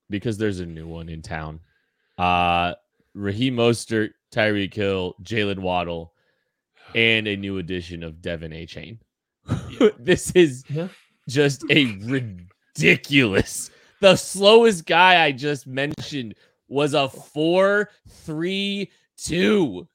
because 0.10 0.38
there's 0.38 0.60
a 0.60 0.66
new 0.66 0.88
one 0.88 1.10
in 1.10 1.22
town. 1.22 1.60
Uh 2.18 2.74
Raheem 3.14 3.56
Mostert, 3.56 4.12
Tyreek 4.32 4.74
Hill, 4.74 5.16
Jaylen 5.24 5.60
Waddle, 5.60 6.14
and 6.96 7.28
a 7.28 7.36
new 7.36 7.58
edition 7.58 8.04
of 8.04 8.16
De'Von 8.16 8.54
Achane. 8.54 9.00
this 10.00 10.32
is 10.32 10.64
yeah. 10.70 10.90
just 11.28 11.64
a 11.70 11.86
ridiculous. 12.04 13.72
The 14.02 14.16
slowest 14.16 14.86
guy 14.86 15.24
I 15.24 15.32
just 15.32 15.66
mentioned 15.66 16.36
was 16.70 16.94
a 16.94 17.10
four 17.10 17.90
three 18.08 18.92
two. 19.18 19.88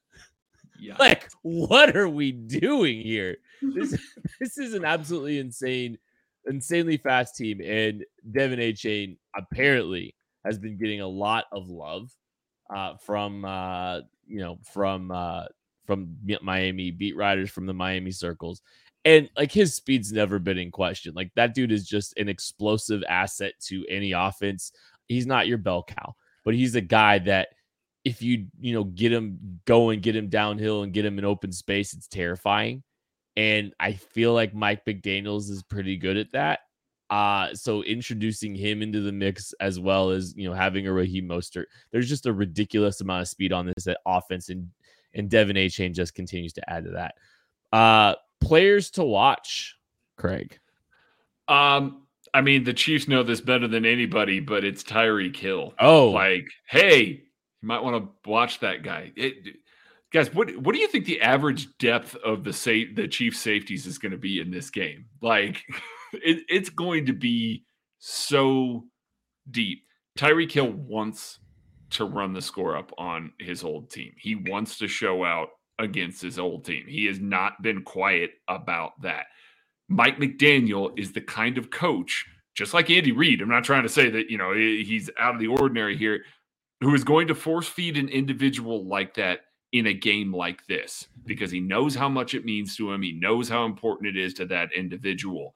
Like, 0.99 1.31
what 1.43 1.97
are 1.97 2.09
we 2.09 2.33
doing 2.33 3.01
here? 3.01 3.39
This 3.75 3.99
this 4.39 4.59
is 4.59 4.75
an 4.75 4.85
absolutely 4.85 5.39
insane 5.39 5.97
insanely 6.47 6.99
fast 6.99 7.35
team, 7.35 7.63
and 7.65 8.05
De'Von 8.31 8.59
Achane 8.59 9.17
apparently 9.35 10.15
has 10.45 10.59
been 10.59 10.77
getting 10.77 11.01
a 11.01 11.09
lot 11.09 11.47
of 11.51 11.71
love 11.71 12.13
uh, 12.75 12.97
from 12.97 13.47
uh, 13.47 14.01
you 14.27 14.41
know 14.41 14.59
from 14.71 15.11
uh, 15.11 15.45
from 15.87 16.17
Miami 16.43 16.91
beat 16.91 17.17
writers 17.17 17.51
from 17.51 17.67
the 17.67 17.73
Miami 17.73 18.11
circles. 18.11 18.61
And 19.05 19.29
like 19.37 19.53
his 19.53 19.75
speed's 19.75 20.13
never 20.13 20.39
been 20.39 20.59
in 20.59 20.71
question. 20.71 21.13
Like 21.15 21.31
that 21.37 21.55
dude 21.55 21.73
is 21.73 21.87
just 21.87 22.17
an 22.17 22.29
explosive 22.29 23.03
asset 23.09 23.53
to 23.67 23.85
any 23.89 24.13
offense. 24.13 24.73
He's 25.07 25.27
not 25.27 25.47
your 25.47 25.59
bell 25.59 25.85
cow, 25.87 26.15
but 26.45 26.55
he's 26.55 26.75
a 26.75 26.81
guy 26.81 27.19
that 27.21 27.49
if 28.05 28.23
you 28.23 28.47
you 28.61 28.75
know 28.75 28.85
get 28.85 29.13
him 29.13 29.61
going, 29.65 30.01
get 30.01 30.17
him 30.17 30.29
downhill, 30.29 30.83
and 30.83 30.93
get 30.93 31.05
him 31.05 31.19
in 31.19 31.25
open 31.25 31.53
space, 31.53 31.93
it's 31.95 32.09
terrifying. 32.09 32.83
And 33.37 33.73
I 33.81 33.95
feel 33.95 34.33
like 34.33 34.55
Mike 34.55 34.85
McDaniel's 34.85 35.51
is 35.51 35.63
pretty 35.63 35.97
good 35.97 36.17
at 36.17 36.33
that. 36.33 36.61
Uh, 37.11 37.55
so 37.55 37.83
introducing 37.83 38.55
him 38.55 38.81
into 38.81 39.01
the 39.01 39.13
mix 39.13 39.53
as 39.61 39.79
well 39.79 40.11
as 40.11 40.35
you 40.37 40.49
know 40.49 40.55
having 40.55 40.87
a 40.87 40.93
Raheem 40.93 41.29
Mostert, 41.29 41.65
there's 41.91 42.09
just 42.09 42.27
a 42.27 42.33
ridiculous 42.33 43.01
amount 43.01 43.23
of 43.23 43.29
speed 43.29 43.53
on 43.53 43.67
this 43.67 43.89
offense, 44.07 44.49
and 44.49 44.69
and 45.15 45.31
De'Von 45.31 45.57
Achane 45.57 45.95
just 45.95 46.15
continues 46.15 46.53
to 46.55 46.71
add 46.71 46.85
to 46.85 46.91
that. 46.91 47.15
Uh, 47.73 48.15
players 48.41 48.91
to 48.93 49.05
watch, 49.05 49.77
Craig. 50.17 50.59
Um, 51.49 52.04
I 52.35 52.41
mean, 52.41 52.65
the 52.65 52.75
Chiefs 52.75 53.07
know 53.07 53.23
this 53.23 53.41
better 53.41 53.69
than 53.69 53.87
anybody, 53.87 54.41
but 54.41 54.65
it's 54.65 54.83
Tyreek 54.83 55.37
Hill. 55.37 55.73
Oh, 55.79 56.11
like, 56.11 56.49
hey, 56.69 57.05
you 57.05 57.69
might 57.69 57.83
want 57.83 58.05
to 58.05 58.31
watch 58.31 58.59
that 58.61 58.83
guy. 58.83 59.13
It, 59.15 59.57
guys, 60.13 60.35
what 60.35 60.55
what 60.59 60.75
do 60.75 60.81
you 60.81 60.89
think 60.89 61.05
the 61.05 61.21
average 61.21 61.79
depth 61.79 62.17
of 62.17 62.43
the 62.43 62.53
sa- 62.53 62.93
the 62.95 63.07
Chief 63.07 63.37
safeties 63.37 63.87
is 63.87 63.99
going 63.99 64.13
to 64.13 64.19
be 64.19 64.41
in 64.41 64.51
this 64.51 64.69
game? 64.69 65.07
Like, 65.23 65.63
it, 66.13 66.45
it's 66.49 66.71
going 66.71 67.07
to 67.07 67.13
be 67.13 67.65
so 68.01 68.85
deep. 69.49 69.85
Tyreek 70.19 70.51
Hill 70.51 70.71
wants 70.73 71.39
to 71.91 72.05
run 72.05 72.33
the 72.33 72.43
score 72.43 72.77
up 72.77 72.93
on 72.99 73.33
his 73.39 73.63
old 73.63 73.91
team. 73.91 74.13
He 74.19 74.35
wants 74.35 74.79
to 74.79 74.89
show 74.89 75.25
out 75.25 75.51
against 75.79 76.21
his 76.21 76.39
old 76.39 76.65
team. 76.65 76.85
He 76.89 77.07
has 77.07 77.21
not 77.21 77.63
been 77.63 77.83
quiet 77.83 78.33
about 78.49 79.01
that. 79.03 79.27
Mike 79.89 80.19
McDaniel 80.19 80.99
is 80.99 81.13
the 81.13 81.21
kind 81.21 81.59
of 81.59 81.71
coach, 81.71 82.25
just 82.55 82.75
like 82.75 82.91
Andy 82.91 83.13
Reid. 83.13 83.41
I'm 83.41 83.49
not 83.49 83.65
trying 83.65 83.83
to 83.83 83.89
say 83.89 84.09
that, 84.11 84.31
you 84.31 84.39
know, 84.39 84.55
he's 84.55 85.11
out 85.19 85.35
of 85.35 85.41
the 85.41 85.49
ordinary 85.49 85.97
here, 85.97 86.25
who 86.81 86.95
is 86.95 87.05
going 87.05 87.29
to 87.29 87.35
force 87.35 87.69
feed 87.69 87.97
an 87.97 88.09
individual 88.09 88.87
like 88.87 89.15
that 89.15 89.41
in 89.73 89.89
a 89.89 89.93
game 89.93 90.33
like 90.33 90.65
this 90.67 91.09
because 91.27 91.51
he 91.51 91.61
knows 91.61 91.95
how 91.95 92.09
much 92.09 92.35
it 92.35 92.45
means 92.45 92.77
to 92.77 92.93
him. 92.93 93.03
He 93.03 93.13
knows 93.13 93.49
how 93.49 93.65
important 93.65 94.09
it 94.09 94.17
is 94.17 94.33
to 94.35 94.47
that 94.47 94.73
individual. 94.73 95.55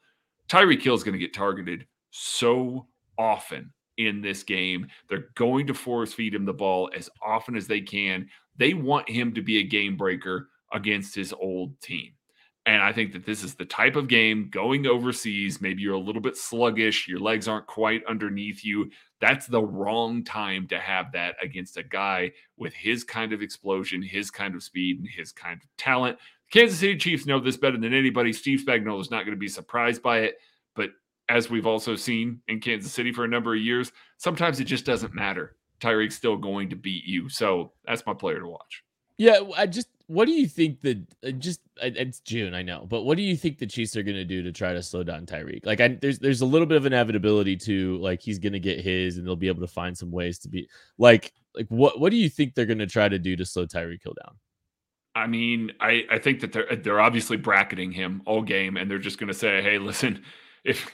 Tyreek 0.48 0.82
Hill 0.82 0.94
is 0.94 1.04
going 1.04 1.12
to 1.12 1.18
get 1.18 1.32
targeted 1.32 1.86
so 2.10 2.86
often 3.16 3.72
in 3.96 4.20
this 4.20 4.42
game. 4.42 4.88
They're 5.08 5.28
going 5.36 5.66
to 5.68 5.74
force 5.74 6.12
feed 6.12 6.34
him 6.34 6.44
the 6.44 6.52
ball 6.52 6.90
as 6.96 7.08
often 7.22 7.56
as 7.56 7.66
they 7.66 7.80
can. 7.80 8.28
They 8.56 8.74
want 8.74 9.08
him 9.08 9.32
to 9.34 9.42
be 9.42 9.58
a 9.58 9.62
game 9.62 9.96
breaker 9.96 10.48
against 10.72 11.14
his 11.14 11.32
old 11.32 11.80
team. 11.80 12.12
And 12.68 12.82
I 12.82 12.92
think 12.92 13.14
that 13.14 13.24
this 13.24 13.42
is 13.42 13.54
the 13.54 13.64
type 13.64 13.96
of 13.96 14.08
game 14.08 14.50
going 14.52 14.86
overseas. 14.86 15.58
Maybe 15.58 15.80
you're 15.80 15.94
a 15.94 15.98
little 15.98 16.20
bit 16.20 16.36
sluggish, 16.36 17.08
your 17.08 17.18
legs 17.18 17.48
aren't 17.48 17.66
quite 17.66 18.04
underneath 18.04 18.62
you. 18.62 18.90
That's 19.22 19.46
the 19.46 19.62
wrong 19.62 20.22
time 20.22 20.68
to 20.68 20.78
have 20.78 21.10
that 21.12 21.36
against 21.42 21.78
a 21.78 21.82
guy 21.82 22.32
with 22.58 22.74
his 22.74 23.04
kind 23.04 23.32
of 23.32 23.40
explosion, 23.40 24.02
his 24.02 24.30
kind 24.30 24.54
of 24.54 24.62
speed, 24.62 24.98
and 24.98 25.08
his 25.08 25.32
kind 25.32 25.58
of 25.62 25.76
talent. 25.78 26.18
Kansas 26.50 26.78
City 26.78 26.98
Chiefs 26.98 27.24
know 27.24 27.40
this 27.40 27.56
better 27.56 27.78
than 27.78 27.94
anybody. 27.94 28.34
Steve 28.34 28.62
Spagnuolo 28.66 29.00
is 29.00 29.10
not 29.10 29.24
going 29.24 29.34
to 29.34 29.40
be 29.40 29.48
surprised 29.48 30.02
by 30.02 30.18
it. 30.18 30.36
But 30.74 30.90
as 31.30 31.48
we've 31.48 31.66
also 31.66 31.96
seen 31.96 32.42
in 32.48 32.60
Kansas 32.60 32.92
City 32.92 33.12
for 33.12 33.24
a 33.24 33.28
number 33.28 33.54
of 33.54 33.62
years, 33.62 33.92
sometimes 34.18 34.60
it 34.60 34.64
just 34.64 34.84
doesn't 34.84 35.14
matter. 35.14 35.56
Tyreek's 35.80 36.16
still 36.16 36.36
going 36.36 36.68
to 36.68 36.76
beat 36.76 37.06
you. 37.06 37.30
So 37.30 37.72
that's 37.86 38.04
my 38.04 38.12
player 38.12 38.40
to 38.40 38.46
watch. 38.46 38.84
Yeah, 39.16 39.40
I 39.56 39.64
just 39.64 39.88
what 40.08 40.24
do 40.24 40.32
you 40.32 40.48
think 40.48 40.80
that 40.80 40.98
uh, 41.22 41.30
just 41.32 41.60
it's 41.82 42.20
June, 42.20 42.54
I 42.54 42.62
know, 42.62 42.86
but 42.88 43.02
what 43.02 43.18
do 43.18 43.22
you 43.22 43.36
think 43.36 43.58
the 43.58 43.66
Chiefs 43.66 43.94
are 43.94 44.02
going 44.02 44.16
to 44.16 44.24
do 44.24 44.42
to 44.42 44.50
try 44.50 44.72
to 44.72 44.82
slow 44.82 45.02
down 45.02 45.26
Tyreek? 45.26 45.66
Like, 45.66 45.80
I, 45.80 45.88
there's 46.00 46.18
there's 46.18 46.40
a 46.40 46.46
little 46.46 46.66
bit 46.66 46.78
of 46.78 46.86
inevitability 46.86 47.56
to 47.56 47.98
like 47.98 48.22
he's 48.22 48.38
going 48.38 48.54
to 48.54 48.58
get 48.58 48.80
his, 48.80 49.18
and 49.18 49.26
they'll 49.26 49.36
be 49.36 49.48
able 49.48 49.60
to 49.60 49.72
find 49.72 49.96
some 49.96 50.10
ways 50.10 50.38
to 50.40 50.48
be 50.48 50.68
like 50.96 51.32
like 51.54 51.66
what 51.68 52.00
what 52.00 52.10
do 52.10 52.16
you 52.16 52.30
think 52.30 52.54
they're 52.54 52.66
going 52.66 52.78
to 52.78 52.86
try 52.86 53.08
to 53.08 53.18
do 53.18 53.36
to 53.36 53.44
slow 53.44 53.66
Tyreek 53.66 54.02
Hill 54.02 54.14
down? 54.24 54.34
I 55.14 55.26
mean, 55.26 55.72
I 55.78 56.04
I 56.10 56.18
think 56.18 56.40
that 56.40 56.52
they're 56.52 56.74
they're 56.74 57.00
obviously 57.00 57.36
bracketing 57.36 57.92
him 57.92 58.22
all 58.24 58.40
game, 58.40 58.78
and 58.78 58.90
they're 58.90 58.98
just 58.98 59.18
going 59.18 59.28
to 59.28 59.38
say, 59.38 59.62
hey, 59.62 59.78
listen, 59.78 60.24
if 60.64 60.90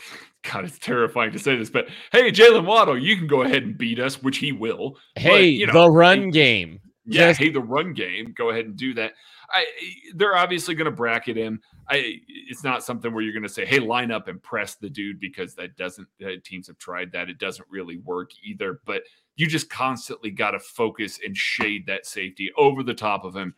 God, 0.52 0.66
it's 0.66 0.78
terrifying 0.78 1.32
to 1.32 1.38
say 1.38 1.56
this, 1.56 1.70
but 1.70 1.88
hey, 2.12 2.30
Jaylen 2.30 2.66
Waddle, 2.66 2.98
you 2.98 3.16
can 3.16 3.26
go 3.26 3.42
ahead 3.42 3.62
and 3.62 3.78
beat 3.78 3.98
us, 3.98 4.22
which 4.22 4.38
he 4.38 4.52
will. 4.52 4.98
Hey, 5.16 5.30
but, 5.30 5.44
you 5.44 5.66
know, 5.66 5.72
the 5.72 5.90
run 5.90 6.30
game. 6.30 6.80
Yeah, 7.10 7.32
hey, 7.32 7.50
the 7.50 7.60
run 7.60 7.94
game. 7.94 8.32
Go 8.36 8.50
ahead 8.50 8.66
and 8.66 8.76
do 8.76 8.94
that. 8.94 9.14
I, 9.50 9.66
they're 10.14 10.36
obviously 10.36 10.74
going 10.74 10.86
to 10.86 10.90
bracket 10.90 11.36
him. 11.36 11.60
I, 11.88 12.20
it's 12.28 12.62
not 12.62 12.84
something 12.84 13.12
where 13.14 13.22
you're 13.22 13.32
going 13.32 13.42
to 13.44 13.48
say, 13.48 13.64
"Hey, 13.64 13.78
line 13.78 14.10
up 14.10 14.28
and 14.28 14.42
press 14.42 14.74
the 14.74 14.90
dude," 14.90 15.20
because 15.20 15.54
that 15.54 15.76
doesn't. 15.76 16.06
Uh, 16.24 16.32
teams 16.44 16.66
have 16.66 16.78
tried 16.78 17.12
that; 17.12 17.30
it 17.30 17.38
doesn't 17.38 17.66
really 17.70 17.98
work 17.98 18.30
either. 18.44 18.80
But 18.84 19.04
you 19.36 19.46
just 19.46 19.70
constantly 19.70 20.30
got 20.30 20.50
to 20.50 20.58
focus 20.58 21.18
and 21.24 21.36
shade 21.36 21.86
that 21.86 22.04
safety 22.06 22.50
over 22.58 22.82
the 22.82 22.94
top 22.94 23.24
of 23.24 23.34
him 23.34 23.54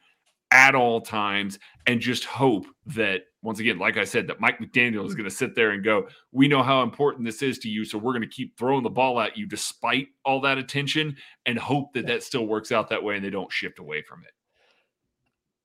at 0.53 0.75
all 0.75 1.01
times 1.01 1.59
and 1.87 2.01
just 2.01 2.25
hope 2.25 2.67
that 2.87 3.23
once 3.43 3.59
again 3.59 3.78
like 3.78 3.97
i 3.97 4.05
said 4.05 4.26
that 4.26 4.41
mike 4.41 4.59
mcdaniel 4.59 5.07
is 5.07 5.14
going 5.14 5.28
to 5.28 5.34
sit 5.34 5.55
there 5.55 5.70
and 5.70 5.84
go 5.84 6.07
we 6.32 6.49
know 6.49 6.62
how 6.62 6.82
important 6.82 7.24
this 7.24 7.43
is 7.43 7.59
to 7.59 7.68
you 7.68 7.84
so 7.84 7.99
we're 7.99 8.12
going 8.12 8.20
to 8.22 8.28
keep 8.28 8.57
throwing 8.59 8.82
the 8.82 8.91
ball 8.91 9.20
at 9.20 9.36
you 9.36 9.47
despite 9.47 10.09
all 10.24 10.41
that 10.41 10.59
attention 10.59 11.16
and 11.47 11.59
hope 11.59 11.93
that 11.95 12.07
that 12.07 12.22
still 12.22 12.47
works 12.47 12.72
out 12.72 12.88
that 12.88 13.03
way 13.03 13.16
and 13.16 13.24
they 13.24 13.30
don't 13.30 13.53
shift 13.53 13.78
away 13.78 14.03
from 14.03 14.22
it. 14.24 14.32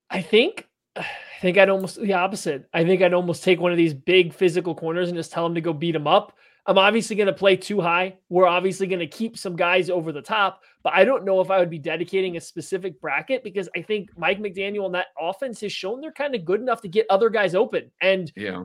I 0.09 0.21
think 0.21 0.67
i 0.95 1.05
think 1.41 1.57
i'd 1.57 1.69
almost 1.69 2.01
the 2.01 2.13
opposite. 2.13 2.67
I 2.73 2.85
think 2.85 3.01
i'd 3.01 3.13
almost 3.13 3.43
take 3.43 3.59
one 3.59 3.71
of 3.71 3.77
these 3.77 3.93
big 3.93 4.33
physical 4.33 4.73
corners 4.73 5.09
and 5.09 5.17
just 5.17 5.31
tell 5.31 5.43
them 5.43 5.55
to 5.55 5.61
go 5.61 5.73
beat 5.73 5.91
them 5.91 6.07
up 6.07 6.37
I'm 6.67 6.77
obviously 6.77 7.15
going 7.15 7.27
to 7.27 7.33
play 7.33 7.55
too 7.55 7.79
high. 7.79 8.17
We're 8.29 8.47
obviously 8.47 8.87
going 8.87 8.99
to 8.99 9.07
keep 9.07 9.37
some 9.37 9.55
guys 9.55 9.89
over 9.89 10.11
the 10.11 10.21
top, 10.21 10.61
but 10.83 10.93
I 10.93 11.05
don't 11.05 11.23
know 11.23 11.39
if 11.41 11.51
I 11.51 11.59
would 11.59 11.69
be 11.69 11.77
dedicating 11.77 12.37
a 12.37 12.41
specific 12.41 12.99
bracket 12.99 13.43
because 13.43 13.69
I 13.75 13.81
think 13.81 14.09
Mike 14.17 14.39
McDaniel 14.39 14.85
and 14.85 14.95
that 14.95 15.07
offense 15.19 15.61
has 15.61 15.71
shown 15.71 16.01
they're 16.01 16.11
kind 16.11 16.33
of 16.33 16.43
good 16.43 16.61
enough 16.61 16.81
to 16.81 16.87
get 16.87 17.05
other 17.09 17.29
guys 17.29 17.53
open. 17.53 17.91
And 18.01 18.31
yeah, 18.35 18.63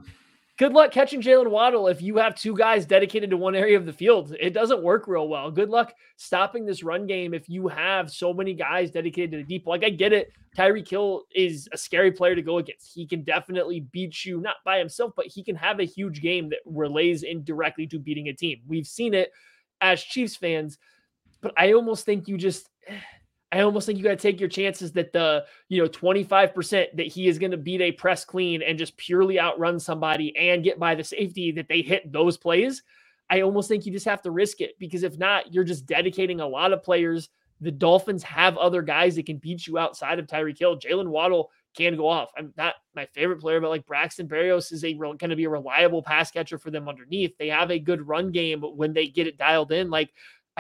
good 0.61 0.75
luck 0.75 0.93
catching 0.93 1.23
Jaylen 1.23 1.49
Waddle 1.49 1.89
if 1.89 2.03
you 2.03 2.19
have 2.19 2.35
two 2.35 2.55
guys 2.55 2.85
dedicated 2.85 3.31
to 3.31 3.37
one 3.39 3.55
area 3.55 3.79
of 3.79 3.87
the 3.87 3.95
field. 3.95 4.37
It 4.39 4.51
doesn't 4.51 4.83
work 4.83 5.09
real 5.09 5.27
well. 5.27 5.51
Good 5.51 5.71
luck 5.71 5.95
stopping 6.17 6.67
this 6.67 6.83
run 6.83 7.07
game 7.07 7.33
if 7.33 7.49
you 7.49 7.67
have 7.69 8.11
so 8.11 8.35
many 8.35 8.53
guys 8.53 8.91
dedicated 8.91 9.31
to 9.31 9.37
the 9.39 9.45
deep. 9.45 9.67
Like 9.67 9.83
I 9.85 9.89
get 9.89 10.13
it. 10.13 10.35
Tyreek 10.59 10.87
Hill 10.87 11.23
is 11.35 11.67
a 11.73 11.79
scary 11.79 12.13
player 12.13 12.35
to 12.35 12.43
go 12.43 12.59
against. 12.59 12.93
He 12.93 13.07
can 13.07 13.25
definitely 13.25 13.87
beat 13.91 14.23
you, 14.27 14.39
not 14.39 14.57
by 14.63 14.79
himself, 14.79 15.15
but 15.17 15.25
he 15.29 15.43
can 15.43 15.57
have 15.57 15.81
a 15.81 15.85
huge 15.85 16.21
game 16.21 16.51
that 16.51 16.59
relays 16.67 17.23
indirectly 17.23 17.87
to 17.87 17.99
beating 17.99 18.29
a 18.29 18.35
team. 18.35 18.61
We've 18.69 18.87
seen 18.87 19.15
it 19.15 19.33
as 19.81 20.03
Chiefs 20.03 20.37
fans, 20.37 20.77
but 21.41 21.55
I 21.57 21.73
almost 21.73 22.05
think 22.05 22.29
you 22.29 22.37
just 22.37 22.69
I 23.53 23.61
almost 23.61 23.87
think 23.87 23.99
you 23.99 24.05
got 24.05 24.11
to 24.11 24.17
take 24.17 24.39
your 24.39 24.49
chances 24.49 24.93
that 24.93 25.13
the, 25.13 25.45
you 25.69 25.83
know, 25.83 25.89
25% 25.89 26.97
that 26.97 27.07
he 27.07 27.27
is 27.27 27.39
going 27.39 27.51
to 27.51 27.57
beat 27.57 27.81
a 27.81 27.91
press 27.91 28.25
clean 28.25 28.63
and 28.63 28.79
just 28.79 28.97
purely 28.97 29.41
outrun 29.41 29.81
somebody 29.81 30.37
and 30.37 30.63
get 30.63 30.79
by 30.79 30.95
the 30.95 31.03
safety 31.03 31.51
that 31.53 31.69
they 31.69 31.83
hit 31.83 32.13
those 32.13 32.37
plays. 32.37 32.83
I 33.29 33.41
almost 33.41 33.69
think 33.69 33.87
you 33.87 33.93
just 33.93 34.07
have 34.07 34.23
to 34.23 34.31
risk 34.31 34.61
it 34.61 34.79
because 34.79 35.03
if 35.03 35.19
not, 35.19 35.53
you're 35.53 35.65
just 35.65 35.87
dedicating 35.87 36.41
a 36.41 36.47
lot 36.47 36.73
of 36.73 36.85
players. 36.85 37.29
The 37.61 37.73
Dolphins 37.73 38.23
have 38.23 38.57
other 38.57 38.83
guys 38.83 39.17
that 39.17 39.27
can 39.27 39.39
beat 39.39 39.67
you 39.67 39.79
outside 39.79 40.19
of 40.19 40.27
Tyreek 40.27 40.59
Hill. 40.59 40.79
Jaylen 40.79 41.09
Waddle 41.09 41.51
can 41.77 41.97
go 41.97 42.09
off. 42.09 42.31
I'm 42.37 42.53
not 42.57 42.75
my 42.95 43.07
favorite 43.07 43.41
player, 43.41 43.61
but 43.61 43.69
like 43.69 43.87
Braxton 43.87 44.29
Berrios 44.29 44.73
is 44.73 44.85
a 44.85 44.95
going 44.95 45.19
to 45.19 45.37
be 45.37 45.45
a 45.45 45.51
reliable 45.51 46.03
pass 46.03 46.31
catcher 46.31 46.59
for 46.59 46.71
them 46.71 46.89
underneath. 46.89 47.37
They 47.39 47.49
have 47.49 47.71
a 47.71 47.79
good 47.79 48.07
run 48.07 48.33
game 48.33 48.63
when 48.63 48.93
they 48.93 49.07
get 49.07 49.27
it 49.27 49.39
dialed 49.39 49.71
in. 49.71 49.91
Like 49.91 50.11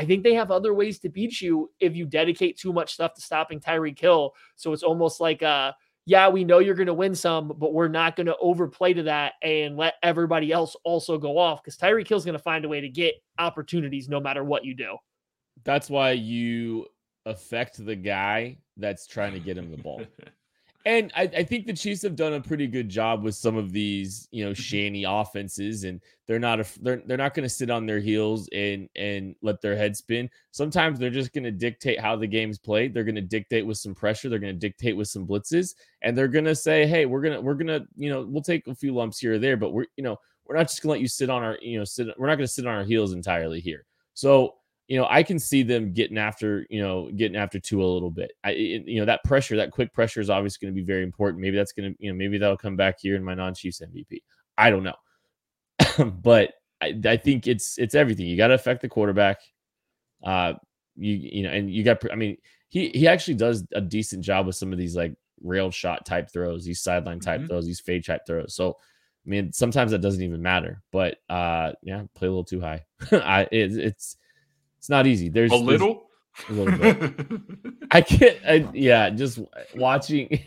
I 0.00 0.06
think 0.06 0.24
they 0.24 0.32
have 0.32 0.50
other 0.50 0.72
ways 0.72 0.98
to 1.00 1.10
beat 1.10 1.42
you 1.42 1.70
if 1.78 1.94
you 1.94 2.06
dedicate 2.06 2.58
too 2.58 2.72
much 2.72 2.94
stuff 2.94 3.12
to 3.14 3.20
stopping 3.20 3.60
Tyreek 3.60 3.98
Hill. 3.98 4.32
So 4.56 4.72
it's 4.72 4.82
almost 4.82 5.20
like 5.20 5.42
uh 5.42 5.72
yeah, 6.06 6.28
we 6.28 6.42
know 6.42 6.58
you're 6.58 6.74
going 6.74 6.86
to 6.86 6.94
win 6.94 7.14
some, 7.14 7.52
but 7.58 7.74
we're 7.74 7.86
not 7.86 8.16
going 8.16 8.26
to 8.26 8.36
overplay 8.40 8.94
to 8.94 9.02
that 9.04 9.34
and 9.42 9.76
let 9.76 9.94
everybody 10.02 10.50
else 10.50 10.74
also 10.82 11.18
go 11.18 11.36
off 11.36 11.62
because 11.62 11.76
Tyreek 11.76 12.08
Hill's 12.08 12.24
going 12.24 12.36
to 12.36 12.42
find 12.42 12.64
a 12.64 12.68
way 12.68 12.80
to 12.80 12.88
get 12.88 13.14
opportunities 13.38 14.08
no 14.08 14.18
matter 14.18 14.42
what 14.42 14.64
you 14.64 14.74
do. 14.74 14.96
That's 15.62 15.90
why 15.90 16.12
you 16.12 16.86
affect 17.26 17.84
the 17.84 17.94
guy 17.94 18.56
that's 18.78 19.06
trying 19.06 19.34
to 19.34 19.40
get 19.40 19.58
him 19.58 19.70
the 19.70 19.76
ball. 19.76 20.02
And 20.86 21.12
I, 21.14 21.22
I, 21.22 21.44
think 21.44 21.66
the 21.66 21.74
Chiefs 21.74 22.00
have 22.02 22.16
done 22.16 22.32
a 22.32 22.40
pretty 22.40 22.66
good 22.66 22.88
job 22.88 23.22
with 23.22 23.34
some 23.34 23.56
of 23.56 23.70
these, 23.70 24.26
you 24.30 24.44
know, 24.44 24.52
mm-hmm. 24.52 24.62
shanny 24.62 25.04
offenses, 25.04 25.84
and 25.84 26.00
they're 26.26 26.38
not 26.38 26.60
a, 26.60 26.66
they're 26.80 27.02
they're 27.04 27.18
not 27.18 27.34
going 27.34 27.44
to 27.44 27.54
sit 27.54 27.68
on 27.68 27.84
their 27.84 27.98
heels 27.98 28.48
and 28.54 28.88
and 28.96 29.34
let 29.42 29.60
their 29.60 29.76
head 29.76 29.94
spin. 29.94 30.30
Sometimes 30.52 30.98
they're 30.98 31.10
just 31.10 31.34
going 31.34 31.44
to 31.44 31.50
dictate 31.50 32.00
how 32.00 32.16
the 32.16 32.26
game's 32.26 32.58
played. 32.58 32.94
They're 32.94 33.04
going 33.04 33.14
to 33.16 33.20
dictate 33.20 33.66
with 33.66 33.76
some 33.76 33.94
pressure. 33.94 34.30
They're 34.30 34.38
going 34.38 34.54
to 34.54 34.58
dictate 34.58 34.96
with 34.96 35.08
some 35.08 35.26
blitzes, 35.26 35.74
and 36.00 36.16
they're 36.16 36.28
going 36.28 36.46
to 36.46 36.54
say, 36.54 36.86
"Hey, 36.86 37.04
we're 37.04 37.22
gonna 37.22 37.40
we're 37.42 37.54
gonna 37.54 37.80
you 37.96 38.08
know 38.08 38.24
we'll 38.26 38.42
take 38.42 38.66
a 38.66 38.74
few 38.74 38.94
lumps 38.94 39.18
here 39.18 39.34
or 39.34 39.38
there, 39.38 39.58
but 39.58 39.72
we're 39.72 39.86
you 39.96 40.04
know 40.04 40.16
we're 40.46 40.56
not 40.56 40.68
just 40.68 40.82
gonna 40.82 40.92
let 40.92 41.00
you 41.00 41.08
sit 41.08 41.28
on 41.28 41.42
our, 41.42 41.58
you 41.60 41.78
know, 41.78 41.84
sit. 41.84 42.08
We're 42.18 42.26
not 42.26 42.36
gonna 42.36 42.48
sit 42.48 42.66
on 42.66 42.74
our 42.74 42.84
heels 42.84 43.12
entirely 43.12 43.60
here. 43.60 43.84
So 44.14 44.54
you 44.90 44.98
know, 44.98 45.06
I 45.08 45.22
can 45.22 45.38
see 45.38 45.62
them 45.62 45.92
getting 45.92 46.18
after, 46.18 46.66
you 46.68 46.82
know, 46.82 47.12
getting 47.14 47.36
after 47.36 47.60
Tua 47.60 47.84
a 47.84 47.86
little 47.86 48.10
bit. 48.10 48.32
I, 48.42 48.50
it, 48.50 48.88
you 48.88 48.98
know, 48.98 49.06
that 49.06 49.22
pressure, 49.22 49.56
that 49.56 49.70
quick 49.70 49.92
pressure 49.92 50.20
is 50.20 50.28
obviously 50.28 50.66
going 50.66 50.74
to 50.74 50.80
be 50.80 50.84
very 50.84 51.04
important. 51.04 51.40
Maybe 51.40 51.56
that's 51.56 51.70
going 51.70 51.94
to, 51.94 51.96
you 52.02 52.10
know, 52.10 52.18
maybe 52.18 52.38
that'll 52.38 52.56
come 52.56 52.74
back 52.74 52.98
here 53.00 53.14
in 53.14 53.22
my 53.22 53.34
non-Chiefs 53.34 53.82
MVP. 53.82 54.20
I 54.58 54.68
don't 54.68 54.82
know, 54.82 56.04
but 56.22 56.54
I, 56.80 57.00
I, 57.04 57.16
think 57.16 57.46
it's 57.46 57.78
it's 57.78 57.94
everything. 57.94 58.26
You 58.26 58.36
got 58.36 58.48
to 58.48 58.54
affect 58.54 58.82
the 58.82 58.88
quarterback. 58.88 59.38
Uh, 60.24 60.54
you 60.96 61.14
you 61.14 61.42
know, 61.44 61.50
and 61.50 61.70
you 61.70 61.84
got. 61.84 62.02
I 62.10 62.16
mean, 62.16 62.36
he 62.68 62.88
he 62.88 63.06
actually 63.06 63.34
does 63.34 63.64
a 63.72 63.80
decent 63.80 64.24
job 64.24 64.46
with 64.46 64.56
some 64.56 64.72
of 64.72 64.78
these 64.78 64.96
like 64.96 65.14
rail 65.40 65.70
shot 65.70 66.04
type 66.04 66.32
throws, 66.32 66.64
these 66.64 66.82
sideline 66.82 67.20
type 67.20 67.38
mm-hmm. 67.38 67.46
throws, 67.46 67.64
these 67.64 67.80
fade 67.80 68.04
type 68.04 68.22
throws. 68.26 68.56
So, 68.56 68.70
I 69.24 69.30
mean, 69.30 69.52
sometimes 69.52 69.92
that 69.92 70.00
doesn't 70.00 70.22
even 70.22 70.42
matter. 70.42 70.82
But 70.90 71.18
uh, 71.30 71.72
yeah, 71.80 72.02
play 72.16 72.26
a 72.26 72.30
little 72.32 72.44
too 72.44 72.60
high. 72.60 72.84
I 73.12 73.42
it, 73.52 73.76
it's 73.76 74.16
it's 74.80 74.88
not 74.88 75.06
easy. 75.06 75.28
There's 75.28 75.52
a 75.52 75.56
little. 75.56 76.06
There's 76.48 76.58
a 76.58 76.62
little 76.62 76.78
bit. 76.78 77.40
I 77.90 78.00
can't. 78.00 78.38
I, 78.48 78.66
yeah, 78.72 79.10
just 79.10 79.38
watching, 79.76 80.42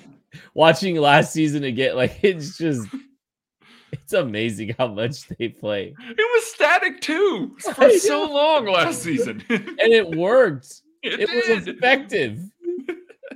watching 0.54 0.94
last 0.94 1.32
season 1.32 1.64
again. 1.64 1.96
Like 1.96 2.16
it's 2.22 2.56
just, 2.56 2.86
it's 3.90 4.12
amazing 4.12 4.76
how 4.78 4.86
much 4.86 5.26
they 5.26 5.48
play. 5.48 5.96
It 5.98 6.16
was 6.16 6.46
static 6.46 7.00
too 7.00 7.56
for 7.74 7.90
so 7.90 8.32
long 8.32 8.66
last 8.66 9.02
season, 9.02 9.42
and 9.48 9.92
it 9.92 10.08
worked. 10.14 10.82
It, 11.02 11.18
it 11.18 11.56
was 11.56 11.66
effective. 11.66 12.38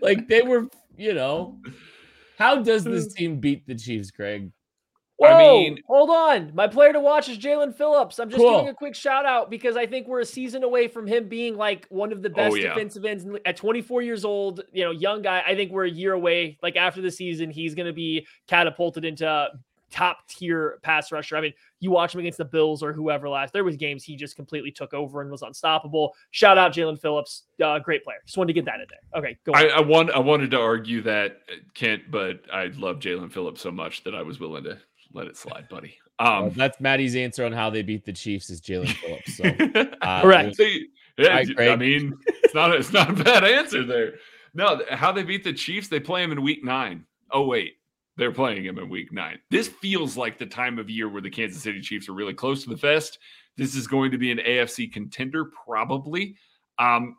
like 0.00 0.28
they 0.28 0.42
were, 0.42 0.68
you 0.96 1.12
know. 1.12 1.58
How 2.38 2.62
does 2.62 2.84
this 2.84 3.12
team 3.14 3.40
beat 3.40 3.66
the 3.66 3.74
Chiefs, 3.74 4.12
Greg? 4.12 4.52
Whoa, 5.18 5.28
I 5.28 5.38
mean, 5.38 5.78
hold 5.86 6.10
on. 6.10 6.52
My 6.54 6.68
player 6.68 6.92
to 6.92 7.00
watch 7.00 7.28
is 7.28 7.38
Jaelan 7.38 7.74
Phillips. 7.74 8.18
I'm 8.18 8.28
just 8.28 8.38
cool. 8.38 8.58
giving 8.58 8.68
a 8.68 8.74
quick 8.74 8.94
shout 8.94 9.24
out 9.24 9.50
because 9.50 9.74
I 9.74 9.86
think 9.86 10.06
we're 10.06 10.20
a 10.20 10.26
season 10.26 10.62
away 10.62 10.88
from 10.88 11.06
him 11.06 11.28
being 11.28 11.56
like 11.56 11.86
one 11.88 12.12
of 12.12 12.22
the 12.22 12.28
oh, 12.30 12.34
best 12.34 12.52
oh, 12.52 12.56
yeah. 12.56 12.68
defensive 12.68 13.04
ends 13.04 13.24
at 13.46 13.56
24 13.56 14.02
years 14.02 14.26
old. 14.26 14.62
You 14.72 14.84
know, 14.84 14.90
young 14.90 15.22
guy. 15.22 15.42
I 15.46 15.54
think 15.54 15.72
we're 15.72 15.86
a 15.86 15.90
year 15.90 16.12
away. 16.12 16.58
Like 16.62 16.76
after 16.76 17.00
the 17.00 17.10
season, 17.10 17.50
he's 17.50 17.74
going 17.74 17.86
to 17.86 17.94
be 17.94 18.26
catapulted 18.46 19.06
into 19.06 19.48
top 19.90 20.18
tier 20.28 20.78
pass 20.82 21.10
rusher. 21.10 21.36
I 21.36 21.40
mean, 21.40 21.54
you 21.80 21.90
watch 21.90 22.14
him 22.14 22.20
against 22.20 22.36
the 22.36 22.44
Bills 22.44 22.82
or 22.82 22.92
whoever 22.92 23.28
last. 23.28 23.54
There 23.54 23.64
was 23.64 23.76
games 23.76 24.04
he 24.04 24.16
just 24.16 24.36
completely 24.36 24.70
took 24.70 24.92
over 24.92 25.22
and 25.22 25.30
was 25.30 25.40
unstoppable. 25.40 26.14
Shout 26.30 26.58
out 26.58 26.72
Jaelan 26.72 27.00
Phillips, 27.00 27.44
uh, 27.64 27.78
great 27.78 28.04
player. 28.04 28.18
Just 28.26 28.36
wanted 28.36 28.48
to 28.48 28.60
get 28.60 28.64
that 28.66 28.80
in 28.80 28.86
there. 28.90 29.22
Okay, 29.22 29.38
go. 29.44 29.52
I, 29.54 29.78
I, 29.78 29.80
want 29.80 30.10
I 30.10 30.18
wanted 30.18 30.50
to 30.50 30.60
argue 30.60 31.00
that 31.02 31.40
uh, 31.50 31.56
Kent, 31.72 32.10
but 32.10 32.42
I 32.52 32.66
love 32.76 32.98
Jaelan 32.98 33.32
Phillips 33.32 33.62
so 33.62 33.70
much 33.70 34.04
that 34.04 34.14
I 34.14 34.22
was 34.22 34.38
willing 34.38 34.64
to 34.64 34.78
let 35.16 35.26
it 35.26 35.36
slide, 35.36 35.68
buddy. 35.68 35.98
Um, 36.18 36.44
well, 36.44 36.50
that's 36.56 36.80
Maddie's 36.80 37.14
answer 37.14 37.44
on 37.44 37.52
how 37.52 37.68
they 37.68 37.82
beat 37.82 38.06
the 38.06 38.12
Chiefs 38.14 38.48
is 38.48 38.62
Jaelan 38.62 38.88
Phillips. 38.88 39.36
So, 39.36 39.44
uh, 40.00 40.22
correct. 40.22 40.58
yeah, 41.18 41.44
I 41.58 41.76
mean, 41.76 42.14
it's 42.26 42.54
not 42.54 42.72
a, 42.72 42.76
it's 42.76 42.90
not 42.90 43.10
a 43.10 43.22
bad 43.22 43.44
answer 43.44 43.84
there. 43.84 44.14
No, 44.54 44.80
how 44.92 45.12
they 45.12 45.24
beat 45.24 45.44
the 45.44 45.52
Chiefs? 45.52 45.88
They 45.88 46.00
play 46.00 46.24
him 46.24 46.32
in 46.32 46.40
Week 46.40 46.64
Nine. 46.64 47.04
Oh 47.30 47.44
wait, 47.44 47.74
they're 48.16 48.32
playing 48.32 48.64
him 48.64 48.78
in 48.78 48.88
Week 48.88 49.12
Nine. 49.12 49.40
This 49.50 49.68
feels 49.68 50.16
like 50.16 50.38
the 50.38 50.46
time 50.46 50.78
of 50.78 50.88
year 50.88 51.06
where 51.06 51.20
the 51.20 51.28
Kansas 51.28 51.62
City 51.62 51.82
Chiefs 51.82 52.08
are 52.08 52.14
really 52.14 52.32
close 52.32 52.62
to 52.64 52.70
the 52.70 52.78
fest. 52.78 53.18
This 53.58 53.74
is 53.74 53.86
going 53.86 54.10
to 54.12 54.18
be 54.18 54.30
an 54.30 54.38
AFC 54.38 54.90
contender, 54.90 55.50
probably. 55.66 56.36
Um, 56.78 57.16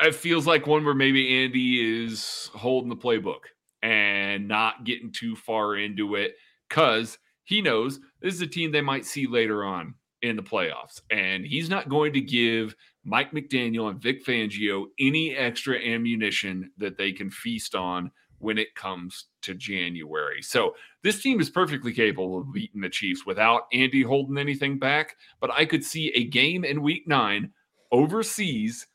it 0.00 0.14
feels 0.14 0.46
like 0.46 0.68
one 0.68 0.84
where 0.84 0.94
maybe 0.94 1.42
Andy 1.42 2.04
is 2.04 2.50
holding 2.54 2.88
the 2.88 2.96
playbook 2.96 3.40
and 3.82 4.48
not 4.48 4.84
getting 4.84 5.12
too 5.12 5.34
far 5.36 5.76
into 5.76 6.14
it 6.14 6.36
because 6.68 7.18
he 7.48 7.62
knows 7.62 7.98
this 8.20 8.34
is 8.34 8.42
a 8.42 8.46
team 8.46 8.70
they 8.70 8.82
might 8.82 9.06
see 9.06 9.26
later 9.26 9.64
on 9.64 9.94
in 10.20 10.36
the 10.36 10.42
playoffs. 10.42 11.00
And 11.10 11.46
he's 11.46 11.70
not 11.70 11.88
going 11.88 12.12
to 12.12 12.20
give 12.20 12.76
Mike 13.04 13.32
McDaniel 13.32 13.88
and 13.88 13.98
Vic 13.98 14.22
Fangio 14.22 14.84
any 15.00 15.34
extra 15.34 15.78
ammunition 15.78 16.70
that 16.76 16.98
they 16.98 17.10
can 17.10 17.30
feast 17.30 17.74
on 17.74 18.10
when 18.36 18.58
it 18.58 18.74
comes 18.74 19.28
to 19.40 19.54
January. 19.54 20.42
So 20.42 20.74
this 21.02 21.22
team 21.22 21.40
is 21.40 21.48
perfectly 21.48 21.94
capable 21.94 22.38
of 22.38 22.52
beating 22.52 22.82
the 22.82 22.90
Chiefs 22.90 23.24
without 23.24 23.62
Andy 23.72 24.02
holding 24.02 24.36
anything 24.36 24.78
back. 24.78 25.16
But 25.40 25.50
I 25.50 25.64
could 25.64 25.82
see 25.82 26.12
a 26.14 26.24
game 26.24 26.66
in 26.66 26.82
week 26.82 27.08
nine 27.08 27.50
overseas. 27.90 28.86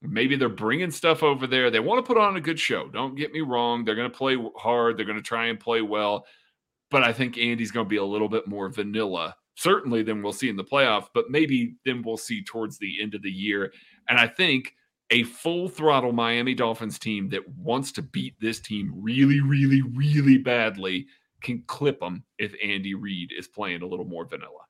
Maybe 0.00 0.34
they're 0.34 0.48
bringing 0.48 0.92
stuff 0.92 1.22
over 1.22 1.46
there. 1.46 1.70
They 1.70 1.80
want 1.80 2.02
to 2.02 2.08
put 2.08 2.16
on 2.16 2.38
a 2.38 2.40
good 2.40 2.58
show. 2.58 2.88
Don't 2.88 3.16
get 3.16 3.34
me 3.34 3.42
wrong. 3.42 3.84
They're 3.84 3.94
going 3.94 4.10
to 4.10 4.16
play 4.16 4.38
hard. 4.56 4.96
They're 4.96 5.04
going 5.04 5.18
to 5.18 5.22
try 5.22 5.48
and 5.48 5.60
play 5.60 5.82
well 5.82 6.24
but 6.90 7.02
I 7.02 7.12
think 7.12 7.38
Andy's 7.38 7.70
going 7.70 7.86
to 7.86 7.90
be 7.90 7.96
a 7.96 8.04
little 8.04 8.28
bit 8.28 8.46
more 8.46 8.68
vanilla, 8.68 9.36
certainly 9.56 10.02
than 10.02 10.22
we'll 10.22 10.32
see 10.32 10.48
in 10.48 10.56
the 10.56 10.64
playoff, 10.64 11.06
but 11.14 11.30
maybe 11.30 11.76
then 11.84 12.02
we'll 12.02 12.16
see 12.16 12.42
towards 12.42 12.78
the 12.78 13.02
end 13.02 13.14
of 13.14 13.22
the 13.22 13.30
year. 13.30 13.72
And 14.08 14.18
I 14.18 14.26
think 14.26 14.74
a 15.10 15.22
full 15.24 15.68
throttle 15.68 16.12
Miami 16.12 16.54
Dolphins 16.54 16.98
team 16.98 17.28
that 17.30 17.48
wants 17.56 17.92
to 17.92 18.02
beat 18.02 18.34
this 18.40 18.60
team 18.60 18.92
really, 18.94 19.40
really, 19.40 19.82
really 19.82 20.38
badly 20.38 21.06
can 21.42 21.62
clip 21.66 22.00
them 22.00 22.24
if 22.38 22.54
Andy 22.62 22.94
Reid 22.94 23.30
is 23.36 23.48
playing 23.48 23.82
a 23.82 23.86
little 23.86 24.04
more 24.04 24.26
vanilla. 24.26 24.67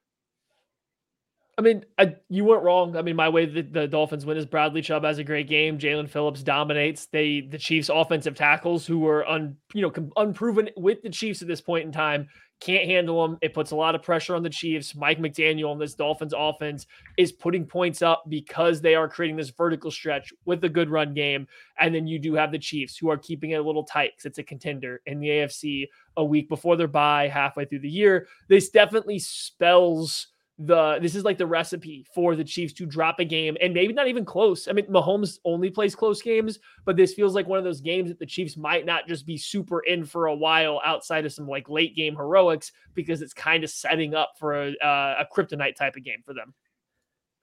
I 1.59 1.61
mean, 1.61 1.85
I, 1.99 2.15
you 2.29 2.45
weren't 2.45 2.63
wrong. 2.63 2.97
I 2.97 3.03
mean, 3.03 3.17
my 3.17 3.29
way 3.29 3.45
the, 3.45 3.63
the 3.63 3.89
Dolphins 3.89 4.25
win 4.25 4.37
is 4.37 4.47
Bradley 4.47 4.81
Chubb 4.81 5.03
has 5.03 5.19
a 5.19 5.25
great 5.25 5.49
game. 5.49 5.77
Jaelan 5.77 6.09
Phillips 6.09 6.45
dominates. 6.45 7.07
They 7.07 7.41
the 7.41 7.59
Chiefs' 7.59 7.91
offensive 7.93 8.37
tackles, 8.37 8.87
who 8.87 9.01
were 9.01 9.29
un, 9.29 9.57
you 9.75 9.83
know 9.83 9.93
unproven 10.17 10.71
with 10.77 11.03
the 11.03 11.11
Chiefs 11.11 11.43
at 11.43 11.49
this 11.49 11.61
point 11.61 11.85
in 11.85 11.91
time, 11.91 12.29
can't 12.61 12.87
handle 12.87 13.21
them. 13.27 13.39
It 13.43 13.55
puts 13.55 13.73
a 13.73 13.77
lot 13.77 13.97
of 13.97 14.05
pressure 14.05 14.37
on 14.37 14.45
the 14.45 14.51
Chiefs. 14.51 14.95
Mike 14.95 15.19
McDaniel 15.19 15.73
and 15.73 15.81
this 15.81 15.97
Dolphins 15.97 16.33
offense 16.37 16.87
is 17.17 17.33
putting 17.33 17.67
points 17.67 18.03
up 18.03 18.23
because 18.29 18.81
they 18.81 18.95
are 18.95 19.09
creating 19.09 19.37
this 19.37 19.51
vertical 19.51 19.91
stretch 19.91 20.33
with 20.45 20.63
a 20.63 20.69
good 20.69 20.91
run 20.91 21.13
game. 21.13 21.49
And 21.81 21.93
then 21.93 22.07
you 22.07 22.21
do 22.21 22.35
have 22.35 22.53
the 22.53 22.59
Chiefs 22.61 22.97
who 22.97 23.11
are 23.11 23.19
keeping 23.19 23.51
it 23.51 23.61
a 23.61 23.63
little 23.63 23.85
tight 23.85 24.13
because 24.15 24.27
it's 24.27 24.39
a 24.39 24.45
contender 24.45 25.01
in 25.07 25.19
the 25.19 25.29
AFC 25.29 25.89
a 26.17 26.25
week 26.25 26.49
before 26.49 26.77
their 26.77 26.87
bye, 26.87 27.27
halfway 27.27 27.65
through 27.65 27.81
the 27.81 27.91
year. 27.91 28.29
This 28.49 28.71
definitely 28.71 29.19
spells 29.19 30.29
the 30.59 30.99
this 31.01 31.15
is 31.15 31.25
like 31.25 31.39
the 31.39 31.47
recipe 31.47 32.05
for 32.13 32.35
the 32.35 32.43
Chiefs 32.43 32.73
to 32.75 32.87
drop 32.87 33.21
a 33.21 33.25
game 33.25 33.57
and 33.61 33.73
maybe 33.73 33.93
not 33.93 34.09
even 34.09 34.25
close. 34.25 34.67
I 34.67 34.73
mean, 34.73 34.87
Mahomes 34.87 35.39
only 35.45 35.71
plays 35.71 35.95
close 35.95 36.21
games, 36.21 36.59
but 36.85 36.97
this 36.97 37.15
feels 37.15 37.35
like 37.35 37.47
one 37.47 37.59
of 37.59 37.65
those 37.65 37.81
games 37.81 38.09
that 38.09 38.19
the 38.19 38.27
Chiefs 38.27 38.57
might 38.57 38.85
not 38.85 39.07
just 39.07 39.25
be 39.25 39.39
super 39.39 39.81
in 39.81 40.05
for 40.05 40.27
a 40.27 40.35
while 40.35 40.81
outside 40.85 41.25
of 41.25 41.33
some 41.33 41.47
like 41.47 41.69
late 41.69 41.95
game 41.95 42.17
heroics 42.17 42.73
because 42.95 43.23
it's 43.23 43.33
kind 43.33 43.63
of 43.63 43.71
setting 43.71 44.15
up 44.15 44.33
for 44.37 44.55
a, 44.55 44.71
uh, 44.85 45.23
a 45.23 45.27
kryptonite 45.33 45.77
type 45.77 45.95
of 45.95 46.03
game 46.03 46.23
for 46.25 46.35
them. 46.35 46.53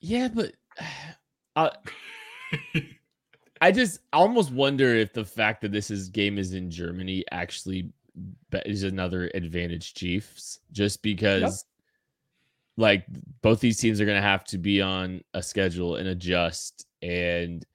Yeah, 0.01 0.27
but 0.27 0.51
uh, 1.55 1.69
I 3.61 3.71
just 3.71 4.01
almost 4.11 4.51
wonder 4.51 4.93
if 4.93 5.13
the 5.13 5.25
fact 5.25 5.61
that 5.61 5.71
this 5.71 5.89
is 5.89 6.09
game 6.09 6.37
is 6.37 6.53
in 6.53 6.69
Germany 6.69 7.23
actually 7.31 7.93
is 8.65 8.83
another 8.83 9.31
advantage 9.33 9.93
Chiefs 9.93 10.59
just 10.73 11.01
because. 11.01 11.41
Yep 11.41 11.71
like 12.77 13.05
both 13.41 13.59
these 13.59 13.77
teams 13.77 14.01
are 14.01 14.05
going 14.05 14.21
to 14.21 14.27
have 14.27 14.43
to 14.45 14.57
be 14.57 14.81
on 14.81 15.21
a 15.33 15.41
schedule 15.41 15.95
and 15.95 16.07
adjust 16.07 16.85
and 17.01 17.65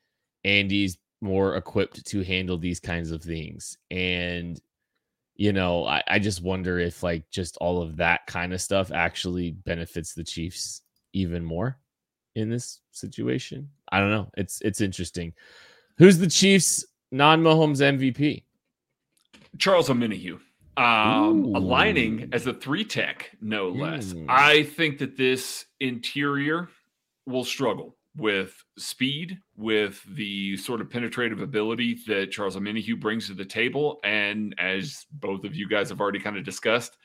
Andy's 0.45 0.99
more 1.21 1.57
equipped 1.57 2.05
to 2.07 2.23
handle 2.23 2.57
these 2.57 2.81
kinds 2.81 3.11
of 3.11 3.23
things. 3.23 3.77
And 3.91 4.61
you 5.37 5.53
know 5.53 5.87
I, 5.87 6.03
I 6.07 6.19
just 6.19 6.43
wonder 6.43 6.79
if 6.79 7.03
like 7.03 7.31
just 7.31 7.57
all 7.59 7.83
of 7.83 7.97
that 7.97 8.27
kind 8.27 8.53
of 8.53 8.61
stuff 8.61 8.93
actually 8.93 9.53
benefits 9.53 10.15
the 10.15 10.25
chiefs 10.25 10.83
even 11.13 11.45
more 11.45 11.79
in 12.37 12.51
this 12.51 12.81
situation. 12.93 13.71
I 13.91 14.01
don't 14.01 14.11
know. 14.11 14.31
It's 14.37 14.61
it's 14.61 14.81
interesting. 14.81 15.33
Who's 15.99 16.19
the 16.19 16.29
chiefs 16.29 16.85
non-mahomes 17.13 17.81
mvp 17.81 18.43
charles 19.59 19.89
omenihu 19.89 20.39
um, 20.77 21.55
aligning 21.55 22.31
as 22.33 22.47
a 22.47 22.55
three 22.55 22.85
tech, 22.85 23.31
no 23.41 23.69
less. 23.69 24.13
Mm. 24.13 24.27
I 24.29 24.63
think 24.63 24.99
that 24.99 25.17
this 25.17 25.67
interior 25.81 26.69
will 27.27 27.45
struggle 27.45 27.97
with 28.17 28.65
speed, 28.77 29.39
with 29.57 30.03
the 30.15 30.57
sort 30.57 30.81
of 30.81 30.91
penetrative 30.91 31.41
ability 31.41 31.99
that 32.07 32.31
Charles 32.31 32.57
Omenihu 32.57 32.99
brings 32.99 33.29
to 33.29 33.35
the 33.35 33.45
table. 33.45 34.01
And 34.05 34.55
as 34.59 35.07
both 35.13 35.45
of 35.45 35.55
you 35.55 35.69
guys 35.69 35.91
have 35.91 36.01
already 36.01 36.19
kind 36.19 36.37
of 36.37 36.45
discussed, 36.45 36.97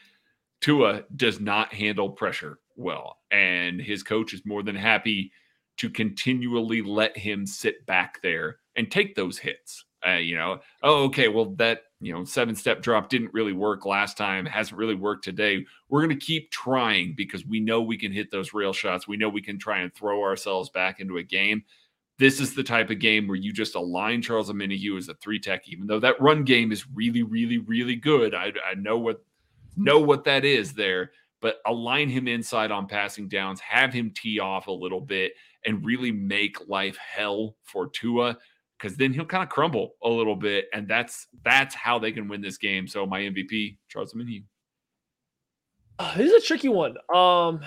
Tua 0.61 1.03
does 1.15 1.39
not 1.39 1.73
handle 1.73 2.09
pressure 2.09 2.59
well. 2.75 3.17
And 3.31 3.79
his 3.79 4.03
coach 4.03 4.33
is 4.33 4.45
more 4.45 4.63
than 4.63 4.75
happy 4.75 5.31
to 5.77 5.89
continually 5.89 6.81
let 6.81 7.17
him 7.17 7.45
sit 7.45 7.85
back 7.85 8.21
there 8.21 8.57
and 8.75 8.89
take 8.89 9.15
those 9.15 9.37
hits. 9.37 9.85
Uh, 10.07 10.17
you 10.17 10.35
know, 10.35 10.59
oh, 10.83 11.05
okay, 11.05 11.27
well, 11.27 11.45
that 11.55 11.83
you 12.01 12.13
know, 12.13 12.23
seven 12.23 12.55
step 12.55 12.81
drop 12.81 13.09
didn't 13.09 13.33
really 13.33 13.53
work 13.53 13.85
last 13.85 14.17
time, 14.17 14.45
hasn't 14.45 14.77
really 14.77 14.95
worked 14.95 15.23
today. 15.23 15.65
We're 15.89 16.05
going 16.05 16.17
to 16.17 16.25
keep 16.25 16.51
trying 16.51 17.15
because 17.15 17.45
we 17.45 17.59
know 17.59 17.81
we 17.81 17.97
can 17.97 18.11
hit 18.11 18.29
those 18.29 18.53
rail 18.53 18.73
shots. 18.73 19.07
We 19.07 19.17
know 19.17 19.29
we 19.29 19.41
can 19.41 19.57
try 19.57 19.79
and 19.79 19.93
throw 19.93 20.21
ourselves 20.21 20.69
back 20.69 20.99
into 20.99 21.17
a 21.17 21.23
game. 21.23 21.63
This 22.19 22.39
is 22.39 22.53
the 22.53 22.63
type 22.63 22.91
of 22.91 22.99
game 22.99 23.27
where 23.27 23.37
you 23.37 23.51
just 23.51 23.75
align 23.75 24.21
Charles 24.21 24.51
Omenihu 24.51 24.97
as 24.97 25.09
a 25.09 25.15
three 25.15 25.39
tech, 25.39 25.67
even 25.67 25.87
though 25.87 25.99
that 25.99 26.21
run 26.21 26.43
game 26.43 26.71
is 26.71 26.85
really, 26.93 27.23
really, 27.23 27.57
really 27.57 27.95
good. 27.95 28.35
I, 28.35 28.53
I 28.69 28.75
know 28.75 28.97
what 28.97 29.23
know 29.75 29.99
what 29.99 30.23
that 30.25 30.45
is 30.45 30.73
there, 30.73 31.11
but 31.41 31.57
align 31.65 32.09
him 32.09 32.27
inside 32.27 32.71
on 32.71 32.87
passing 32.87 33.27
downs, 33.27 33.59
have 33.61 33.91
him 33.91 34.11
tee 34.15 34.39
off 34.39 34.67
a 34.67 34.71
little 34.71 35.01
bit, 35.01 35.33
and 35.65 35.83
really 35.83 36.11
make 36.11 36.69
life 36.69 36.97
hell 36.97 37.55
for 37.63 37.89
Tua 37.89 38.37
because 38.85 38.97
then 38.97 39.11
he'll 39.11 39.25
kind 39.25 39.41
of 39.41 39.49
crumble 39.49 39.95
a 40.03 40.09
little 40.09 40.35
bit, 40.35 40.65
and 40.71 40.87
that's 40.87 41.25
that's 41.43 41.73
how 41.73 41.97
they 41.97 42.11
can 42.11 42.27
win 42.27 42.39
this 42.39 42.59
game. 42.59 42.87
So 42.87 43.03
my 43.07 43.21
MVP, 43.21 43.77
Charles 43.87 44.13
Omenihu. 44.13 44.43
Uh, 45.97 46.15
this 46.15 46.31
is 46.31 46.43
a 46.43 46.45
tricky 46.45 46.69
one. 46.69 46.95
Um, 47.13 47.61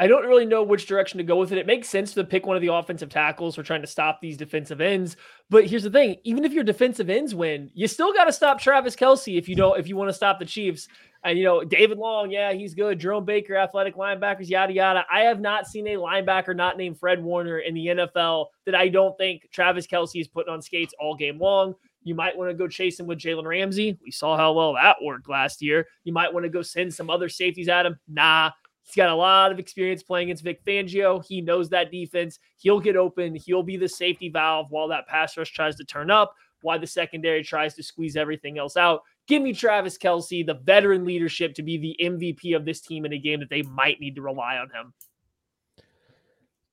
I 0.00 0.08
don't 0.08 0.26
really 0.26 0.44
know 0.44 0.64
which 0.64 0.86
direction 0.86 1.18
to 1.18 1.24
go 1.24 1.36
with 1.36 1.52
it. 1.52 1.58
It 1.58 1.66
makes 1.66 1.88
sense 1.88 2.14
to 2.14 2.24
pick 2.24 2.46
one 2.46 2.56
of 2.56 2.62
the 2.62 2.72
offensive 2.72 3.10
tackles. 3.10 3.56
We're 3.56 3.62
trying 3.62 3.82
to 3.82 3.86
stop 3.86 4.20
these 4.20 4.36
defensive 4.36 4.80
ends. 4.80 5.16
But 5.50 5.66
here's 5.66 5.84
the 5.84 5.90
thing: 5.90 6.16
even 6.24 6.44
if 6.44 6.52
your 6.52 6.64
defensive 6.64 7.08
ends 7.08 7.34
win, 7.34 7.70
you 7.74 7.86
still 7.86 8.12
got 8.12 8.24
to 8.24 8.32
stop 8.32 8.60
Travis 8.60 8.96
Kelce 8.96 9.38
if 9.38 9.48
you 9.48 9.54
don't 9.54 9.78
if 9.78 9.86
you 9.86 9.96
want 9.96 10.08
to 10.08 10.14
stop 10.14 10.38
the 10.38 10.44
Chiefs. 10.44 10.88
And 11.22 11.38
you 11.38 11.44
know, 11.44 11.64
David 11.64 11.98
Long, 11.98 12.30
yeah, 12.30 12.52
he's 12.52 12.74
good. 12.74 12.98
Jerome 12.98 13.24
Baker, 13.24 13.56
athletic 13.56 13.96
linebackers, 13.96 14.48
yada 14.48 14.72
yada. 14.72 15.04
I 15.10 15.20
have 15.20 15.40
not 15.40 15.66
seen 15.66 15.86
a 15.86 15.94
linebacker 15.94 16.56
not 16.56 16.76
named 16.76 16.98
Fred 16.98 17.22
Warner 17.22 17.60
in 17.60 17.74
the 17.74 17.86
NFL 17.86 18.46
that 18.66 18.74
I 18.74 18.88
don't 18.88 19.16
think 19.16 19.48
Travis 19.52 19.86
Kelce 19.86 20.20
is 20.20 20.28
putting 20.28 20.52
on 20.52 20.60
skates 20.60 20.92
all 21.00 21.14
game 21.14 21.38
long. 21.38 21.74
You 22.02 22.14
might 22.14 22.36
want 22.36 22.50
to 22.50 22.54
go 22.54 22.68
chase 22.68 23.00
him 23.00 23.06
with 23.06 23.18
Jalen 23.18 23.46
Ramsey. 23.46 23.98
We 24.04 24.10
saw 24.10 24.36
how 24.36 24.52
well 24.52 24.74
that 24.74 24.96
worked 25.02 25.28
last 25.28 25.62
year. 25.62 25.86
You 26.04 26.12
might 26.12 26.32
want 26.32 26.44
to 26.44 26.50
go 26.50 26.60
send 26.60 26.92
some 26.92 27.08
other 27.08 27.30
safeties 27.30 27.68
at 27.68 27.86
him. 27.86 27.98
Nah, 28.06 28.50
He's 28.84 28.94
got 28.94 29.08
a 29.08 29.14
lot 29.14 29.50
of 29.50 29.58
experience 29.58 30.02
playing 30.02 30.28
against 30.28 30.44
Vic 30.44 30.64
Fangio. 30.64 31.24
He 31.26 31.40
knows 31.40 31.70
that 31.70 31.90
defense. 31.90 32.38
He'll 32.58 32.80
get 32.80 32.96
open. 32.96 33.34
He'll 33.34 33.62
be 33.62 33.76
the 33.76 33.88
safety 33.88 34.28
valve 34.28 34.70
while 34.70 34.88
that 34.88 35.06
pass 35.08 35.36
rush 35.36 35.52
tries 35.52 35.76
to 35.76 35.84
turn 35.84 36.10
up, 36.10 36.34
while 36.60 36.78
the 36.78 36.86
secondary 36.86 37.42
tries 37.42 37.74
to 37.74 37.82
squeeze 37.82 38.14
everything 38.14 38.58
else 38.58 38.76
out. 38.76 39.02
Give 39.26 39.40
me 39.40 39.54
Travis 39.54 39.96
Kelce, 39.96 40.46
the 40.46 40.54
veteran 40.54 41.06
leadership, 41.06 41.54
to 41.54 41.62
be 41.62 41.78
the 41.78 41.96
MVP 42.00 42.54
of 42.54 42.66
this 42.66 42.82
team 42.82 43.06
in 43.06 43.14
a 43.14 43.18
game 43.18 43.40
that 43.40 43.48
they 43.48 43.62
might 43.62 44.00
need 44.00 44.16
to 44.16 44.22
rely 44.22 44.58
on 44.58 44.68
him. 44.70 44.92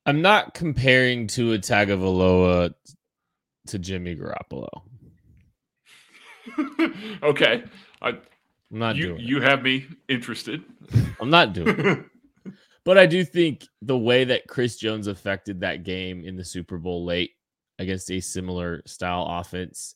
I'm 0.05 0.21
not 0.21 0.53
comparing 0.53 1.27
to 1.27 1.53
a 1.53 1.59
Tagovailoa 1.59 2.73
to 3.67 3.79
Jimmy 3.79 4.17
Garoppolo. 4.17 4.67
okay. 7.23 7.63
I, 8.01 8.17
I'm 8.71 8.79
not 8.79 8.95
you, 8.95 9.07
doing 9.07 9.19
it. 9.19 9.25
you 9.25 9.41
have 9.41 9.63
me 9.63 9.87
interested. 10.07 10.63
I'm 11.19 11.29
not 11.29 11.53
doing 11.53 11.79
it. 11.79 12.05
But 12.83 12.97
I 12.97 13.05
do 13.05 13.23
think 13.23 13.67
the 13.83 13.97
way 13.97 14.23
that 14.23 14.47
Chris 14.47 14.77
Jones 14.77 15.05
affected 15.05 15.59
that 15.59 15.83
game 15.83 16.25
in 16.25 16.35
the 16.35 16.43
Super 16.43 16.79
Bowl 16.79 17.05
late 17.05 17.31
against 17.77 18.09
a 18.09 18.19
similar 18.19 18.81
style 18.87 19.27
offense, 19.29 19.95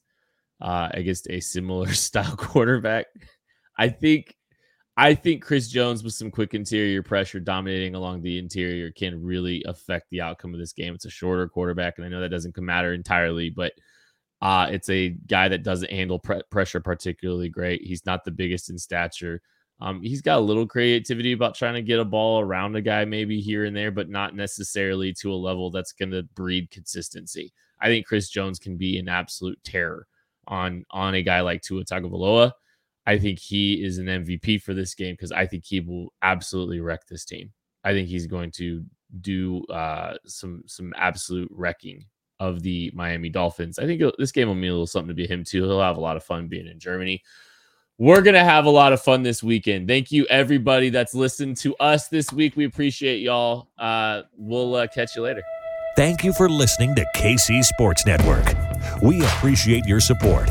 uh, 0.61 0.89
against 0.93 1.27
a 1.29 1.39
similar 1.39 1.91
style 1.93 2.35
quarterback, 2.35 3.07
I 3.77 3.89
think 3.89 4.35
I 4.97 5.13
think 5.13 5.43
Chris 5.43 5.67
Jones 5.67 6.03
with 6.03 6.13
some 6.13 6.31
quick 6.31 6.53
interior 6.53 7.03
pressure 7.03 7.39
dominating 7.39 7.95
along 7.95 8.21
the 8.21 8.37
interior 8.37 8.91
can 8.91 9.21
really 9.21 9.61
affect 9.67 10.05
the 10.09 10.21
outcome 10.21 10.53
of 10.53 10.59
this 10.59 10.71
game. 10.71 10.93
It's 10.93 11.05
a 11.05 11.09
shorter 11.09 11.49
quarterback, 11.49 11.95
and 11.97 12.05
I 12.05 12.09
know 12.09 12.21
that 12.21 12.29
doesn't 12.29 12.57
matter 12.57 12.93
entirely, 12.93 13.49
but 13.49 13.73
uh, 14.41 14.67
it's 14.69 14.89
a 14.89 15.09
guy 15.09 15.47
that 15.47 15.63
doesn't 15.63 15.91
handle 15.91 16.19
pre- 16.19 16.41
pressure 16.49 16.79
particularly 16.79 17.49
great. 17.49 17.81
He's 17.81 18.05
not 18.05 18.23
the 18.23 18.31
biggest 18.31 18.69
in 18.69 18.77
stature. 18.77 19.41
Um, 19.81 20.01
he's 20.01 20.21
got 20.21 20.37
a 20.37 20.41
little 20.41 20.67
creativity 20.67 21.33
about 21.33 21.55
trying 21.55 21.73
to 21.73 21.81
get 21.81 21.99
a 21.99 22.05
ball 22.05 22.39
around 22.39 22.75
a 22.75 22.81
guy, 22.81 23.03
maybe 23.05 23.41
here 23.41 23.65
and 23.65 23.75
there, 23.75 23.91
but 23.91 24.09
not 24.09 24.35
necessarily 24.35 25.13
to 25.13 25.31
a 25.31 25.35
level 25.35 25.69
that's 25.69 25.91
going 25.91 26.11
to 26.11 26.23
breed 26.23 26.71
consistency. 26.71 27.51
I 27.81 27.87
think 27.87 28.05
Chris 28.05 28.29
Jones 28.29 28.57
can 28.57 28.77
be 28.77 28.97
an 28.97 29.09
absolute 29.09 29.59
terror 29.63 30.07
on 30.47 30.85
on 30.91 31.15
a 31.15 31.23
guy 31.23 31.41
like 31.41 31.61
Tua 31.61 31.83
Tagovailoa. 31.83 32.51
I 33.05 33.19
think 33.19 33.39
he 33.39 33.83
is 33.83 33.97
an 33.97 34.07
MVP 34.07 34.61
for 34.61 34.73
this 34.73 34.95
game 34.95 35.13
because 35.13 35.31
I 35.31 35.45
think 35.45 35.65
he 35.65 35.79
will 35.81 36.13
absolutely 36.21 36.79
wreck 36.79 37.05
this 37.07 37.25
team. 37.25 37.51
I 37.83 37.91
think 37.91 38.07
he's 38.07 38.27
going 38.27 38.51
to 38.51 38.83
do 39.21 39.63
uh, 39.65 40.15
some 40.25 40.63
some 40.67 40.93
absolute 40.95 41.49
wrecking 41.51 42.05
of 42.39 42.61
the 42.61 42.91
Miami 42.93 43.29
Dolphins. 43.29 43.79
I 43.79 43.85
think 43.85 44.01
this 44.17 44.31
game 44.31 44.47
will 44.47 44.55
mean 44.55 44.69
a 44.69 44.73
little 44.73 44.87
something 44.87 45.09
to 45.09 45.13
be 45.13 45.27
him 45.27 45.43
too. 45.43 45.63
He'll 45.63 45.81
have 45.81 45.97
a 45.97 46.01
lot 46.01 46.17
of 46.17 46.23
fun 46.23 46.47
being 46.47 46.67
in 46.67 46.79
Germany. 46.79 47.23
We're 47.97 48.21
gonna 48.21 48.43
have 48.43 48.65
a 48.65 48.69
lot 48.69 48.91
of 48.91 49.01
fun 49.01 49.23
this 49.23 49.41
weekend. 49.41 49.87
Thank 49.87 50.11
you 50.11 50.25
everybody 50.25 50.89
that's 50.89 51.15
listened 51.15 51.57
to 51.57 51.75
us 51.77 52.09
this 52.09 52.31
week. 52.33 52.57
We 52.57 52.65
appreciate 52.65 53.21
y'all. 53.21 53.69
Uh, 53.77 54.23
we'll 54.37 54.75
uh, 54.75 54.87
catch 54.87 55.15
you 55.15 55.21
later. 55.21 55.43
Thank 55.95 56.25
you 56.25 56.33
for 56.33 56.49
listening 56.49 56.93
to 56.95 57.05
KC 57.15 57.63
Sports 57.63 58.05
Network. 58.05 58.45
We 59.01 59.21
appreciate 59.21 59.85
your 59.85 60.01
support. 60.01 60.49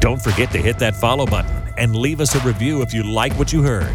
Don't 0.00 0.22
forget 0.22 0.50
to 0.52 0.58
hit 0.58 0.78
that 0.78 0.96
follow 0.96 1.26
button 1.26 1.54
and 1.76 1.94
leave 1.94 2.20
us 2.22 2.34
a 2.34 2.40
review 2.40 2.80
if 2.80 2.94
you 2.94 3.02
like 3.02 3.34
what 3.34 3.52
you 3.52 3.62
heard. 3.62 3.94